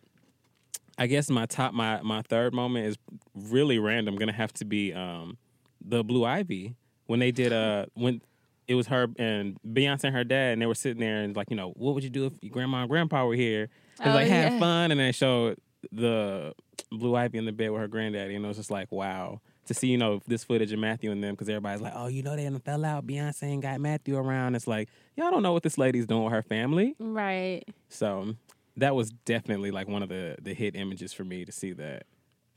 [0.98, 2.96] I guess my top my my third moment is
[3.34, 4.16] really random.
[4.16, 5.38] Gonna have to be um
[5.84, 6.74] the Blue Ivy
[7.06, 8.20] when they did uh when
[8.68, 11.48] it was her and Beyonce and her dad and they were sitting there and like
[11.50, 13.68] you know what would you do if your grandma and grandpa were here?
[13.98, 14.58] They Oh, like have yeah.
[14.58, 15.56] fun and they showed
[15.90, 16.52] the
[16.90, 19.74] Blue Ivy in the bed with her granddaddy and it was just like wow to
[19.74, 22.34] see you know this footage of Mathew and them because everybody's like oh you know
[22.36, 25.62] they done fell out Beyonce ain't got Mathew around it's like y'all don't know what
[25.62, 27.62] this lady's doing with her family Right.
[27.88, 28.34] so
[28.76, 32.04] that was definitely like one of the the hit images for me to see that.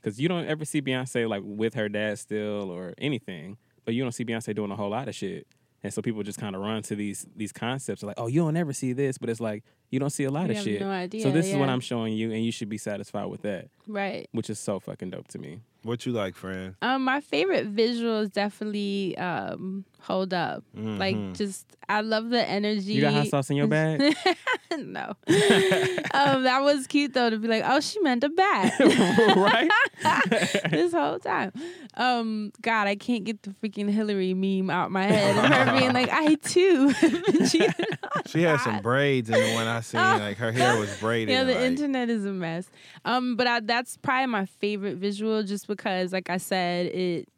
[0.02, 4.02] Cause you don't ever see Beyonce like with her dad still or anything, but you
[4.02, 5.46] don't see Beyonce doing a whole lot of shit.
[5.82, 8.56] And so people just kind of run to these these concepts like, oh, you don't
[8.56, 10.80] ever see this, but it's like you don't see a lot You of have shit.
[10.80, 11.68] no idea, so this is what.
[11.68, 14.26] I'm showing you, and you should be satisfied with that, Right.
[14.32, 15.60] which is so fucking dope to me.
[15.86, 16.74] What you like, friend?
[16.82, 20.62] Um, my favorite visual is definitely um hold up.
[20.74, 22.94] Like just I love the energy.
[22.94, 24.00] You got hot sauce in your bag?
[24.78, 25.14] no.
[26.14, 29.70] um, that was cute though to be like, oh, she meant a bat right?
[30.70, 31.52] this whole time.
[31.94, 35.36] Um, God, I can't get the freaking Hillary meme out of my head.
[35.36, 36.92] And her being like, I too.
[37.48, 40.00] cheated on She had some braids in the one I seen.
[40.00, 41.32] Like her hair was braided.
[41.32, 42.68] Yeah, the like, internet is a mess.
[43.04, 47.28] Um, but I, that's probably my favorite visual, just because, like I said, it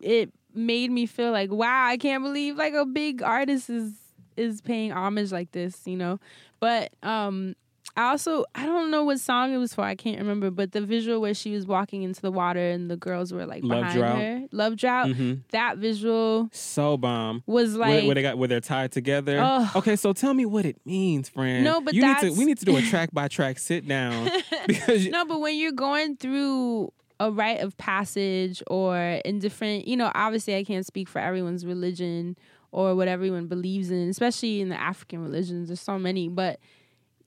[0.00, 3.92] it made me feel like, wow, I can't believe like a big artist is
[4.36, 6.20] is paying homage like this, you know.
[6.60, 7.54] But um,
[7.96, 9.82] I also I don't know what song it was for.
[9.82, 10.50] I can't remember.
[10.50, 13.62] But the visual where she was walking into the water and the girls were like
[13.64, 14.18] Love behind Drought.
[14.18, 15.10] her, love drought.
[15.10, 17.42] hmm That visual So bomb.
[17.46, 19.38] was like where they got where they're tied together.
[19.76, 21.64] Okay, so tell me what it means, friend.
[21.64, 24.30] No, but you need to we need to do a track by track sit down
[24.66, 29.88] because you, no, but when you're going through a rite of passage or in different,
[29.88, 32.36] you know, obviously I can't speak for everyone's religion
[32.70, 35.68] or what everyone believes in, especially in the African religions.
[35.68, 36.60] There's so many, but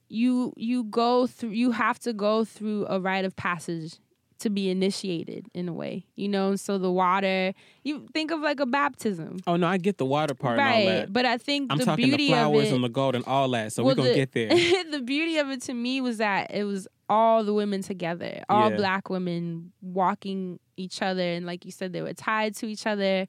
[0.07, 3.97] you you go through you have to go through a rite of passage
[4.39, 6.49] to be initiated in a way, you know.
[6.49, 10.05] And So the water, you think of like a baptism, oh no, I get the
[10.05, 10.85] water part and all right?
[10.85, 11.13] that.
[11.13, 13.25] But I think I'm the talking the beauty of flowers it, and the gold and
[13.25, 13.71] all that.
[13.71, 14.49] So well, we're gonna the- get there.
[14.91, 18.69] the beauty of it to me was that it was all the women together, all
[18.69, 18.77] Yeah.
[18.77, 23.27] black women walking each other, and like you said, they were tied to each other,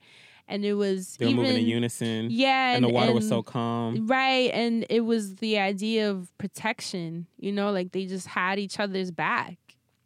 [0.49, 2.29] and it was They were even moving in unison.
[2.31, 4.07] yeah, and the water was so calm.
[4.07, 7.27] right, and it was the idea of protection.
[7.39, 9.59] You know, like they just had each other's back,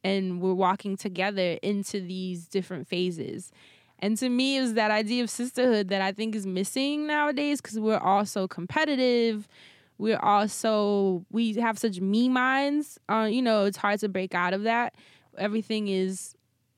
[0.02, 3.50] and were walking together into these different phases.
[3.98, 7.60] And to me, it was that idea of sisterhood that I think is missing nowadays
[7.62, 9.48] because we're all so competitive.
[9.98, 12.98] We're also we have such me minds.
[13.08, 14.94] Uh, you know, it's hard to break out of that.
[15.38, 16.36] Everything is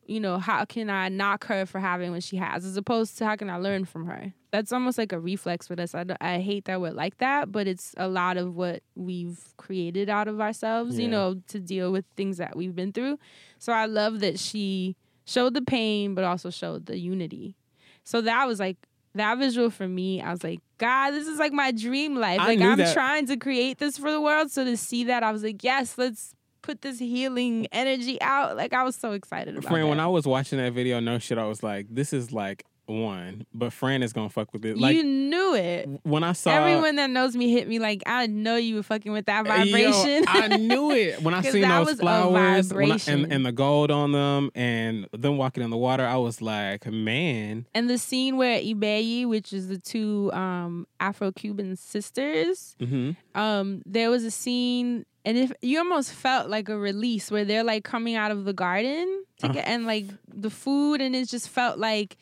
[0.09, 3.27] you know, how can I knock her for having what she has, as opposed to
[3.27, 4.33] how can I learn from her?
[4.51, 5.95] That's almost like a reflex with us.
[5.95, 10.09] I, I hate that we're like that, but it's a lot of what we've created
[10.09, 13.19] out of ourselves, you know, to deal with things that we've been through.
[13.59, 14.97] So I love that she
[15.27, 17.55] showed the pain, but also showed the unity.
[18.03, 18.79] So that was like
[19.19, 20.21] that visual for me.
[20.21, 22.41] I was like, God, this is like my dream life.
[22.41, 24.51] I like I'm that- trying to create this for the world.
[24.51, 28.57] So to see that, I was like, yes, let's put this healing energy out.
[28.57, 29.89] Like I was so excited about that.
[29.89, 33.47] when I was watching that video, no shit, I was like, this is like one,
[33.55, 34.78] but Fran is gonna fuck with it.
[34.78, 35.89] Like you knew it.
[36.05, 39.12] when I saw Everyone that knows me hit me like, I know you were fucking
[39.12, 40.24] with that Yo, vibration.
[40.26, 44.51] I knew it when I seen those flowers I- and, and the gold on them
[44.55, 46.05] and them walking in the water.
[46.07, 51.76] I was like, man, and the scene where Ibeyi, which is the two um, Afro-Cuban
[51.76, 57.30] sisters, hmm um, there was a scene, and if you almost felt like a release
[57.30, 59.53] where they're like coming out of the garden to Uh-huh.
[59.55, 62.16] get, and like the food, and it just felt like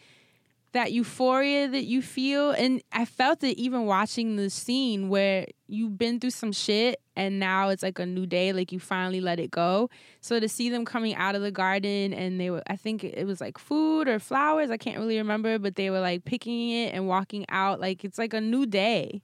[0.77, 2.51] that euphoria that you feel.
[2.51, 7.41] And I felt it even watching the scene where you've been through some shit and
[7.41, 9.89] now it's like a new day, like you finally let it go.
[10.21, 13.27] So to see them coming out of the garden and they were, I think it
[13.27, 16.93] was like food or flowers, I can't really remember, but they were like picking it
[16.93, 17.81] and walking out.
[17.81, 19.23] Like it's like a new day.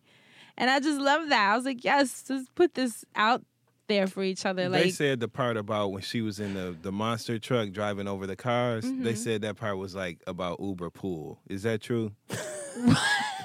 [0.57, 1.53] And I just love that.
[1.53, 3.45] I was like, yes, just put this out
[3.93, 4.69] there for each other.
[4.69, 8.09] Like they said the part about when she was in the, the monster truck driving
[8.09, 8.85] over the cars.
[8.85, 9.05] Mm-hmm.
[9.05, 11.39] They said that part was like about Uber pool.
[11.49, 12.13] Is that true?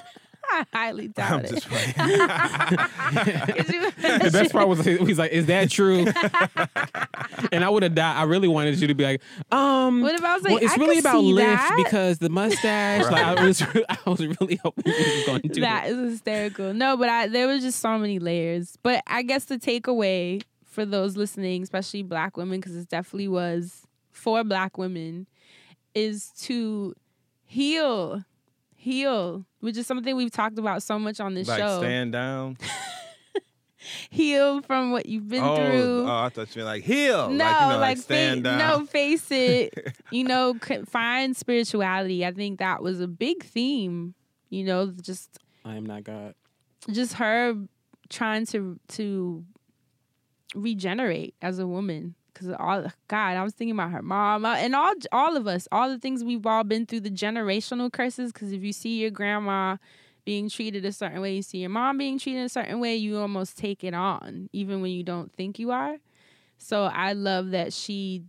[0.50, 1.50] I highly I'm doubt it.
[1.52, 1.94] just playing.
[1.94, 3.68] 'Cause
[4.24, 6.06] the best part was he's like, "Is that true?"
[7.52, 8.18] and I would have died.
[8.18, 9.22] I really wanted you to be like,
[9.52, 11.74] "Um, What if I was well, like, it's I really could about lift that.
[11.84, 15.62] because the mustache." Like I was, I was really hoping you was going to do
[15.62, 15.92] that that.
[15.92, 16.74] is hysterical.
[16.74, 18.78] No, but I there was just so many layers.
[18.84, 23.84] But I guess the takeaway for those listening, especially black women, because it definitely was
[24.12, 25.28] for black women,
[25.96, 26.94] is to
[27.46, 28.24] heal.
[28.88, 31.80] Heal, which is something we've talked about so much on this like show.
[31.80, 32.58] stand down.
[34.10, 36.08] Heal from what you've been oh, through.
[36.08, 37.30] oh, I thought you were like heal.
[37.30, 38.58] no, like, you know, like, fa- stand down.
[38.58, 39.96] no, face it.
[40.12, 42.26] you know, c- find spirituality.
[42.26, 44.14] I think that was a big theme.
[44.50, 46.34] You know, just I am not God.
[46.92, 47.56] just her
[48.10, 49.44] trying to to
[50.56, 54.76] regenerate as a woman because all god i was thinking about her mom uh, and
[54.76, 58.52] all all of us all the things we've all been through the generational curses because
[58.52, 59.76] if you see your grandma
[60.26, 63.18] being treated a certain way you see your mom being treated a certain way you
[63.18, 65.98] almost take it on even when you don't think you are
[66.58, 68.24] so i love that she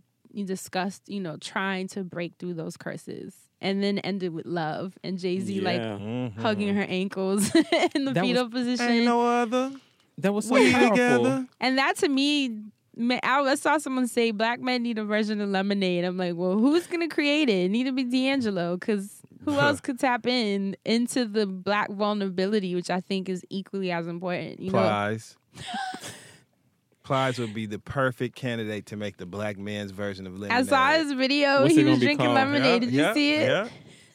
[0.45, 5.17] discussed you know trying to break through those curses and then ended with love and
[5.19, 5.97] jay-z like Yeah.
[5.97, 6.37] Mhm.
[6.39, 7.53] hugging her ankles
[7.95, 9.71] in the That was- fetal position Ain't no other.
[10.19, 10.89] that was so We powerful.
[10.91, 11.47] together.
[11.59, 12.61] and that to me, ma-
[12.97, 16.03] I I saw someone say black men need a version of lemonade.
[16.03, 17.65] I'm like, well, who's gonna create it?
[17.65, 22.75] It need to be D'Angelo, because who else could tap in into the black vulnerability,
[22.75, 24.59] which I think is equally as important.
[24.59, 25.37] You know, Plies.
[27.03, 30.65] Plies would be the perfect candidate to make the black man's version of lemonade.
[30.65, 31.63] I saw his video.
[31.63, 32.35] What's he was drinking called?
[32.35, 32.81] lemonade.
[32.81, 33.49] Did you yeah, see it?
[33.49, 33.67] Yeah.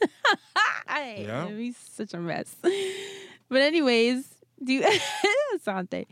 [0.86, 1.46] I hate Yeah.
[1.46, 1.58] him.
[1.58, 2.54] He's such a mess.
[3.50, 4.24] But anyways,
[4.62, 4.82] do you
[5.54, 6.06] Assante.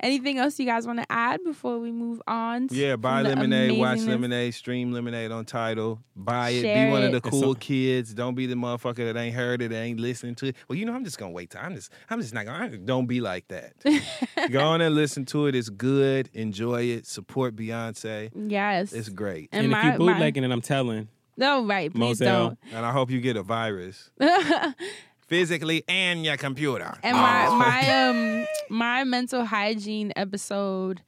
[0.00, 2.68] Anything else you guys want to add before we move on?
[2.70, 6.00] Yeah, buy lemonade, watch lemonade, stream lemonade on Tidal.
[6.14, 6.62] Buy it.
[6.62, 7.22] be one of the it.
[7.24, 8.14] cool It's kids.
[8.14, 10.56] Don't be the motherfucker that ain't heard it, ain't listening to it.
[10.68, 11.50] Well, you know, I'm just gonna wait.
[11.50, 12.76] Till, I'm just, I'm just not gonna.
[12.78, 13.72] Don't be like that.
[14.50, 15.54] Go on and listen to it.
[15.56, 16.30] It's good.
[16.32, 17.06] Enjoy it.
[17.06, 18.30] Support Beyonce.
[18.34, 18.92] Yes.
[18.92, 19.48] It's great.
[19.52, 21.08] And And, my- if you my- bootlegging it, I'm telling.
[21.36, 21.90] no, right.
[21.90, 22.48] Please Moselle.
[22.50, 22.58] Don't.
[22.72, 24.74] And I hope you get a virus, don't.
[25.28, 26.98] physically and your computer.
[27.02, 31.02] And my my um my mental hygiene episode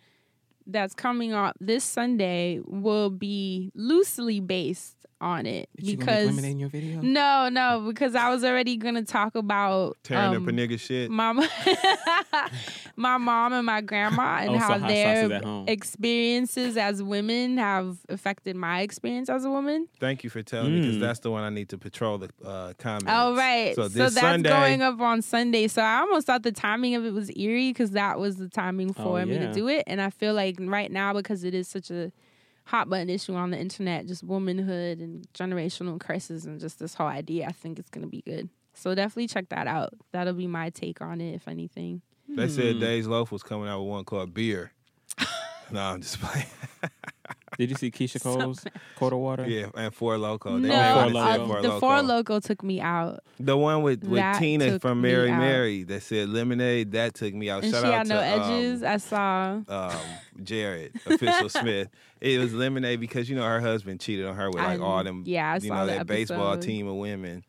[0.66, 6.26] that's coming up this Sunday will be loosely based on it Did you make because
[6.26, 7.00] lemonade in your video?
[7.02, 11.10] no no because I was already gonna talk about Tearing um, up a nigga shit.
[11.10, 11.32] my
[12.96, 15.64] my mom and my grandma and Oh, how hot sauce their is at home.
[15.68, 19.88] experiences as women have affected my experience as a woman.
[19.98, 21.00] Thank you for telling me because Mm.
[21.00, 23.06] that's the one I need to patrol the uh, comments.
[23.08, 25.68] Oh right, So so, that's Sunday, going up on Sunday.
[25.68, 28.90] So I almost thought the timing of it was eerie because that was the timing
[28.98, 29.46] Oh, for me yeah.
[29.48, 29.84] to do it.
[29.86, 32.12] And I feel like right now because it is such a
[32.70, 37.08] hot button issue on the internet, just womanhood and generational curses and just this whole
[37.08, 37.46] idea.
[37.46, 38.48] I think it's gonna be good.
[38.74, 39.92] So definitely check that out.
[40.12, 42.02] That'll be my take on it, if anything.
[42.28, 42.82] They said Hmm.
[42.82, 44.70] DeJ Loaf was coming out with one called Beer.
[45.72, 46.46] no, I'm just playing.
[47.58, 48.64] Did you see Keyshia Cole's
[48.96, 49.48] Quarter Water?
[49.48, 50.60] Yeah, and Four Loko.
[50.62, 51.42] They no, made Four one that said Loko.
[51.42, 51.80] uh, Four the Loko.
[51.80, 51.96] Four
[52.38, 55.38] Loko took me out, The one with, with That Tina from Mary out.
[55.40, 56.92] Mary that said lemonade.
[56.92, 57.62] That took me out.
[57.64, 58.82] and Shout she out had to no um, edges.
[58.82, 59.60] I saw.
[59.68, 59.92] um,
[60.42, 61.88] Jared, official Smith.
[62.20, 65.02] It was lemonade because you know her husband cheated on her with like I- all
[65.04, 67.44] them, yeah, I you saw know the that baseball team of women.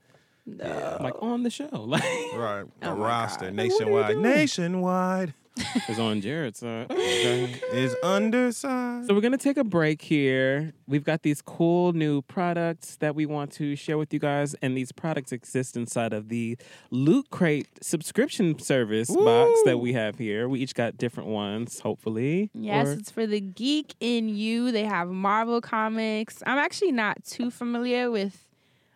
[0.46, 1.68] Yeah, Like on the show.
[1.72, 2.02] Like
[2.36, 3.54] right, a Oh my roster God.
[3.54, 4.18] nationwide.
[4.18, 6.88] Nationwide it's on Jared's side.
[6.92, 9.08] is undersized.
[9.08, 10.74] So we're gonna take a break here.
[10.88, 14.76] We've got these cool new products that we want to share with you guys, and
[14.78, 16.58] these products exist inside of the
[16.90, 20.48] Loot Crate subscription service box that we have here.
[20.50, 22.50] We each got different ones, hopefully.
[22.54, 24.72] Yes, Or- it's for the geek in you.
[24.72, 26.42] They have Marvel comics.
[26.46, 28.46] I'm actually not too familiar with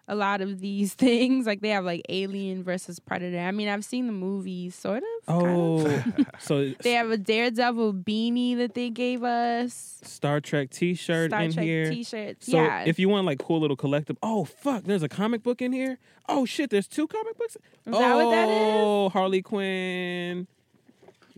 [0.08, 1.46] a lot of these things.
[1.46, 3.40] Like they have like Alien versus Predator.
[3.40, 5.26] I mean, I've seen the movies, sort of.
[5.28, 6.18] kind of.
[6.20, 10.00] oh, so They have a Daredevil beanie that they gave us.
[10.04, 11.90] Star Trek T-shirt Star in Trek here.
[11.90, 12.48] T-shirts.
[12.48, 12.84] So yeah.
[12.86, 15.98] if you want like cool little collectible, oh fuck, there's a comic book in here.
[16.28, 17.56] Oh shit, there's two comic books.
[17.56, 18.58] Is oh, that what that is?
[18.58, 20.48] Oh, Harley Quinn.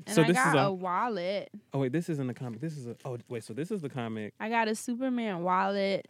[0.06, 0.74] and so I this got is a, a.
[0.74, 1.50] wallet.
[1.74, 2.62] Oh wait, this isn't a comic.
[2.62, 2.96] This is a.
[3.06, 4.34] Oh wait, so this is the comic.
[4.40, 6.08] I got a Superman wallet.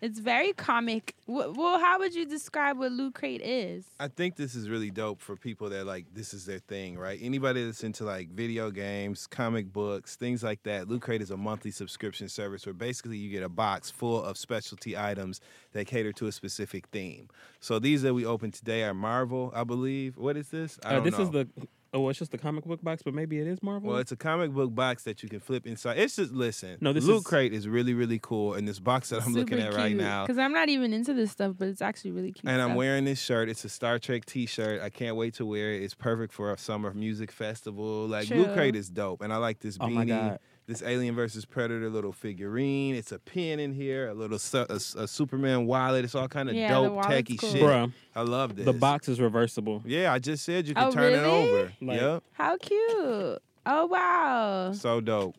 [0.00, 1.16] It's very comic.
[1.26, 3.84] Well, how would you describe what Loot Crate is?
[3.98, 7.18] I think this is really dope for people that like this is their thing, right?
[7.20, 10.88] Anybody that's into like video games, comic books, things like that.
[10.88, 14.36] Loot Crate is a monthly subscription service where basically you get a box full of
[14.38, 15.40] specialty items
[15.72, 17.28] that cater to a specific theme.
[17.58, 20.16] So these that we opened today are Marvel, I believe.
[20.16, 20.78] What is this?
[20.84, 21.24] I Uh, don't this know.
[21.24, 21.48] is the.
[21.94, 23.88] Oh, well, it's just the comic book box, but maybe it is Marvel.
[23.88, 25.96] Well, it's a comic book box that you can flip inside.
[25.98, 26.76] It's just listen.
[26.82, 29.58] No, this Loot is- Crate is really really cool, and this box that I'm looking
[29.58, 30.26] at right now.
[30.26, 32.44] Because I'm not even into this stuff, but it's actually really cute.
[32.50, 33.48] And I'm wearing this shirt.
[33.48, 34.82] It's a Star Trek T-shirt.
[34.82, 35.82] I can't wait to wear it.
[35.82, 38.06] It's perfect for a summer music festival.
[38.06, 39.94] Like Loot Crate is dope, and I like this Oh beanie.
[39.94, 40.38] my God.
[40.68, 42.94] This Alien versus Predator little figurine.
[42.94, 44.08] It's a pin in here.
[44.08, 46.04] A little su- a, a Superman wallet.
[46.04, 47.50] It's all kind of Yeah, the dope, wallet's techie cool.
[47.50, 47.62] shit.
[47.62, 48.66] Bruh, I love this.
[48.66, 49.82] the box is reversible.
[49.86, 51.50] Yeah, I just said you can Oh, turn it really?
[51.50, 51.72] over.
[51.80, 52.22] Like- yep.
[52.32, 53.38] How cute!
[53.64, 54.72] Oh wow!
[54.74, 55.36] So dope.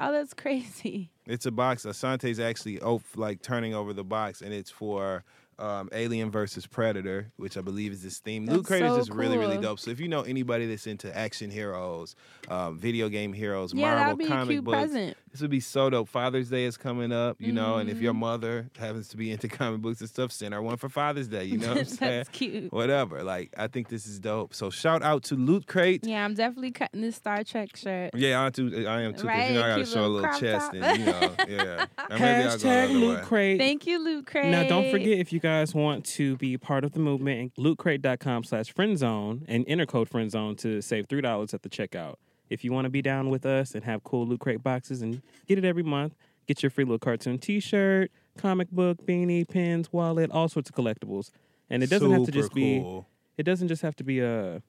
[0.00, 1.10] Oh, that's crazy.
[1.26, 1.84] It's a box.
[1.84, 5.24] Assante's actually oh, like turning over the box, and it's for
[5.62, 8.46] um, Alien versus Predator, which I believe is this theme.
[8.46, 9.78] Loot That's Crate is so just really, really dope.
[9.78, 12.16] So if you know anybody that's into action heroes,
[12.48, 15.16] um, video game heroes, Yeah, Marvel that'd be a comic cute books, present.
[15.32, 16.08] This would be so dope.
[16.08, 18.04] Father's Day is coming up, you know, and if Mm-hmm.
[18.04, 21.26] your mother happens to be into comic books and stuff, send her one for Father's
[21.28, 21.44] Day.
[21.44, 22.12] You know what I'm saying?
[22.18, 22.72] that's cute.
[22.72, 23.22] Whatever.
[23.24, 24.54] Like I think this is dope.
[24.54, 26.06] So shout out to Loot Crate.
[26.06, 28.10] Yeah, I'm definitely cutting this Star Trek shirt.
[28.14, 29.18] Yeah, I, too, I am too.
[29.18, 30.74] 'cause Right, you know I gotta show a little little crop chest, top.
[30.74, 31.86] and you know, yeah.
[32.10, 33.22] Or maybe I'll go the Hashtag other Loot.
[33.22, 33.58] Crate.
[33.58, 34.46] Thank you, Loot Crate.
[34.50, 38.44] Now, don't forget if you guys want to be part of the movement, and lootcrate.com
[38.44, 42.16] slash friendzone and enter code friendzone to save $3 at the checkout.
[42.50, 45.22] If you want to be down with us and have cool Loot Crate boxes and
[45.46, 46.14] get it every month,
[46.46, 50.74] get your free little cartoon t shirt, comic book, beanie, pins, wallet, all sorts of
[50.76, 51.30] collectibles.
[51.70, 53.06] And it doesn't have to Super just be, cool.
[53.38, 54.62] it doesn't just have to be a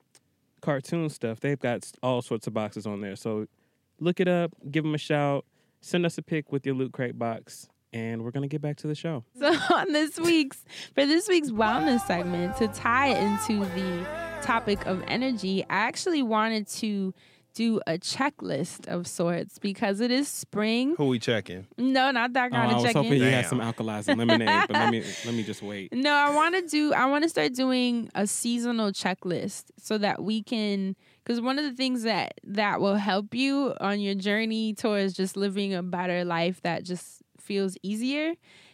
[0.62, 1.40] cartoon stuff.
[1.42, 3.16] They've got all sorts of boxes on there.
[3.18, 3.48] So
[4.00, 5.46] look it up, give them a shout,
[5.82, 8.78] send us a pic with your Loot Crate box, and we're going to get back
[8.78, 9.24] to the show.
[9.40, 10.64] So on this week's
[10.96, 14.08] for this week's wellness segment to tie it into the
[14.42, 17.14] topic of energy, I actually wanted to
[17.54, 20.96] do a checklist of sorts because it is spring.
[20.98, 21.68] Who we checking?
[21.78, 24.74] No, not that Oh, kind I was check hoping you had some alkalizing lemonade, but
[24.74, 25.94] let me let me just wait.
[25.94, 26.94] No, I want to do.
[26.94, 30.96] I want to start doing a seasonal checklist so that we can.
[31.24, 35.38] Because one of the things that that will help you on your journey towards just
[35.38, 38.34] living a better life that just feels easier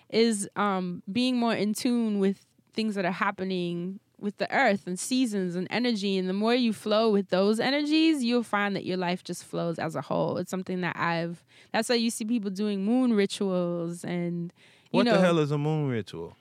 [0.09, 4.99] is um, being more in tune with things that are happening with the earth and
[4.99, 6.17] seasons and energy.
[6.17, 9.79] And the more you flow with those energies, you'll find that your life just flows
[9.79, 10.37] as a whole.
[10.37, 11.43] It's something that I've.
[11.71, 14.51] That's why you see people doing moon rituals and.
[14.91, 16.35] You What know, the hell is a moon ritual?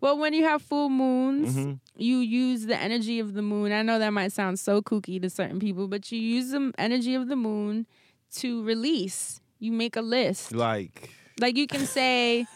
[0.00, 1.80] well, when you have full moons, Mhm.
[1.96, 3.72] you use the energy of the moon.
[3.72, 7.14] I know that might sound so kooky to certain people, but you use the energy
[7.16, 7.86] of the moon
[8.36, 9.40] to release.
[9.58, 10.52] You make a list.
[10.54, 11.10] Like
[11.40, 12.46] Like you can say,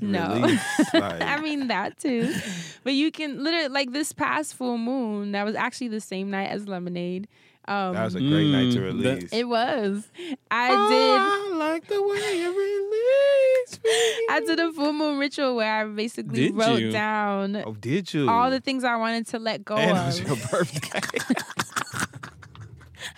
[0.00, 0.34] no.
[0.34, 0.60] release,
[0.94, 2.32] like- I mean that too.
[2.84, 6.46] But you can literally like this past full moon, that was actually the same night
[6.50, 7.28] as Lemonade.
[7.66, 9.32] Um that was a great night to Mm, that- release.
[9.32, 10.08] it was.
[10.50, 13.90] I Oh, did I like the way you release me.
[14.30, 16.90] I did a full moon ritual where I basically Did wrote you?
[16.92, 18.28] down Oh, did you?
[18.30, 21.00] all the things I wanted to let go and it was your birthday.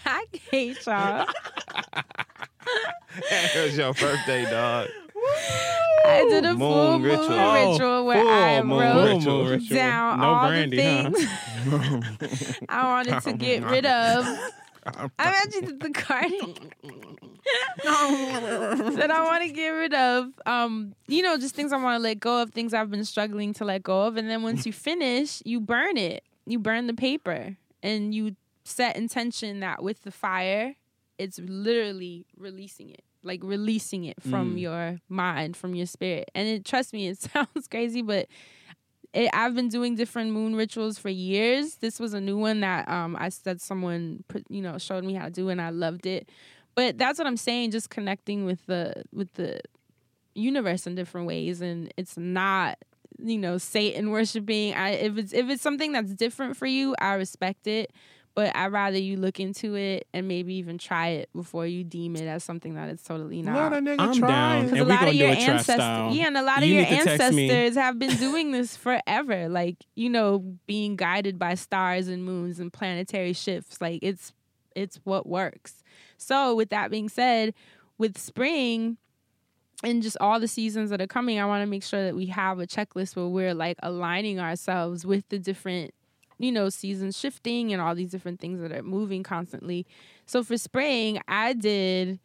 [0.05, 1.27] I hate y'all.
[3.31, 4.89] it was your birthday, dog.
[6.07, 7.53] I did a Moon full moon ritual.
[7.53, 9.45] ritual, Oh, where I full wrote ritual.
[9.47, 9.77] ritual.
[9.77, 11.11] down No all brandy, the huh?
[11.11, 12.07] things
[12.69, 14.27] I wanted to get rid of
[14.87, 16.33] I'm I imagine the card
[17.85, 20.29] that I want to get rid of.
[20.47, 23.53] Um, you know, just things I want to let go of, things I've been struggling
[23.55, 26.25] to let go of, and then once you finish, you burn it.
[26.47, 30.75] You burn the paper, and you set intention that with the fire,
[31.19, 34.61] it's literally releasing it, like releasing it from Mm.
[34.61, 36.31] your mind, from your spirit.
[36.35, 38.27] And it, trust me, it sounds crazy, but
[39.13, 41.77] it, I've been doing different moon rituals for years.
[41.77, 45.15] This was a new one that um, I said someone put- you know showed me
[45.15, 46.29] how to do, and I loved it.
[46.77, 49.61] But that's what I'm saying, just connecting with the with the
[50.35, 52.79] universe in different ways, and it's not
[53.23, 54.75] you know Satan worshiping.
[54.75, 57.91] I if it's if it's something that's different for you, I respect it.
[58.41, 62.17] But I'd rather you look into it and maybe even try it before you deem
[62.17, 63.71] it as something that it's totally not.
[63.71, 64.63] Let a nigga I'm try down.
[64.63, 65.77] Because And a lot of your ancestors,
[66.17, 67.51] yeah, and a lot of your need to text me.
[67.51, 69.51] ancestors have been doing this forever.
[69.51, 73.79] Like you know, being guided by stars and moons and planetary shifts.
[73.79, 74.33] Like it's
[74.75, 75.83] it's what works.
[76.17, 77.53] So with that being said,
[77.99, 78.97] with spring
[79.85, 82.25] and just all the seasons that are coming, I want to make sure that we
[82.29, 85.93] have a checklist where we're like aligning ourselves with the different
[86.41, 89.87] you know, seasons shifting and all these different things that are moving constantly.
[90.27, 92.19] So for spring, I did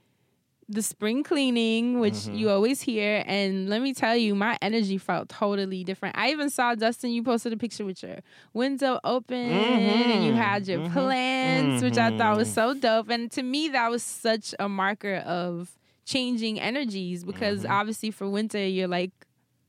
[0.68, 2.36] the spring cleaning, which Mm-hmm.
[2.36, 3.24] you always hear.
[3.28, 6.18] And let me tell you, my energy felt totally different.
[6.18, 8.20] I even saw Dustin, you posted a picture with your
[8.53, 10.39] window open and you mm-hmm.
[10.39, 10.93] had your mm-hmm.
[10.93, 12.74] plants, which I thought was mm-hmm.
[12.74, 13.09] so dope.
[13.09, 18.66] And to me, that was such a marker of changing energies because obviously for winter,
[18.66, 19.11] you're like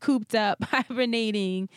[0.01, 1.68] cooped up, hibernating.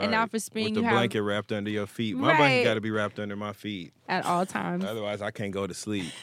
[0.00, 2.16] And now for spring, with the you have blanket wrapped under your feet.
[2.16, 2.36] My Right.
[2.38, 4.84] blanket got to be wrapped under my feet, at all times.
[4.84, 6.06] otherwise I can't go to sleep.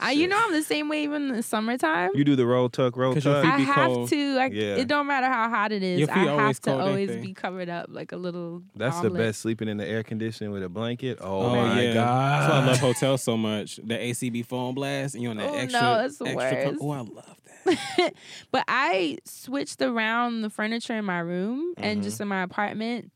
[0.00, 2.10] I, you know, I'm the same way even in the summertime.
[2.14, 3.44] you do the roll tuck, roll 'Cause your tuck.
[3.44, 4.08] feet I have cold.
[4.08, 4.36] to.
[4.38, 4.76] I, Yeah.
[4.76, 6.00] It don't matter how hot it is.
[6.00, 7.20] Your I feet have always to cold, always they?
[7.20, 8.62] be covered up like a little.
[8.74, 9.22] That's the omelet.
[9.28, 11.18] best sleeping in the air conditioning with a blanket.
[11.20, 11.94] Oh, Oh, my yeah.
[11.94, 12.40] god!
[12.42, 13.76] That's why I love hotels so much.
[13.76, 15.80] The ACB phone blast and you on that Oh, no, extra.
[15.80, 17.45] that's the extra com- oh, I love that.
[18.52, 23.10] But I switched around the furniture in my room and just in my apartment.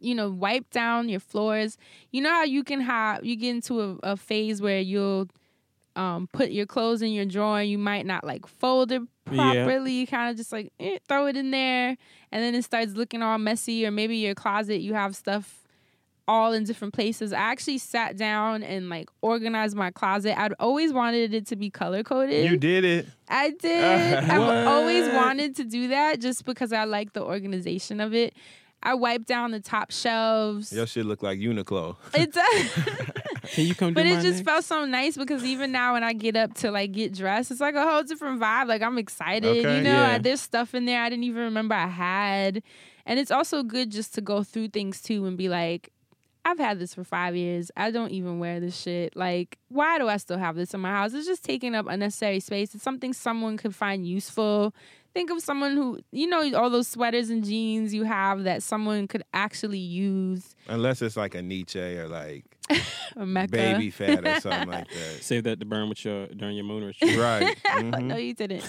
[0.00, 1.76] You know, wipe down your floors.
[2.12, 5.28] You know how you can have you get into a, a phase where you'll
[5.96, 9.64] um, put your clothes in your drawer and you might not like fold it Yeah.
[9.64, 9.92] properly.
[9.92, 11.96] You kind of just like eh, throw it in there,
[12.30, 13.84] and then it starts looking all messy.
[13.86, 15.64] Or maybe your closet you have stuff
[16.28, 17.32] all in different places.
[17.32, 20.38] I actually sat down and like organized my closet.
[20.38, 22.48] I'd always wanted it to be color coded.
[22.48, 23.06] You did it.
[23.28, 24.14] I did.
[24.30, 28.34] I've always wanted to do that just because I like the organization of it.
[28.80, 30.72] I wiped down the top shelves.
[30.72, 31.96] Your shit look like Uniqlo.
[32.14, 33.52] It does.
[33.52, 34.40] Can you come but do it just next?
[34.42, 37.60] felt so nice because even now when I get up to like get dressed, it's
[37.60, 38.68] like a whole different vibe.
[38.68, 39.48] Like I'm excited.
[39.48, 40.12] Okay, you know, yeah.
[40.12, 42.62] I, there's stuff in there I didn't even remember I had.
[43.06, 45.90] And it's also good just to go through things too and be like,
[46.50, 47.70] I've had this for five years.
[47.76, 49.14] I don't even wear this shit.
[49.16, 51.12] Like, why do I still have this in my house?
[51.12, 52.74] It's just taking up unnecessary space.
[52.74, 54.74] It's something someone could find useful.
[55.14, 59.08] Think of someone who, you know, all those sweaters and jeans you have that someone
[59.08, 60.54] could actually use.
[60.68, 62.44] Unless it's like a Nietzsche or like
[63.16, 63.50] Or Mecca.
[63.50, 65.18] baby fat or something like that.
[65.22, 67.20] Save that to burn with your during your moon ritual.
[67.22, 67.56] Right.
[67.66, 68.04] Mhm.
[68.04, 68.64] no, you didn't.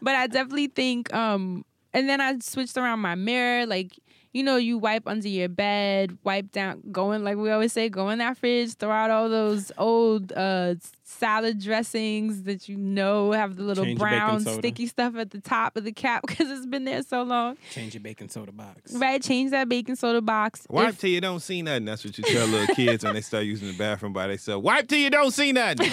[0.00, 1.64] But I definitely think um
[1.94, 3.92] and then I switched around my mirror, like
[4.32, 7.88] you know, you wipe under your bed, wipe down, go in like we always say,
[7.88, 10.74] go in that fridge, throw out all those old uh
[11.12, 15.76] salad dressings that you know have the little Change brown sticky stuff at the top
[15.76, 17.56] of the cap because it's been there so long.
[17.70, 18.92] Change your baking soda box.
[18.94, 19.22] Right?
[19.22, 20.66] Change that baking soda box.
[20.68, 21.84] Wipe If- till you don't see nothing.
[21.84, 24.64] That's what you tell little kids when they start using the bathroom by themselves.
[24.64, 25.90] Wipe till you don't see nothing.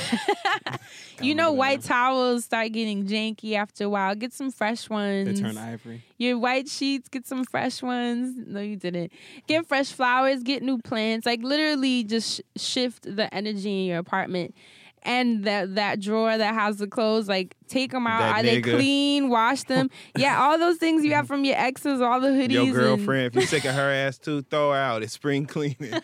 [1.22, 4.16] you know, white towels start getting janky after a while.
[4.16, 5.40] Get some fresh ones.
[5.40, 6.04] They turn ivory.
[6.18, 8.36] Your white sheets, get some fresh ones.
[8.48, 9.12] No, you didn't.
[9.48, 11.26] Get fresh flowers, get new plants.
[11.26, 14.56] Like literally just sh- shift the energy in your apartment.
[15.04, 18.20] And that that drawer that has the clothes, like take them out.
[18.20, 19.30] That Are they clean?
[19.30, 19.90] Wash them.
[20.18, 22.52] yeah, all those things you have from your exes, all the hoodies.
[22.52, 25.02] Your and- girlfriend, if you're sick of her ass too, throw her out.
[25.04, 25.94] It's spring cleaning.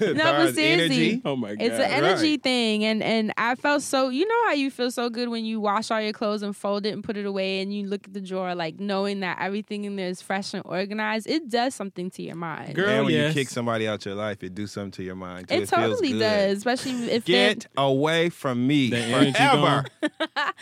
[0.00, 1.62] No, but as seriously, energy, Oh my god.
[1.64, 2.42] It's an energy Right.
[2.42, 4.08] thing, and and I felt so.
[4.08, 6.86] You know how you feel so good when you wash all your clothes and fold
[6.86, 9.84] it and put it away, and you look at the drawer like knowing that everything
[9.84, 11.28] in there is fresh and organized.
[11.28, 12.74] It does something to your mind.
[12.74, 13.34] Girl, and when yes.
[13.34, 15.54] you kick somebody out your life, it do something to your mind too.
[15.54, 16.18] it, It, feels totally good.
[16.20, 19.84] does, especially if Get away from me The forever.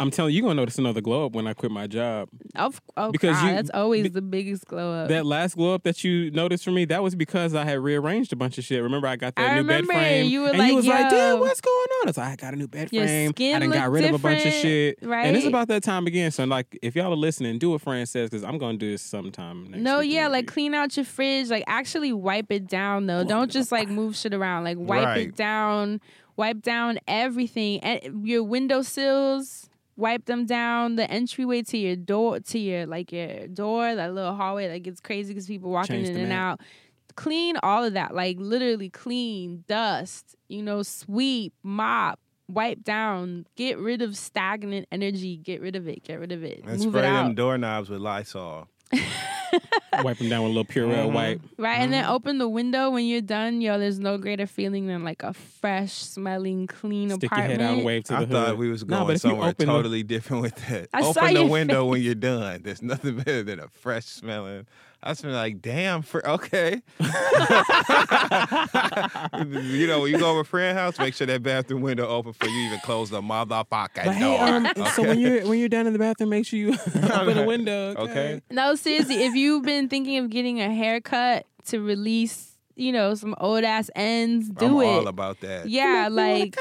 [0.00, 2.28] I'm telling you, you're gonna notice another glow up when I quit my job.
[2.54, 5.08] Of, oh, Because God, you- that's always be- the biggest glow up.
[5.08, 8.32] That last glow up that you noticed for me, that was because I had rearranged
[8.32, 8.82] a bunch of shit.
[8.82, 10.26] Remember, I got that I new bed frame.
[10.28, 12.06] you were and like, you was like, dude, what's going on?
[12.06, 13.30] I was like, I got a new bed Your frame.
[13.30, 14.98] skin I done got rid of a bunch of different, shit.
[15.02, 16.30] And it's about that time again.
[16.30, 19.02] So, like, if y'all are listening, do what Fran says because I'm gonna do this
[19.02, 20.32] sometime next no, week, yeah, maybe.
[20.32, 21.48] like clean out your fridge.
[21.48, 23.24] Like actually wipe it down though.
[23.24, 24.64] Don't just like move shit around.
[24.64, 25.28] Like wipe Right.
[25.28, 26.00] it down.
[26.38, 29.68] Wipe down everything and your windowsills.
[29.96, 30.94] Wipe them down.
[30.94, 35.00] The entryway to your door, to your like your door, that little hallway that gets
[35.00, 36.60] crazy because people walking Change in and out.
[37.16, 38.14] Clean all of that.
[38.14, 40.36] Like literally clean, dust.
[40.48, 42.20] You know, sweep, mop.
[42.46, 46.60] Wipe down, get rid of stagnant energy, get rid of it, get rid of it,
[46.60, 47.24] And move spray it out.
[47.24, 48.68] them doorknobs with Lysol.
[50.04, 51.12] wipe them down with a little Purell Mhm.
[51.12, 51.40] wipe.
[51.56, 51.90] Right, and Mm-hmm.
[51.92, 53.60] then open the window when you're done.
[53.60, 57.60] Yo, there's no greater feeling than like a fresh smelling, clean Stick your apartment.
[57.60, 59.48] head out and wave to I the thought we was going but if you somewhere
[59.50, 60.88] open the- totally different with that.
[60.92, 62.62] I saw Open the your window when you're done.
[62.62, 64.66] There's nothing better than a fresh smelling.
[65.00, 66.82] I was like, damn, for okay.
[67.00, 67.06] you
[69.86, 72.48] know, when you go over a friend house, make sure that bathroom window open before
[72.48, 74.12] you even close the motherfucking But door.
[74.12, 76.72] hey, um, so when you're when you're down in the bathroom, make sure you
[77.12, 77.90] open the window.
[77.96, 78.10] Okay.
[78.10, 78.40] Okay.
[78.50, 83.34] No, seriously, if you've been thinking of getting a haircut to release, you know, some
[83.38, 84.98] old ass ends, do I'm it.
[84.98, 85.68] all about that.
[85.68, 86.56] yeah, like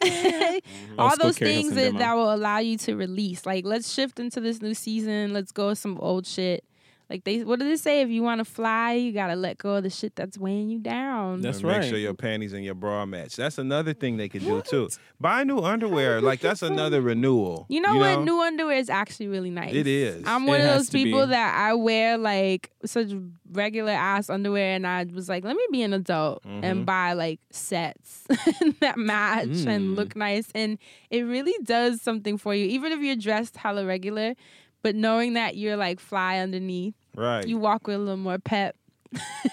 [0.98, 3.44] all Old school those things that, that will allow you to release.
[3.46, 5.32] Like, let's shift into this new season.
[5.32, 6.62] Let's go with some old shit.
[7.10, 8.02] Like they, what do they say?
[8.02, 10.78] If you want to fly, you gotta let go of the shit that's weighing you
[10.78, 11.40] down.
[11.40, 11.80] That's And right.
[11.80, 13.34] Make sure your panties and your bra match.
[13.34, 14.88] That's another thing they could do too.
[15.20, 16.20] Buy new underwear.
[16.20, 17.66] Like that's another renewal.
[17.68, 18.22] You know what?
[18.22, 19.74] New underwear is actually really nice.
[19.74, 20.22] It is.
[20.24, 21.04] I'm It one of has those to be.
[21.06, 23.08] people that I wear like such
[23.50, 26.64] regular ass underwear, and I was like, let me be an adult Mm-hmm.
[26.64, 28.24] and buy like sets
[28.80, 29.66] that match Mm.
[29.66, 30.48] and look nice.
[30.54, 30.78] And
[31.10, 34.34] it really does something for you, even if you're dressed hella regular.
[34.82, 37.46] But knowing that you're like fly underneath, Right.
[37.46, 38.76] you walk with a little more pep.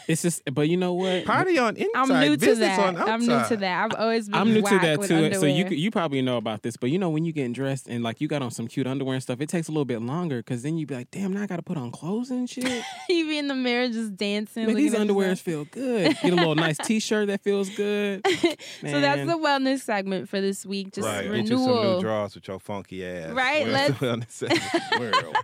[0.07, 1.25] It's just, but you know what?
[1.25, 1.91] Party on inside.
[1.95, 2.79] I'm new to that.
[2.97, 3.85] I'm new to that.
[3.91, 5.15] I've always been I'm new to that too.
[5.15, 5.33] Underwear.
[5.33, 8.03] So you you probably know about this, but you know when you getting dressed and
[8.03, 10.37] like you got on some cute underwear and stuff, it takes a little bit longer
[10.37, 12.83] because then you be like, damn, now I got to put on clothes and shit.
[13.09, 14.67] you be in the mirror just dancing.
[14.67, 16.15] Man, these at underwears feel good.
[16.21, 18.25] Get a little nice T-shirt that feels good.
[18.87, 20.93] So that's the wellness segment for this week.
[20.93, 21.23] Just Right.
[21.23, 21.95] Get you some renewal.
[21.95, 23.31] new drawers with your funky ass.
[23.31, 25.37] Right, Where's let's- wellness segment?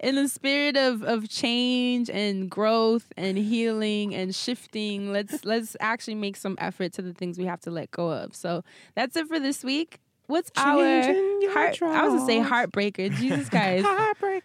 [0.00, 5.12] in the spirit of of change and growth and healing and shifting.
[5.12, 8.34] Let's let's actually make some effort to the things we have to let go of.
[8.34, 8.62] So
[8.94, 10.00] that's it for this week.
[10.26, 13.14] What's our Changing your heart i was gonna say heartbreaker.
[13.16, 13.86] Jesus christ.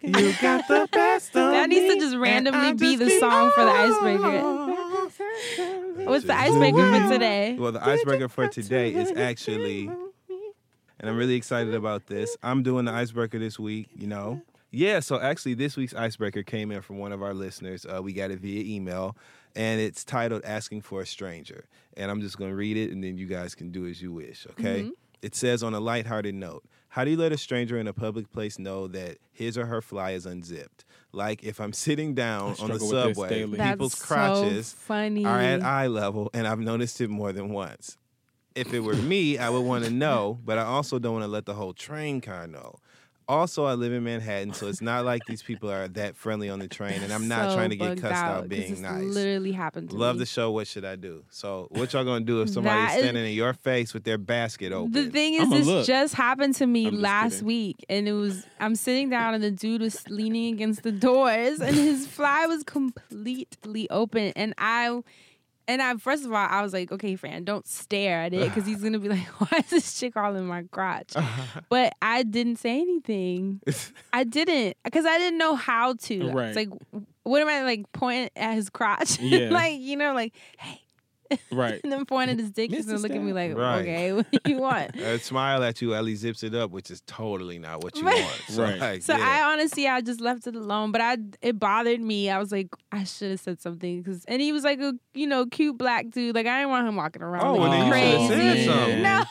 [0.03, 3.51] You got the best of that needs to just randomly be just the keep song
[3.51, 4.41] for the icebreaker.
[6.05, 7.55] What's the icebreaker for today?
[7.57, 12.37] Well, the icebreaker for today is actually, and I'm really excited about this.
[12.43, 14.41] I'm doing the icebreaker this week, you know.
[14.71, 17.85] Yeah, so actually, this week's icebreaker came in from one of our listeners.
[17.85, 19.17] Uh, we got it via email,
[19.53, 21.65] and it's titled Asking for a Stranger.
[21.97, 24.13] And I'm just going to read it, and then you guys can do as you
[24.13, 24.89] wish, okay?
[25.21, 28.31] It says on a lighthearted note How do you let a stranger in a public
[28.31, 30.85] place know that his or her fly is unzipped?
[31.11, 34.77] Like if I'm sitting down on the struggle with this subway, people's That's crotches so
[34.77, 37.97] funny are at eye level, and I've noticed it more than once.
[38.55, 41.29] If it were me, I would want to know, but I also don't want to
[41.29, 42.75] let the whole train car know.
[43.27, 46.59] Also, I live in Manhattan, so it's not like these people are that friendly on
[46.59, 49.03] the train, and I'm not So trying to get bugged cussed out being this nice.
[49.03, 50.19] literally happened to Love me.
[50.19, 50.51] the show.
[50.51, 51.23] What should I do?
[51.29, 54.17] So, what y'all gonna do if somebody's That is- standing in your face with their
[54.17, 54.91] basket open?
[54.91, 55.85] The thing is, this look.
[55.87, 57.47] just happened to me I'm last kidding.
[57.47, 61.61] week, and it was I'm sitting down, and the dude was leaning against the doors,
[61.61, 65.01] and his fly was completely open, and I.
[65.67, 68.65] And I first of all, I was like, okay, Fran, don't stare at it because
[68.65, 71.13] he's gonna be like, why is this chick all in my crotch?
[71.69, 73.61] but I didn't say anything.
[74.13, 76.31] I didn't because I didn't know how to.
[76.31, 76.47] Right.
[76.47, 76.69] It's like,
[77.23, 79.19] what am I like point at his crotch?
[79.19, 79.49] Yeah.
[79.49, 80.81] like you know, like hey,
[81.51, 81.79] Right.
[81.83, 82.71] and then point at his dick.
[82.71, 82.89] He's Mr.
[82.89, 83.81] gonna look at me like, Right.
[83.81, 84.97] okay, what do you want?
[84.97, 88.21] Uh, smile at you, Ellie zips it up, which is totally not what you Right.
[88.23, 88.41] want.
[88.49, 88.79] So, Right.
[88.79, 89.27] like, So yeah.
[89.27, 90.91] I honestly, I just left it alone.
[90.91, 92.29] But I, it bothered me.
[92.29, 95.27] I was like, I should have said something because, and he was like a, you
[95.27, 96.35] know, cute black dude.
[96.35, 97.45] Like I didn't want him walking around.
[97.45, 98.27] Oh, looking well, then you crazy.
[98.27, 99.01] should've said something.
[99.01, 99.23] No,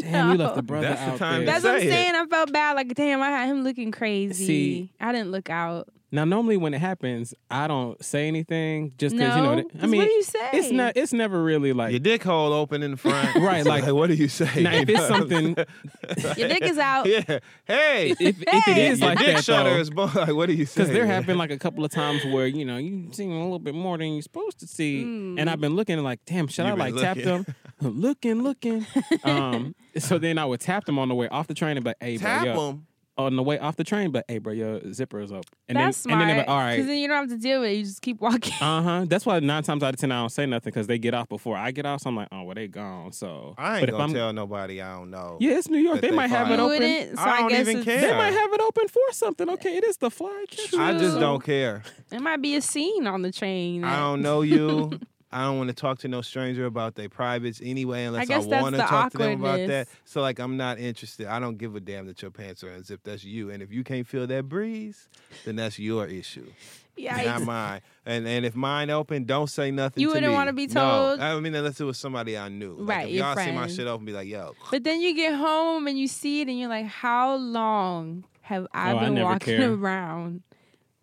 [0.00, 1.54] Damn, you left the brother That's the out time to there.
[1.54, 1.90] That's what I'm Say it.
[1.90, 2.14] saying.
[2.14, 2.76] I felt bad.
[2.76, 4.46] Like, damn, I had him looking crazy.
[4.46, 5.88] See- I didn't look out.
[6.10, 9.52] Now, normally when it happens, I don't say anything just because you know.
[9.56, 9.58] No?
[9.58, 10.48] it- I 'Cause mean, what do you say?
[10.54, 10.96] It's not.
[10.96, 11.90] It's never really like.
[11.90, 13.36] Your dick hole open in the front.
[13.36, 14.62] Right, So, like- what do you say?
[14.62, 15.54] now, if it's something,
[16.38, 17.06] Your dick is out.
[17.06, 17.40] yeah.
[17.66, 18.10] Hey.
[18.12, 20.54] if, if it is your like dick that, shutter though, is bo- like, what do
[20.54, 20.80] you say?
[20.82, 21.14] Because there man?
[21.14, 23.74] have been like a couple of times where you know you seen a little bit
[23.74, 25.38] more than you're supposed to see, Mm.
[25.38, 27.44] and I've been looking like, damn, should I You've like been tap them?
[27.80, 28.86] looking, looking.
[29.24, 31.92] um, so then I would tap them on the way off the train and be
[32.00, 32.86] hey, tap them.
[33.18, 35.42] On the way off the train, but hey, bro, your zipper is open.
[35.68, 36.22] And That's then, smart.
[36.22, 37.74] and then they're like, all Because then you don't have to deal with it.
[37.74, 38.52] You just keep walking.
[38.62, 39.04] Uh huh.
[39.08, 41.28] That's why nine times out of ten I don't say nothing because they get off
[41.28, 42.02] before I get off.
[42.02, 43.12] So I'm like, oh, well, they gone.
[43.12, 45.36] So I ain't but if gonna I'm, tell nobody I don't know.
[45.40, 46.00] yeah, it's New York.
[46.00, 46.66] They they might have it open.
[46.66, 47.18] wouldn't.
[47.18, 48.00] So I I, don't guess even care.
[48.00, 49.50] They might have it open for something.
[49.50, 50.44] Okay, it is the fly.
[50.50, 51.82] catch I just don't care.
[52.12, 53.84] It might be a scene on the train.
[53.84, 54.90] I don't know you.
[55.30, 58.46] I don't want to talk to no stranger about their privates anyway, unless I, guess
[58.46, 59.88] that's want to the talk to them about that.
[60.06, 61.26] So like, I'm not interested.
[61.26, 63.04] I don't give a damn that your pants are unzipped.
[63.04, 63.50] That's you.
[63.50, 65.06] And if you can't feel that breeze,
[65.44, 66.50] then that's your issue,
[66.98, 67.26] Yikes.
[67.26, 67.80] not mine.
[68.06, 70.00] And and if mine open, don't say nothing.
[70.00, 70.34] You to wouldn't me.
[70.34, 70.76] wanna be told.
[70.76, 71.16] No.
[71.16, 71.20] told?
[71.20, 72.76] I mean, unless it was somebody I knew.
[72.78, 74.54] Like, Right, If your y'all see my shit open, and be like, yo.
[74.70, 78.66] But then you get home and you see it and you're like, how long have
[78.72, 79.72] I Oh, been never walking care.
[79.74, 80.42] around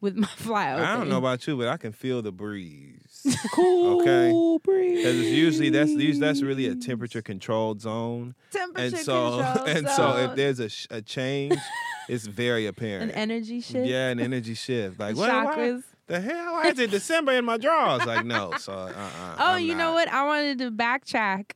[0.02, 0.84] with my fly open?
[0.84, 2.95] I don't know about you, but I can feel the breeze.
[3.52, 4.60] Cool Okay.
[4.64, 4.98] breeze.
[5.00, 8.36] Because it's usually that's usually that's really a temperature controlled zone.
[8.52, 11.56] Temperature and so control and so if there's a, sh- a change,
[12.10, 13.12] it's very apparent.
[13.12, 13.88] an energy shift.
[13.88, 15.00] Yeah, an energy shift.
[15.00, 15.30] Like The what?
[15.32, 15.84] why- chakras.
[16.08, 16.54] the hell?
[16.54, 18.06] Why is it December in my drawers?
[18.06, 18.54] Like no.
[18.60, 18.92] So uh.
[18.96, 20.08] uh Oh, you know what?
[20.10, 21.52] I wanted to backtrack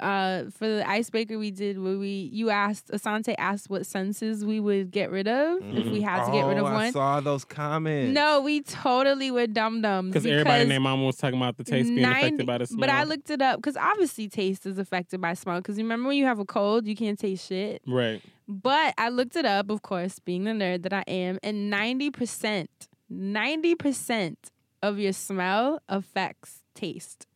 [0.00, 4.58] uh, for the icebreaker we did where we you asked Assante asked what senses we
[4.60, 6.92] would get rid of if we had to get rid of Oh, I one.
[6.92, 8.14] saw those comments.
[8.14, 11.64] No, we totally were dum dums Because everybody and their mama was talking about the
[11.64, 12.80] taste being affected by the smell.
[12.80, 15.58] But I looked it up because obviously taste is affected by smell.
[15.58, 17.82] Because remember when you have a cold, you can't taste shit.
[17.86, 18.20] right.
[18.46, 22.10] But I looked it up, of course, being the nerd that I am, and ninety
[22.10, 22.68] percent,
[23.08, 24.50] ninety percent
[24.82, 27.26] of your smell affects taste.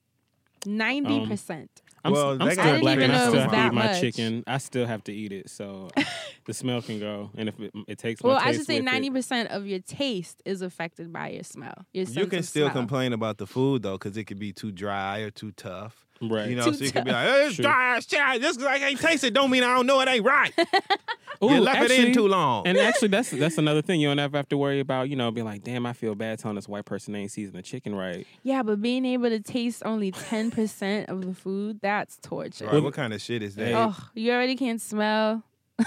[0.66, 1.80] Ninety percent.
[2.04, 3.86] I'm, Well, I'm still got I black and I still have to eat that my
[3.86, 4.00] much.
[4.00, 4.44] chicken.
[4.46, 5.90] I still have to eat it, so
[6.46, 7.30] the smell can go.
[7.36, 10.42] And if it, it takes my Well, I should say ninety percent of your taste
[10.44, 11.84] is affected by your smell.
[11.92, 12.74] Your You sense can of still smell.
[12.80, 16.06] complain about the food though, because it could be too dry or too tough.
[16.20, 16.50] Right.
[16.50, 17.62] You know, Too so you could be like, "Hey, it's True.
[17.64, 18.42] dry as shit.
[18.42, 20.52] Just because I can't taste it, don't mean I don't know it ain't right.
[21.42, 22.66] Ooh, you left it in actually- too long.
[22.66, 24.00] And actually, that's that's another thing.
[24.00, 25.08] You don't ever have to worry about.
[25.08, 27.56] You know, being like, damn, I feel bad telling this white person they ain't seasoned
[27.56, 28.26] the chicken right.
[28.42, 32.66] Yeah, but being able to taste only ten percent of the food, that's torture.
[32.66, 33.72] Right, what kind of shit is that?
[33.74, 35.44] Oh, you already can't smell.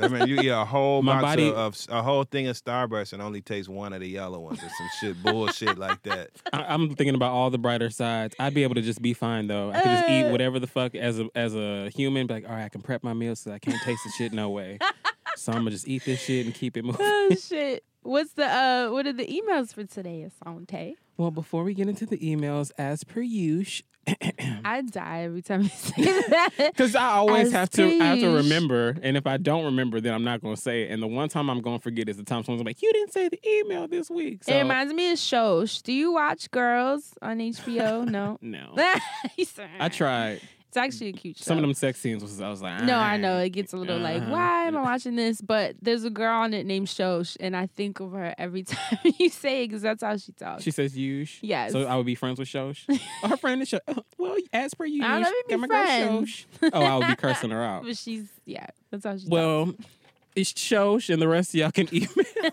[0.00, 2.56] I mean, you eat a whole My box body- of, of a whole thing of
[2.56, 6.30] Starburst and only taste one of the yellow ones or some shit bullshit like that.
[6.52, 8.34] I, I'm thinking about all the brighter sides.
[8.38, 9.70] I'd be able to just be fine though.
[9.70, 10.30] I could just eat Uh.
[10.30, 12.26] whatever the fuck as a as a human.
[12.26, 14.32] Be like, all right, I can prep my meals so I can't taste the shit
[14.32, 14.78] no way.
[15.36, 17.00] so I'm gonna just eat this shit and keep it moving.
[17.04, 17.84] oh shit.
[18.02, 20.94] What's the uh what are the emails for today, Assante?
[21.16, 23.84] Well, before we get into the emails, as per usual,
[24.64, 26.50] I die every time you say that.
[26.72, 30.14] because I always have to, I have to remember, and if I don't remember, then
[30.14, 30.90] I'm not going to say it.
[30.90, 33.12] And the one time I'm going to forget is the time someone's like, "You didn't
[33.12, 35.82] say the email this week." So It reminds me of Shosh.
[35.82, 38.08] Do you watch Girls on HBO?
[38.08, 38.38] No.
[38.40, 38.74] no,
[39.80, 40.40] I tried.
[40.68, 41.44] It's actually a cute show.
[41.44, 43.76] Some of them sex scenes was I was like, No, I know it gets a
[43.78, 44.30] little like, Uh-huh.
[44.32, 45.40] why am I watching this?
[45.40, 48.98] But there's a girl on it named Shosh, and I think of her every time
[49.18, 50.62] you say it because that's how she talks.
[50.62, 51.38] She says Yush.
[51.40, 51.72] Yes.
[51.72, 52.84] So I would be friends with Shosh.
[53.24, 53.80] oh, her friend is Shosh.
[53.88, 56.46] Oh, well, as per you, I let me be girl friends.
[56.62, 56.70] Shosh.
[56.74, 57.84] Oh, I would be cursing her out.
[57.84, 59.26] but she's yeah, that's how she.
[59.26, 59.30] talks.
[60.36, 62.08] It's Shosh, and the rest of y'all can email.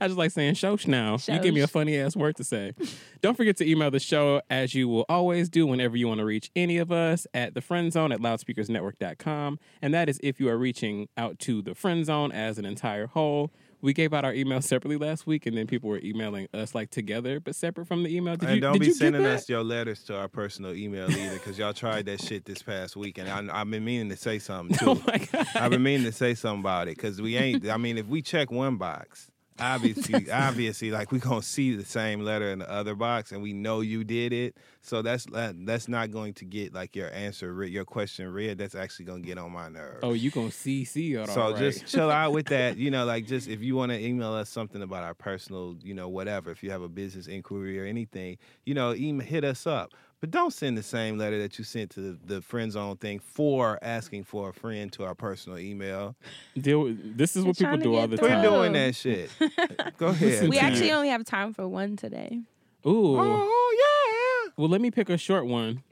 [0.00, 1.18] I just like saying Shosh now.
[1.28, 2.72] You give me a funny ass word to say.
[3.20, 6.24] Don't forget to email the show as you will always do whenever you want to
[6.24, 9.58] reach any of us at the friend zone at loudspeakersnetwork.com.
[9.80, 13.06] And that is if you are reaching out to the friend zone as an entire
[13.06, 13.50] whole.
[13.80, 16.90] We gave out our email separately last week, and then people were emailing us like
[16.90, 18.36] together, but separate from the email.
[18.36, 21.10] Did and you, don't did be you sending us your letters to our personal email
[21.10, 24.16] either, because y'all tried that shit this past week, and I, I've been meaning to
[24.16, 25.00] say something oh too.
[25.00, 25.46] Oh my god!
[25.54, 27.68] I've been meaning to say something about it because we ain't.
[27.68, 32.20] I mean, if we check one box, obviously, obviously, like we're gonna see the same
[32.20, 34.56] letter in the other box, and we know you did it.
[34.82, 38.58] So that's uh, that's not going to get like your answer, your question read.
[38.58, 40.00] That's actually gonna get on my nerves.
[40.02, 41.28] Oh, you gonna CC it?
[41.30, 41.58] So right.
[41.58, 42.76] just chill out with that.
[42.88, 45.94] You know, like just if you want to email us something about our personal, you
[45.94, 46.50] know, whatever.
[46.50, 49.92] If you have a business inquiry or anything, you know, email, hit us up.
[50.20, 53.20] But don't send the same letter that you sent to the, the friend zone thing
[53.20, 56.16] for asking for a friend to our personal email.
[56.60, 56.80] deal.
[56.82, 58.28] With, this is what They're people do all get the through.
[58.28, 58.40] time.
[58.40, 59.30] Quit doing that shit.
[59.96, 60.28] Go ahead.
[60.28, 60.94] Listen we actually you.
[60.94, 62.40] only have time for one today.
[62.86, 63.16] Ooh.
[63.18, 64.52] Oh yeah.
[64.56, 65.84] Well, let me pick a short one.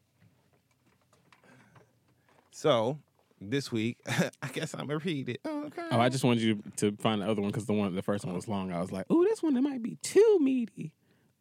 [2.51, 2.99] So
[3.41, 3.99] This week,
[4.43, 5.41] I guess I'm gonna read it.
[5.47, 5.83] Okay.
[5.91, 8.25] Oh, I just wanted you to find the other one because the one, the first
[8.25, 8.73] one was long.
[8.73, 10.93] I was like, "Ooh, this one that might be too meaty."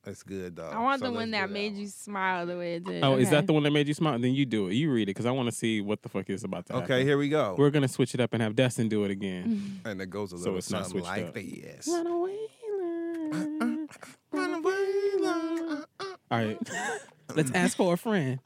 [0.06, 0.69] That's good though.
[0.69, 1.82] I want So the one let's that made one.
[1.82, 3.03] you smile the way it did.
[3.03, 4.19] Oh, is that the one that made you smile?
[4.19, 4.73] Then you do it.
[4.76, 6.91] You read it because I want to see what the fuck is about to happen.
[6.91, 7.56] Okay, here we go.
[7.57, 9.82] We're gonna switch it up and have Dustin do it again.
[9.86, 11.34] and it goes a So little it's not something switched like up.
[11.34, 11.88] this.
[14.32, 14.77] Run away,
[15.19, 15.86] love.
[16.32, 16.57] All right,
[17.36, 18.40] let's ask for a friend.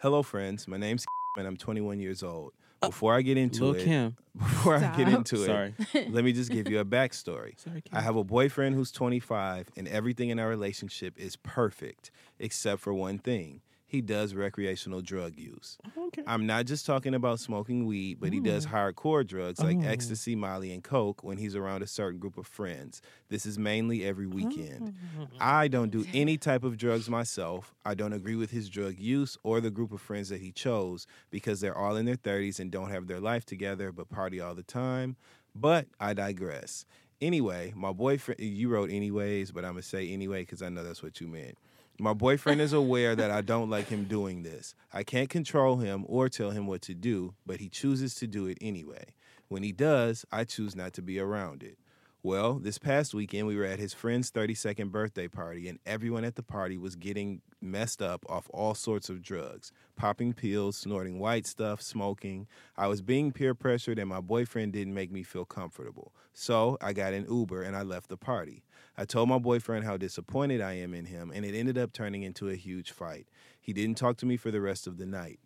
[0.00, 0.68] Hello, friends.
[0.68, 1.04] My name's
[1.38, 2.52] and I'm 21 years old.
[2.80, 4.16] Uh, before I get into Lil it, Kim.
[4.38, 5.18] before I get Stop.
[5.18, 5.74] into it, Sorry.
[6.10, 7.58] let me just give you a backstory.
[7.64, 7.96] Sorry, Kim.
[7.96, 12.94] I have a boyfriend who's 25, and everything in our relationship is perfect, except for
[12.94, 13.62] one thing.
[13.88, 15.78] He does recreational drug use.
[15.96, 16.22] Okay.
[16.26, 18.70] I'm not just talking about smoking weed, but he does mm.
[18.70, 19.86] hardcore drugs like Oh.
[19.88, 23.00] ecstasy, Molly, and Coke when he's around a certain group of friends.
[23.30, 24.94] This is mainly every weekend.
[25.18, 25.26] Oh.
[25.40, 27.74] I don't do any type of drugs myself.
[27.86, 31.06] I don't agree with his drug use or the group of friends that he chose
[31.30, 34.54] because they're all in their 30s and don't have their life together but party all
[34.54, 35.16] the time.
[35.54, 36.84] But I digress.
[37.22, 40.84] Anyway, my boyfriend, you wrote anyways, but I'm going to say anyway because I know
[40.84, 41.56] that's what you meant.
[42.00, 44.76] My boyfriend is aware that I don't like him doing this.
[44.92, 48.46] I can't control him or tell him what to do, but he chooses to do
[48.46, 49.14] it anyway.
[49.48, 51.76] When he does, I choose not to be around it.
[52.22, 56.36] Well, this past weekend we were at his friend's 32nd birthday party, and everyone at
[56.36, 61.46] the party was getting messed up off all sorts of drugs popping pills, snorting white
[61.46, 62.46] stuff, smoking.
[62.76, 66.12] I was being peer pressured, and my boyfriend didn't make me feel comfortable.
[66.32, 68.62] So I got an Uber and I left the party.
[68.98, 72.24] I told my boyfriend how disappointed I am in him, and it ended up turning
[72.24, 73.28] into a huge fight.
[73.60, 75.38] He didn't talk to me for the rest of the night.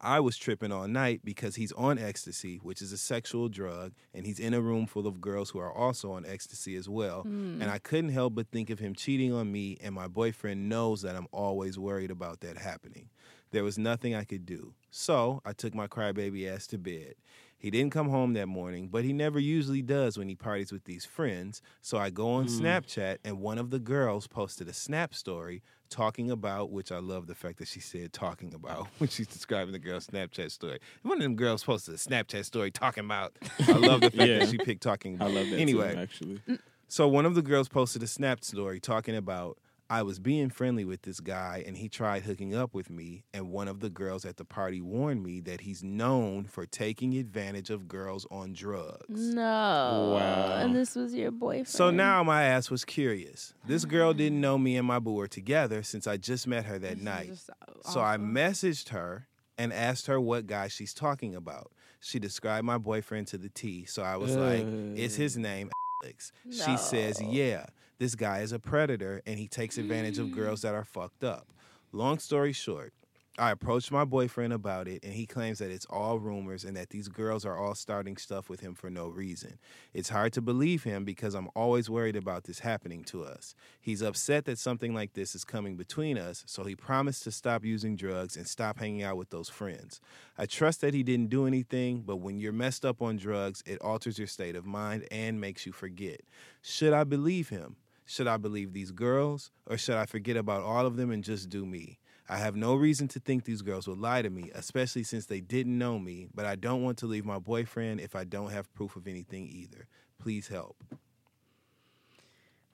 [0.00, 4.24] I was tripping all night because he's on ecstasy, which is a sexual drug, and
[4.24, 7.22] he's in a room full of girls who are also on ecstasy as well.
[7.22, 7.68] And hmm.
[7.68, 11.16] I couldn't help but think of him cheating on me, and my boyfriend knows that
[11.16, 13.08] I'm always worried about that happening.
[13.50, 14.74] There was nothing I could do.
[14.90, 17.14] So I took my crybaby ass to bed.
[17.60, 20.84] He didn't come home that morning, but he never usually does when he parties with
[20.84, 21.60] these friends.
[21.82, 22.60] So I go on mm.
[22.60, 27.26] Snapchat, and one of the girls posted a Snap story talking about, which I love
[27.26, 30.78] the fact that she said talking about when she's describing the girl's Snapchat story.
[31.02, 33.36] One of them girls posted a Snapchat story talking about.
[33.68, 34.38] I love the fact Yeah.
[34.38, 35.30] that she picked talking about.
[35.30, 35.58] I love that.
[35.58, 36.40] Anyway, too, actually.
[36.88, 39.58] so one of the girls posted a snap story talking about
[39.90, 43.50] I was being friendly with this guy and he tried hooking up with me and
[43.50, 47.70] one of the girls at the party warned me that he's known for taking advantage
[47.70, 49.34] of girls on drugs.
[49.34, 50.14] No.
[50.14, 50.58] Wow.
[50.58, 51.66] And this was your boyfriend.
[51.66, 53.52] So now my ass was curious.
[53.66, 54.42] This girl didn't mm.
[54.42, 57.04] know me and my boo were together since I just met her that This is
[57.04, 57.28] night.
[57.28, 57.50] just
[57.82, 59.26] So I messaged her
[59.58, 61.72] and asked her what guy she's talking about.
[61.98, 63.86] She described my boyfriend to the T.
[63.86, 64.64] So I was like,
[64.96, 65.68] "Is his name
[66.02, 67.66] Alex?" She says, "Yeah.
[68.00, 70.34] This guy is a predator and he takes advantage of mm.
[70.34, 71.52] girls that are fucked up."
[71.92, 72.92] Long story short,
[73.38, 76.90] I approached my boyfriend about it, and he claims that it's all rumors and that
[76.90, 79.58] these girls are all starting stuff with him for no reason.
[79.94, 83.54] It's hard to believe him because I'm always worried about this happening to us.
[83.80, 87.64] He's upset that something like this is coming between us, so he promised to stop
[87.64, 90.00] using drugs and stop hanging out with those friends.
[90.36, 93.80] I trust that he didn't do anything, but when you're messed up on drugs, it
[93.80, 96.20] alters your state of mind and makes you forget.
[96.62, 97.76] Should I believe him?
[98.10, 101.48] Should I believe these girls, or should I forget about all of them and just
[101.48, 102.00] do me?
[102.28, 105.40] I have no reason to think these girls would lie to me, especially since they
[105.40, 108.74] didn't know me, but I don't want to leave my boyfriend if I don't have
[108.74, 109.86] proof of anything either.
[110.18, 110.82] Please help.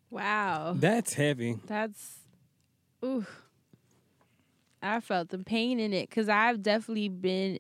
[0.09, 0.73] Wow.
[0.75, 1.59] That's heavy.
[1.67, 2.21] That's
[3.05, 3.27] ooh.
[4.83, 7.59] I felt the pain in it because I've definitely been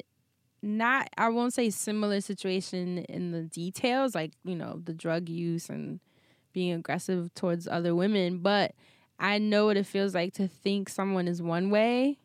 [0.62, 5.68] not I won't say similar situation in the details, like, you know, the drug use
[5.68, 6.00] and
[6.56, 8.72] being aggressive towards other women, but
[9.20, 12.18] I know what it feels like to think someone is one way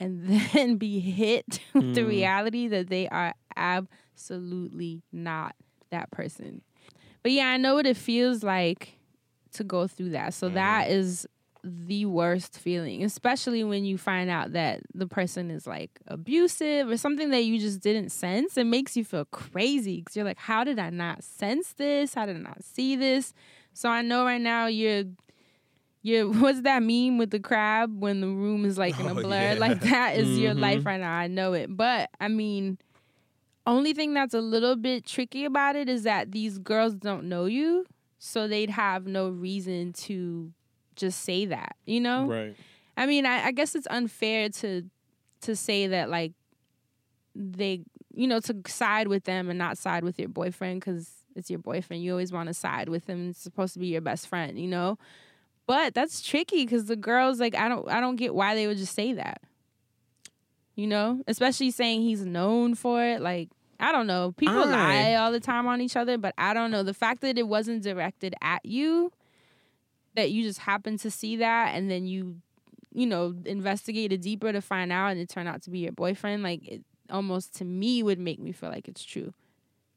[0.00, 2.08] and then be hit with the Mm.
[2.08, 5.54] reality that they are absolutely not
[5.90, 6.62] that person.
[7.22, 8.98] But yeah, I know what it feels like
[9.52, 10.32] to go through that.
[10.32, 11.26] So that is
[11.68, 16.96] the worst feeling, especially when you find out that the person is like abusive or
[16.96, 18.56] something that you just didn't sense.
[18.56, 22.14] It makes you feel crazy because you're like, how did I not sense this?
[22.14, 23.34] How did I not see this?
[23.72, 25.04] So I know right now you're.
[26.02, 29.22] You're, what's that meme with the crab when the room is like in a Oh,
[29.22, 29.54] blur?
[29.54, 29.58] yeah.
[29.58, 30.60] Like that is your Mhm.
[30.60, 31.12] life right now.
[31.12, 31.76] I know it.
[31.76, 32.78] But I mean,
[33.66, 37.46] only thing that's a little bit tricky about it is that these girls don't know
[37.46, 37.86] you,
[38.18, 40.52] so they'd have no reason to
[40.96, 42.26] just say that, you know?
[42.26, 42.56] Right.
[42.96, 44.82] I mean, I, I guess it's unfair to
[45.42, 46.32] to say that like
[47.34, 47.82] they,
[48.14, 51.58] you know, to side with them and not side with your boyfriend because it's your
[51.58, 52.02] boyfriend.
[52.02, 53.30] You always want to side with him.
[53.30, 54.98] It's supposed to be your best friend, you know.
[55.66, 58.78] But that's tricky because the girls like I don't I don't get why they would
[58.78, 59.42] just say that.
[60.74, 63.20] You know, especially saying he's known for it.
[63.20, 63.48] Like
[63.78, 64.32] I don't know.
[64.32, 66.82] People I- lie all the time on each other, but I don't know.
[66.82, 69.12] The fact that it wasn't directed at you,
[70.16, 72.36] that you just happened to see that, and then you,
[72.92, 76.42] you know, investigated deeper to find out, and it turned out to be your boyfriend.
[76.42, 79.32] Like it almost to me would make me feel like it's true,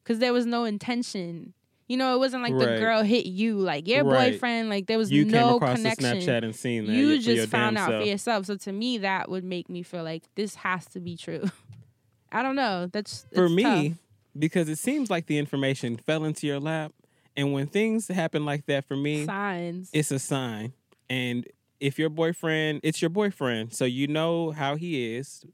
[0.04, 1.54] because there was no intention.
[1.88, 4.30] You know, it wasn't like the girl hit you, like your Right.
[4.34, 4.68] boyfriend.
[4.68, 6.92] Like there was You no connection Snapchat and seen that.
[6.92, 8.02] you just found out self.
[8.04, 8.46] for yourself.
[8.46, 11.42] So to me, that would make me feel like this has to be true.
[12.32, 12.86] I don't know.
[12.92, 13.98] That's for me tough.
[14.38, 16.92] because it seems like the information fell into your lap
[17.36, 19.90] and when things happen like that for me signs.
[19.92, 20.72] it's a sign.
[21.08, 21.46] And
[21.80, 25.44] if your boyfriend it's your boyfriend so you know how he is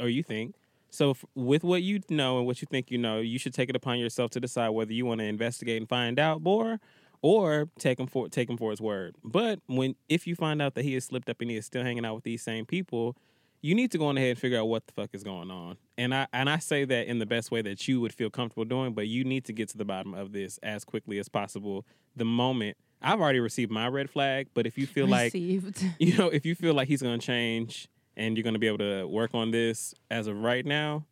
[0.00, 0.54] or you think.
[0.90, 3.68] So f- with what you know and what you think you know you should take
[3.68, 6.80] it upon yourself to decide whether you want to investigate and find out more
[7.22, 9.16] or take him for take him for his word.
[9.24, 11.82] But when if you find out that he has slipped up and he is still
[11.82, 13.16] hanging out with these same people
[13.62, 15.76] you need to go on ahead and figure out what the fuck is going on.
[15.98, 18.64] And I and I say that in the best way that you would feel comfortable
[18.64, 21.84] doing, but you need to get to the bottom of this as quickly as possible.
[22.14, 25.32] The moment I've already received my red flag, but if you feel like
[25.98, 28.66] you know, if you feel like he's going to change and you're going to be
[28.66, 31.04] able to work on this as of right now,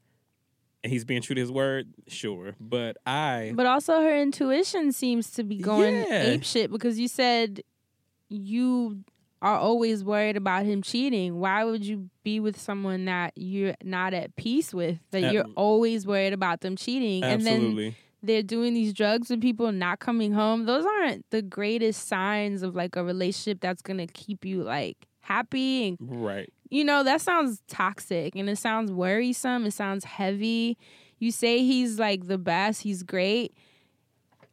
[0.82, 2.54] and he's being true to his word, sure.
[2.60, 6.22] But I But also her intuition seems to be going Yeah.
[6.30, 7.62] ape shit because you said
[8.30, 9.04] you
[9.44, 11.38] are always worried about him cheating.
[11.38, 14.98] Why would you be with someone that you're not at peace with?
[15.10, 17.22] That Uh, you're always worried about them cheating.
[17.22, 20.64] And then they're doing these drugs and people not coming home.
[20.64, 25.88] Those aren't the greatest signs of like a relationship that's gonna keep you like happy
[25.88, 26.50] and right.
[26.70, 29.66] you know, that sounds toxic and it sounds worrisome.
[29.66, 30.78] It sounds heavy.
[31.18, 33.54] You say he's like the best, he's great.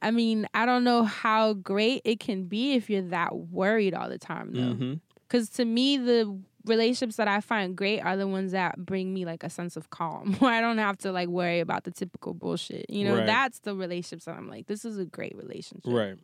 [0.02, 4.10] I mean, I don't know how great it can be if you're that worried all
[4.10, 4.60] the time, though.
[4.74, 4.94] Mm-hmm.
[5.28, 9.26] Because to me, the relationships that I find great are the ones that bring me
[9.26, 12.34] like a sense of calm, where I don't have to like worry about the typical
[12.34, 12.90] bullshit.
[12.90, 13.26] You know, Right.
[13.26, 15.84] that's the relationships that I'm like, this is a great relationship.
[15.86, 16.18] Right.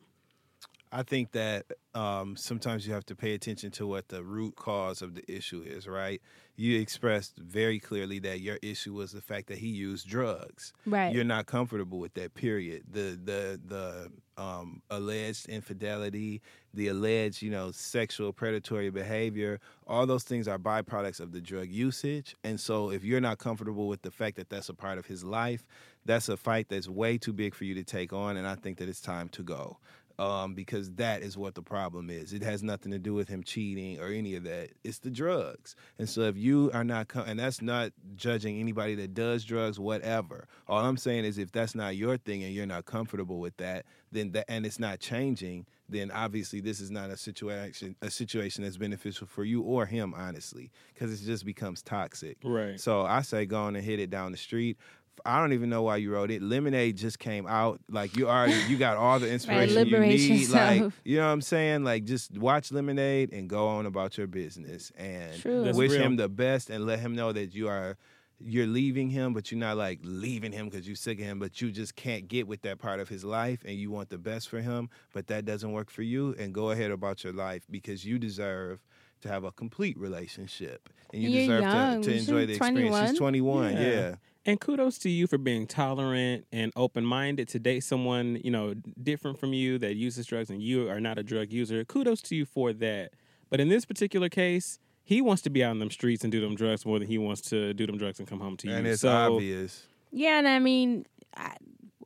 [0.92, 5.02] I think that um, sometimes you have to pay attention to what the root cause
[5.02, 6.22] of the issue is, right?
[6.56, 10.74] You expressed very clearly that your issue was the fact that he used drugs.
[10.86, 11.14] Right.
[11.14, 12.34] You're not comfortable with that.
[12.36, 12.84] Period.
[12.90, 16.42] The the the um, alleged infidelity,
[16.74, 21.70] the alleged you know sexual predatory behavior, all those things are byproducts of the drug
[21.70, 22.36] usage.
[22.44, 25.24] And so, if you're not comfortable with the fact that that's a part of his
[25.24, 25.68] life,
[26.06, 28.38] that's a fight that's way too big for you to take on.
[28.38, 29.78] And I think that it's time to go
[30.19, 32.34] um, because that is what the problem is.
[32.34, 34.69] It has nothing to do with him cheating or any of that.
[34.84, 35.76] It's the drugs.
[35.99, 39.80] And so if you are not, com- and that's not judging anybody that does drugs,
[39.80, 40.48] whatever.
[40.68, 43.85] All I'm saying is if that's not your thing and you're not comfortable with that,
[44.11, 48.64] then that, and it's not changing, then obviously this is not a situation a situation
[48.64, 52.38] that's beneficial for you or him, honestly, because it just becomes toxic.
[52.44, 52.80] Right.
[52.80, 54.77] So I say go on and hit it down the street.
[55.26, 56.41] I don't even know why you wrote it.
[56.41, 57.80] Lemonade just came out.
[57.89, 60.49] Like you already, you got all the inspiration you liberate need.
[60.49, 61.84] Like you know what I'm saying?
[61.84, 65.72] Like just watch Lemonade and go on about your business and True.
[65.73, 66.02] Wish real.
[66.02, 67.98] him the best and let him know that you are
[68.39, 71.60] you're leaving him, but you're not like leaving him because you're sick of him, but
[71.60, 74.48] you just can't get with that part of his life and you want the best
[74.49, 76.35] for him, but that doesn't work for you.
[76.38, 78.84] And go ahead about your life because you deserve
[79.22, 82.02] to have a complete relationship and you You're deserve young.
[82.03, 83.10] to, to enjoy the experience.
[83.10, 83.81] She's 21, Yeah.
[83.81, 84.15] yeah.
[84.48, 88.74] And kudos to you for being tolerant and open minded to date someone, you know,
[89.03, 91.84] different from you that uses drugs and you are not a drug user.
[91.84, 93.11] Kudos to you for that.
[93.49, 96.40] But in this particular case, he wants to be out in them streets and do
[96.40, 98.74] them drugs more than he wants to do them drugs and come home to you.
[98.74, 99.86] And it's so, obvious.
[100.11, 101.06] Yeah, and I mean,
[101.36, 101.56] I,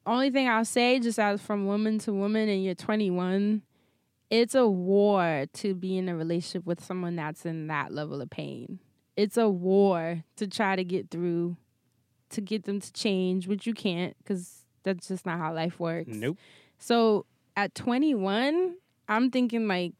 [0.05, 3.61] only thing I'll say, just as from woman to woman, and you're 21,
[4.31, 8.29] it's a war to be in a relationship with someone that's in that level of
[8.29, 8.79] pain.
[9.15, 11.57] It's a war to try to get through,
[12.31, 16.09] to get them to change, which you can't because that's just not how life works.
[16.09, 16.37] Nope.
[16.79, 17.25] So
[17.55, 18.75] at 21,
[19.07, 19.93] I'm thinking like,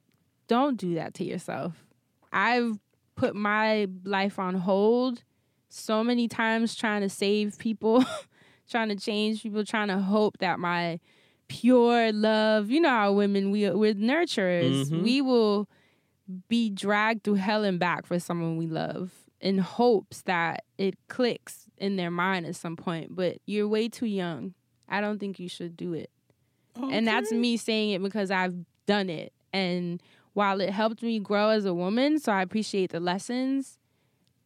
[0.48, 1.86] don't do that to yourself.
[2.34, 2.80] I've
[3.16, 5.24] put my life on hold
[5.70, 8.04] so many times trying to save people,
[8.70, 11.00] trying to change people, trying to hope that my
[11.48, 14.86] pure love, you know how women we we're nurturers.
[14.90, 15.04] Mhm.
[15.04, 15.70] We will
[16.48, 21.61] be dragged through hell and back for someone we love in hopes that it clicks
[21.82, 24.54] in their mind at some point, but you're way too young.
[24.88, 26.10] I don't think you should do it.
[26.76, 28.56] And that's me saying it because I've
[28.86, 29.34] done it.
[29.52, 30.02] And
[30.34, 33.78] while it helped me grow as a woman, so I appreciate the lessons,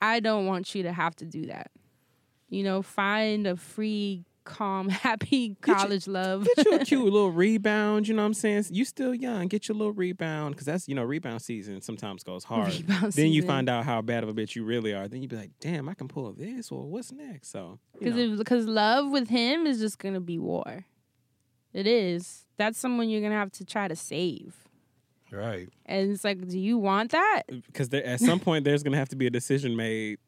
[0.01, 1.71] I don't want you to have to do that.
[2.49, 6.47] You know, find a free calm, happy you- college love.
[6.55, 8.07] Get you a cute little rebound.
[8.07, 8.65] You know what I'm saying?
[8.69, 9.47] You still young.
[9.47, 12.73] Get your little rebound because that's you know rebound season sometimes goes hard.
[12.73, 15.07] Rebound then you find out how bad of a bitch you really are.
[15.07, 16.71] Then you be like, damn, I can pull this.
[16.71, 17.51] Well, what's next?
[17.51, 20.85] So Because because love with him is just gonna be war.
[21.73, 22.45] It is.
[22.57, 24.55] That's someone you're gonna have to try to save.
[25.31, 25.67] Right.
[25.85, 27.43] And it's like, do you want that?
[27.51, 30.19] Uh, because at some point there's gonna have to be a decision made,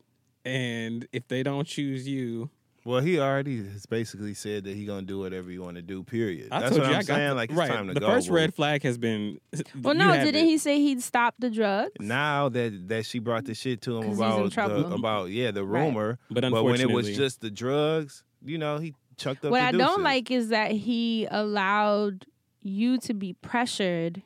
[0.44, 2.50] and if they don't choose you,
[2.88, 6.04] Well, he already has basically said that he gonna do whatever you want to do.
[6.04, 6.48] Period.
[6.54, 7.30] I That's told what you I'm I got saying.
[7.30, 7.70] the, like it's right.
[7.70, 8.08] time to the go.
[8.08, 8.36] first boo.
[8.36, 9.42] red flag has been.
[9.82, 10.46] Well, you no, didn't it.
[10.46, 11.92] he say he'd stop the drugs?
[12.00, 14.94] Now that that she brought the shit to him 'Cause he's in about the, mm-hmm.
[14.94, 15.82] about yeah the Right.
[15.82, 19.52] rumor, But but when it was just the drugs, you know, he chucked up.
[19.52, 22.26] what the I don't like is that he allowed
[22.62, 24.22] you to be pressured.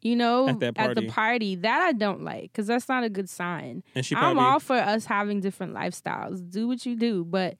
[0.00, 1.00] You know, At that party.
[1.06, 1.54] the party.
[1.56, 3.82] That I don't like because that's not a good sign.
[3.94, 6.50] And she I'm all for us having different lifestyles.
[6.50, 7.56] Do what you do, but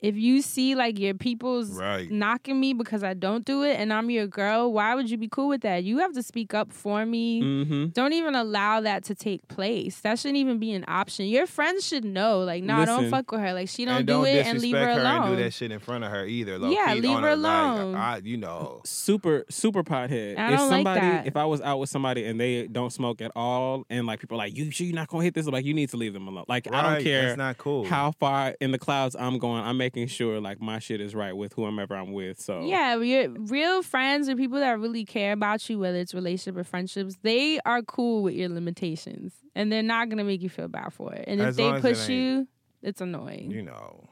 [0.00, 2.10] if you see like your people's Right.
[2.10, 5.28] knocking me because I don't do it and I'm your girl, why would you be
[5.28, 5.84] cool with that?
[5.84, 7.40] You have to speak up for me.
[7.40, 10.00] hmm Don't even allow that to take place.
[10.00, 11.26] That shouldn't even be an option.
[11.26, 13.52] Your friends should know, like, no, don't fuck with her.
[13.52, 15.22] Like, she don't and do don't it and leave her disrespect alone.
[15.28, 16.58] and do that shit in front of her either.
[16.58, 17.94] Low Yeah, key, leave her a, like, alone.
[17.94, 20.38] I, you know, super super pothead.
[20.38, 21.26] I if don't like somebody, that.
[21.26, 24.36] if I was out with somebody and they don't smoke at all, and like people
[24.36, 25.46] are like, you sure you're not gonna hit this?
[25.46, 26.44] I'm like, you need to leave them alone.
[26.48, 27.84] Like I don't care That's not cool.
[27.84, 29.62] how far in the clouds I'm going.
[29.64, 32.40] I'm making sure like my shit is right with whomever I'm with.
[32.40, 36.56] So Yeah, your real friends or people that really care about you, whether it's relationship
[36.58, 40.68] or friendships, they are cool with your limitations, and they're not gonna make you feel
[40.68, 41.24] bad for it.
[41.26, 42.48] And if they long as it push you,
[42.82, 43.50] it's annoying.
[43.50, 44.08] you know,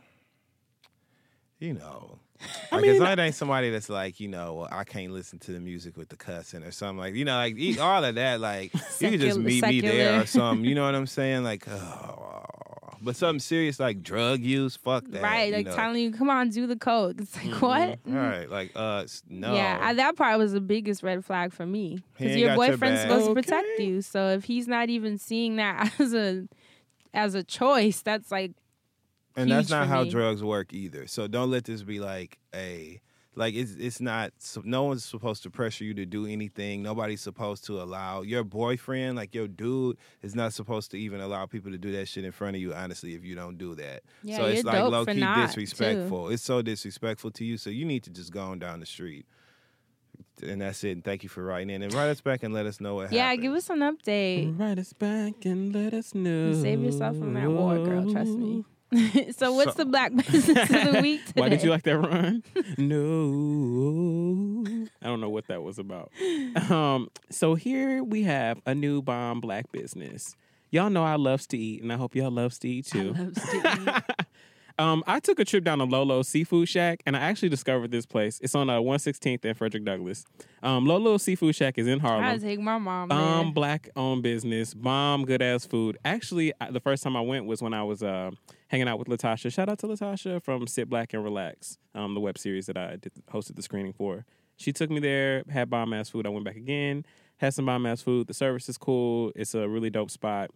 [1.58, 2.18] you know.
[2.70, 4.84] I Like, mean- as long as it ain't somebody that's like, you know, well, I
[4.84, 7.78] can't listen to the music with the cussing or something like, you know, like e-
[7.78, 8.40] all of that.
[8.40, 10.64] Like, you can just Secular- me there or something.
[10.66, 11.44] You know what I'm saying?
[11.44, 12.44] Like, oh.
[13.02, 15.22] But something serious like drug use, fuck that.
[15.22, 15.76] right, you like know?
[15.76, 17.98] telling you, "Come on, do the coke." It's like what?
[18.08, 19.54] All right, like, uh, no.
[19.54, 22.72] Yeah, I, that part was the biggest red flag for me because your got your
[22.72, 23.10] boyfriend's back.
[23.10, 24.02] supposed to protect you.
[24.02, 26.48] So if he's not even seeing that as a
[27.14, 28.52] as a choice, that's like
[29.36, 30.10] and that's not for how me.
[30.10, 31.06] drugs work either.
[31.06, 33.00] So don't let this be like a
[33.36, 34.32] like it's it's not.
[34.64, 36.82] No one's supposed to pressure you to do anything.
[36.82, 41.44] Nobody's supposed to allow your boyfriend, like your dude, is not supposed to even allow
[41.46, 42.72] people to do that shit in front of you.
[42.72, 45.20] Honestly, if you don't do that, Yeah, so it's you're like dope low for key
[45.20, 45.60] not, too.
[45.60, 46.30] disrespectful.
[46.30, 47.58] It's so disrespectful to you.
[47.58, 49.26] So you need to just go on down the street.
[50.42, 50.92] And that's it.
[50.92, 53.12] And thank you for writing in and write us back and let us know what
[53.12, 53.26] yeah.
[53.28, 53.42] happened.
[53.42, 54.58] Yeah, give us an update.
[54.58, 56.54] Write us back and let us know.
[56.54, 58.10] Save yourself from that war, girl.
[58.10, 58.64] Trust me.
[59.36, 61.24] so what's So- the black business of the week?
[61.26, 61.40] Today?
[61.40, 62.42] Why did you like that run?
[62.78, 64.86] no.
[65.02, 66.10] I don't know what that was about.
[66.70, 70.34] Um, so here we have a new bomb black business.
[70.70, 73.14] Y'all know I loves to eat, and I hope y'all loves to eat I too.
[73.14, 74.26] to eat.
[74.78, 78.04] um, I took a trip down to Lolo Seafood Shack, and I actually discovered this
[78.04, 78.40] place.
[78.42, 80.24] It's on uh, 116th and Frederick Douglass.
[80.62, 82.24] Um, Lolo Seafood Shack is in Harlem.
[82.24, 85.98] I take my mom Bomb black owned business, bomb good ass food.
[86.04, 88.32] Actually, I- the first time I went was when I was uh,
[88.68, 89.52] hanging out with Latasha.
[89.52, 92.96] Shout out to Latasha from Sit Black and Relax, um, the web series that I
[92.96, 94.24] did, hosted the screening for.
[94.56, 96.26] She took me there, had bomb ass food.
[96.26, 97.04] I went back again,
[97.38, 98.26] had some bomb ass food.
[98.26, 99.32] The service is cool.
[99.36, 100.50] It's a really dope spot.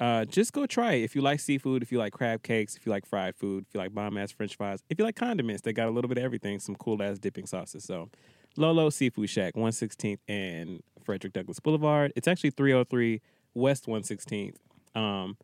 [0.00, 1.04] Uh, just go try it.
[1.04, 3.74] If you like seafood, if you like crab cakes, if you like fried food, if
[3.74, 6.18] you like bomb ass french fries, if you like condiments, they got a little bit
[6.18, 7.84] of everything, some cool ass dipping sauces.
[7.84, 8.10] So,
[8.56, 12.12] Lolo Seafood Shack, 116th and Frederick Douglass Boulevard.
[12.16, 13.20] It's actually 303
[13.54, 14.56] West 116th.
[14.94, 15.36] Um,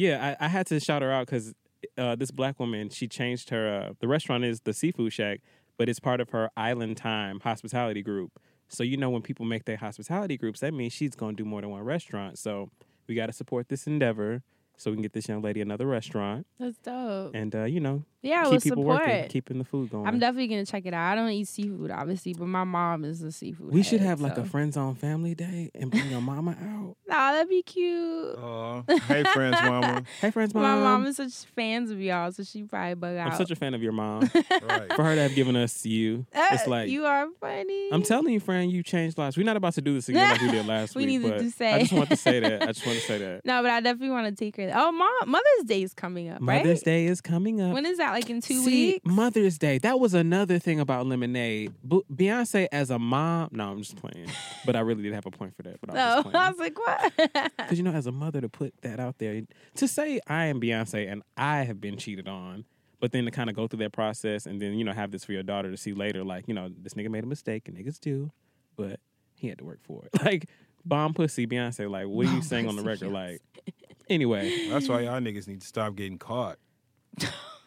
[0.00, 1.54] yeah, I, I had to shout her out because
[1.98, 3.68] uh, this black woman, she changed her.
[3.68, 5.40] Uh, the restaurant is the Seafood Shack,
[5.76, 8.40] but it's part of her Island Time hospitality group.
[8.68, 11.60] So you know when people make their hospitality groups, that means she's gonna do more
[11.60, 12.38] than one restaurant.
[12.38, 12.70] So
[13.08, 14.42] we got to support this endeavor
[14.76, 17.32] so we can get this young lady another restaurant That's dope.
[17.34, 19.06] and uh, you know Yeah, keep with people support.
[19.06, 20.06] working, keeping the food going.
[20.06, 21.12] I'm definitely gonna check it out.
[21.12, 23.72] I don't eat seafood, obviously, but my mom is a seafood.
[23.72, 26.96] we should head, have like a friends on family day and bring your mama out.
[27.10, 28.36] Nah, that'd be cute.
[28.38, 28.82] Aw.
[29.08, 30.04] hey, friends, mama.
[30.20, 30.62] Hey, friends, mom.
[30.62, 33.32] My mom is such fans of y'all, so she probably bug out.
[33.32, 34.30] I'm such a fan of your mom.
[34.62, 34.92] Right.
[34.92, 37.88] For her to have given us you, it's Uh, like you are funny.
[37.92, 39.36] I'm telling you, friend, you changed lives.
[39.36, 41.20] We're not about to do this again like we did last We week.
[41.20, 41.72] needed but to say.
[41.72, 42.62] I just want to say that.
[42.62, 43.44] I just want to say that.
[43.44, 44.70] No, but I definitely want to take her.
[44.74, 46.62] Oh, mom, Mother's Day is coming up, right?
[46.62, 47.72] Mother's Day is coming up.
[47.72, 48.09] When is that?
[48.12, 49.06] Like in two See, weeks?
[49.06, 49.78] Mother's Day.
[49.78, 51.72] That was another thing about Lemonade.
[51.86, 53.48] B- Beyonce as a mom.
[53.52, 54.28] No, I'm just playing.
[54.66, 55.80] But I really did have a point for that.
[55.80, 57.12] But I no, was just I was like, what?
[57.56, 59.42] Because you know, as a mother, to put that out there,
[59.76, 62.64] to say I am Beyonce and I have been cheated on,
[63.00, 65.24] but then to kind of go through that process and then you know have this
[65.24, 67.76] for your daughter to see later, like you know this nigga made a mistake and
[67.76, 68.30] niggas do,
[68.76, 69.00] but
[69.34, 70.22] he had to work for it.
[70.24, 70.48] Like
[70.84, 71.90] bomb pussy Beyonce.
[71.90, 73.12] Like what are you Bomb saying on the pussy record?
[73.12, 73.42] Like
[74.08, 76.58] anyway, That's why y'all niggas need to stop getting caught.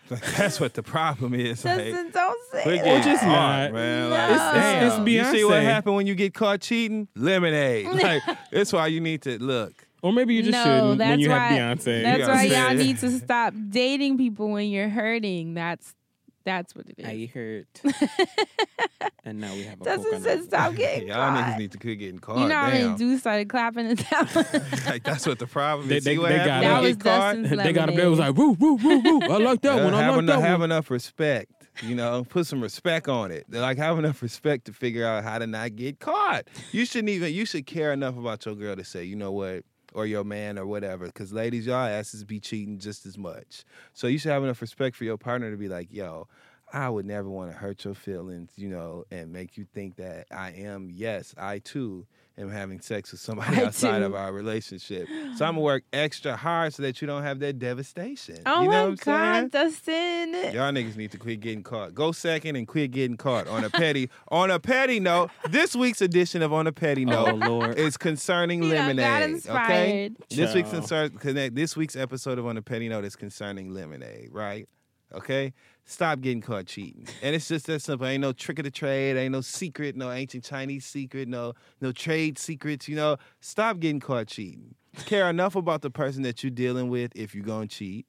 [0.09, 1.63] That's what the problem is.
[1.65, 2.83] Like, Dustin, don't say quit that.
[2.85, 3.73] getting just caught, not.
[3.73, 4.09] man.
[4.09, 4.15] No.
[4.15, 4.75] Like, It's- damn.
[4.85, 5.63] it's- it's You see what Beyonce.
[5.63, 7.07] happened when you get caught cheating?
[7.15, 7.85] Lemonade.
[8.03, 8.21] Like
[8.51, 9.73] that's why you need to look.
[10.01, 12.03] Or maybe you just no, shouldn't that's when you why, have Beyonce.
[12.03, 15.53] That's You why gotta y'all need to stop dating people when you're hurting.
[15.53, 15.95] That's
[16.45, 17.05] that's what it is.
[17.05, 17.67] I hurt.
[19.25, 20.23] and now we have a Dustin coconut.
[20.23, 21.37] said stop getting Y'all caught.
[21.53, 22.39] niggas need to quit getting caught.
[22.39, 22.95] you know how many damn.
[22.97, 24.43] dudes started clapping and tapping?
[24.85, 26.03] like that's what the problem They- is.
[26.03, 26.87] they- See what they happened got when it.
[26.89, 27.35] you That get was caught?
[27.43, 28.07] Dustin's they got a bill.
[28.07, 29.21] It was like woo woo woo woo.
[29.21, 29.93] I like that Uh, one.
[29.93, 30.71] I have, like enough, that have one.
[30.71, 31.51] enough respect.
[31.81, 33.45] You know, put some respect on it.
[33.49, 36.43] They Like have enough respect to figure out how to not get caught.
[36.71, 37.33] You shouldn't even.
[37.33, 39.63] You should care enough about your girl to say, you know what,
[39.93, 41.05] or your man or whatever.
[41.05, 43.63] Because ladies, y'all asses be cheating just as much.
[43.93, 46.27] So you should have enough respect for your partner to be like, yo.
[46.75, 50.25] I would never want to hurt your feelings, you know, and make you think that
[50.31, 52.07] I am, yes, I too
[52.37, 54.05] am having sex with somebody I outside too.
[54.05, 55.07] of our relationship.
[55.37, 58.39] So I'm gonna work extra hard so that you don't have that devastation.
[58.45, 59.49] oh you know my what I'm saying?
[59.49, 60.33] Dustin!
[60.53, 61.93] Y'all niggas need to quit getting caught.
[61.93, 63.47] Go second and quit getting caught.
[63.47, 67.09] On a petty, on a petty note, this week's edition of On a Petty oh,
[67.09, 67.77] Note Oh Lord.
[67.77, 69.33] is concerning He done got lemonade.
[69.33, 70.15] Okay, inspired.
[70.29, 71.55] this week's concern, connect.
[71.55, 74.29] This week's episode of On a Petty Note is concerning lemonade.
[74.31, 74.67] Right?
[75.13, 75.53] Okay.
[75.85, 77.07] Stop getting caught cheating.
[77.21, 78.07] And it's just that simple.
[78.07, 79.17] Ain't no trick of the trade.
[79.17, 79.95] Ain't no secret.
[79.95, 81.27] No ancient Chinese secret.
[81.27, 82.87] No no trade secrets.
[82.87, 83.17] You know.
[83.41, 84.75] Stop getting caught cheating.
[85.05, 88.05] Care enough about the person that you're dealing with if you're gonna cheat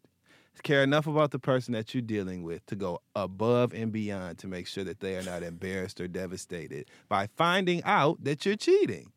[0.63, 4.47] care enough about the person that you're dealing with to go above and beyond to
[4.47, 9.11] make sure that they are not embarrassed or devastated by finding out that you're cheating.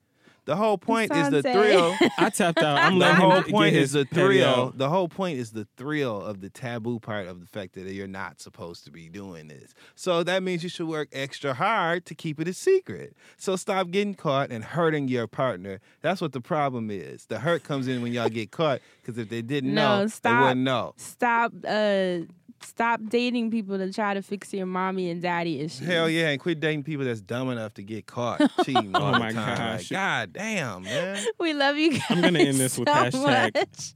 [0.48, 1.54] The whole point is the Assante.
[1.54, 2.10] thrill.
[2.18, 2.78] I tapped out.
[2.80, 4.48] I'm the letting whole him get point his is the thrill.
[4.48, 4.78] out.
[4.78, 8.08] The whole point is the thrill of the taboo part of the fact that you're
[8.08, 9.74] not supposed to be doing this.
[9.96, 13.14] So that means you should work extra hard to keep it a secret.
[13.38, 15.82] So stop getting caught and hurting your partner.
[16.02, 17.26] That's what the problem is.
[17.26, 20.10] The hurt comes in when y'all get caught because if they didn't No, know, they
[20.10, 20.42] stop.
[20.44, 20.94] wouldn't know.
[20.96, 22.20] Stop, uh,
[22.62, 25.86] stop dating people to try to fix your mommy and daddy issues.
[25.88, 29.12] Hell yeah, and quit dating people that's dumb enough to get caught cheating all Oh
[29.14, 29.48] the my time.
[29.48, 29.90] Like, gosh.
[29.90, 31.24] God damn, man.
[31.40, 32.02] We love you guys.
[32.10, 33.94] I'm gonna end this with so hashtag- much.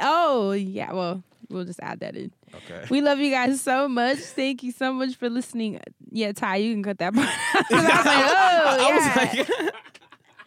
[0.00, 2.32] Oh yeah, well we'll just add that in.
[2.54, 2.86] Okay.
[2.90, 4.18] We love you guys so much.
[4.18, 5.80] Thank you so much for listening.
[6.10, 7.28] Yeah, Ty, you can cut that part.
[7.72, 8.80] out.
[8.80, 9.70] I was like, oh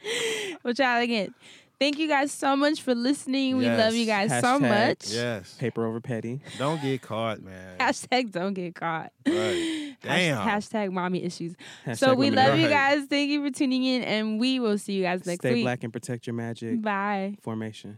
[0.03, 0.57] yeah.
[0.63, 1.33] we'll try it again.
[1.79, 3.57] Thank you guys so much for listening.
[3.57, 4.41] We love you guys Yes.
[4.41, 5.11] so Hashtag- much.
[5.11, 5.53] Yes.
[5.59, 6.39] Paper over petty.
[6.57, 7.77] Don't get caught, man.
[7.79, 9.11] Hashtag don't get caught.
[9.27, 9.95] Right.
[10.01, 10.47] Damn.
[10.47, 11.55] Hashtag mommy issues.
[11.85, 12.71] so Hashtag we women love you Right.
[12.97, 13.05] guys.
[13.09, 15.49] Thank you for tuning in, and we will see you guys next week.
[15.49, 15.63] Stay week.
[15.65, 16.81] black and protect your magic.
[16.81, 17.35] Bye.
[17.41, 17.97] Formation.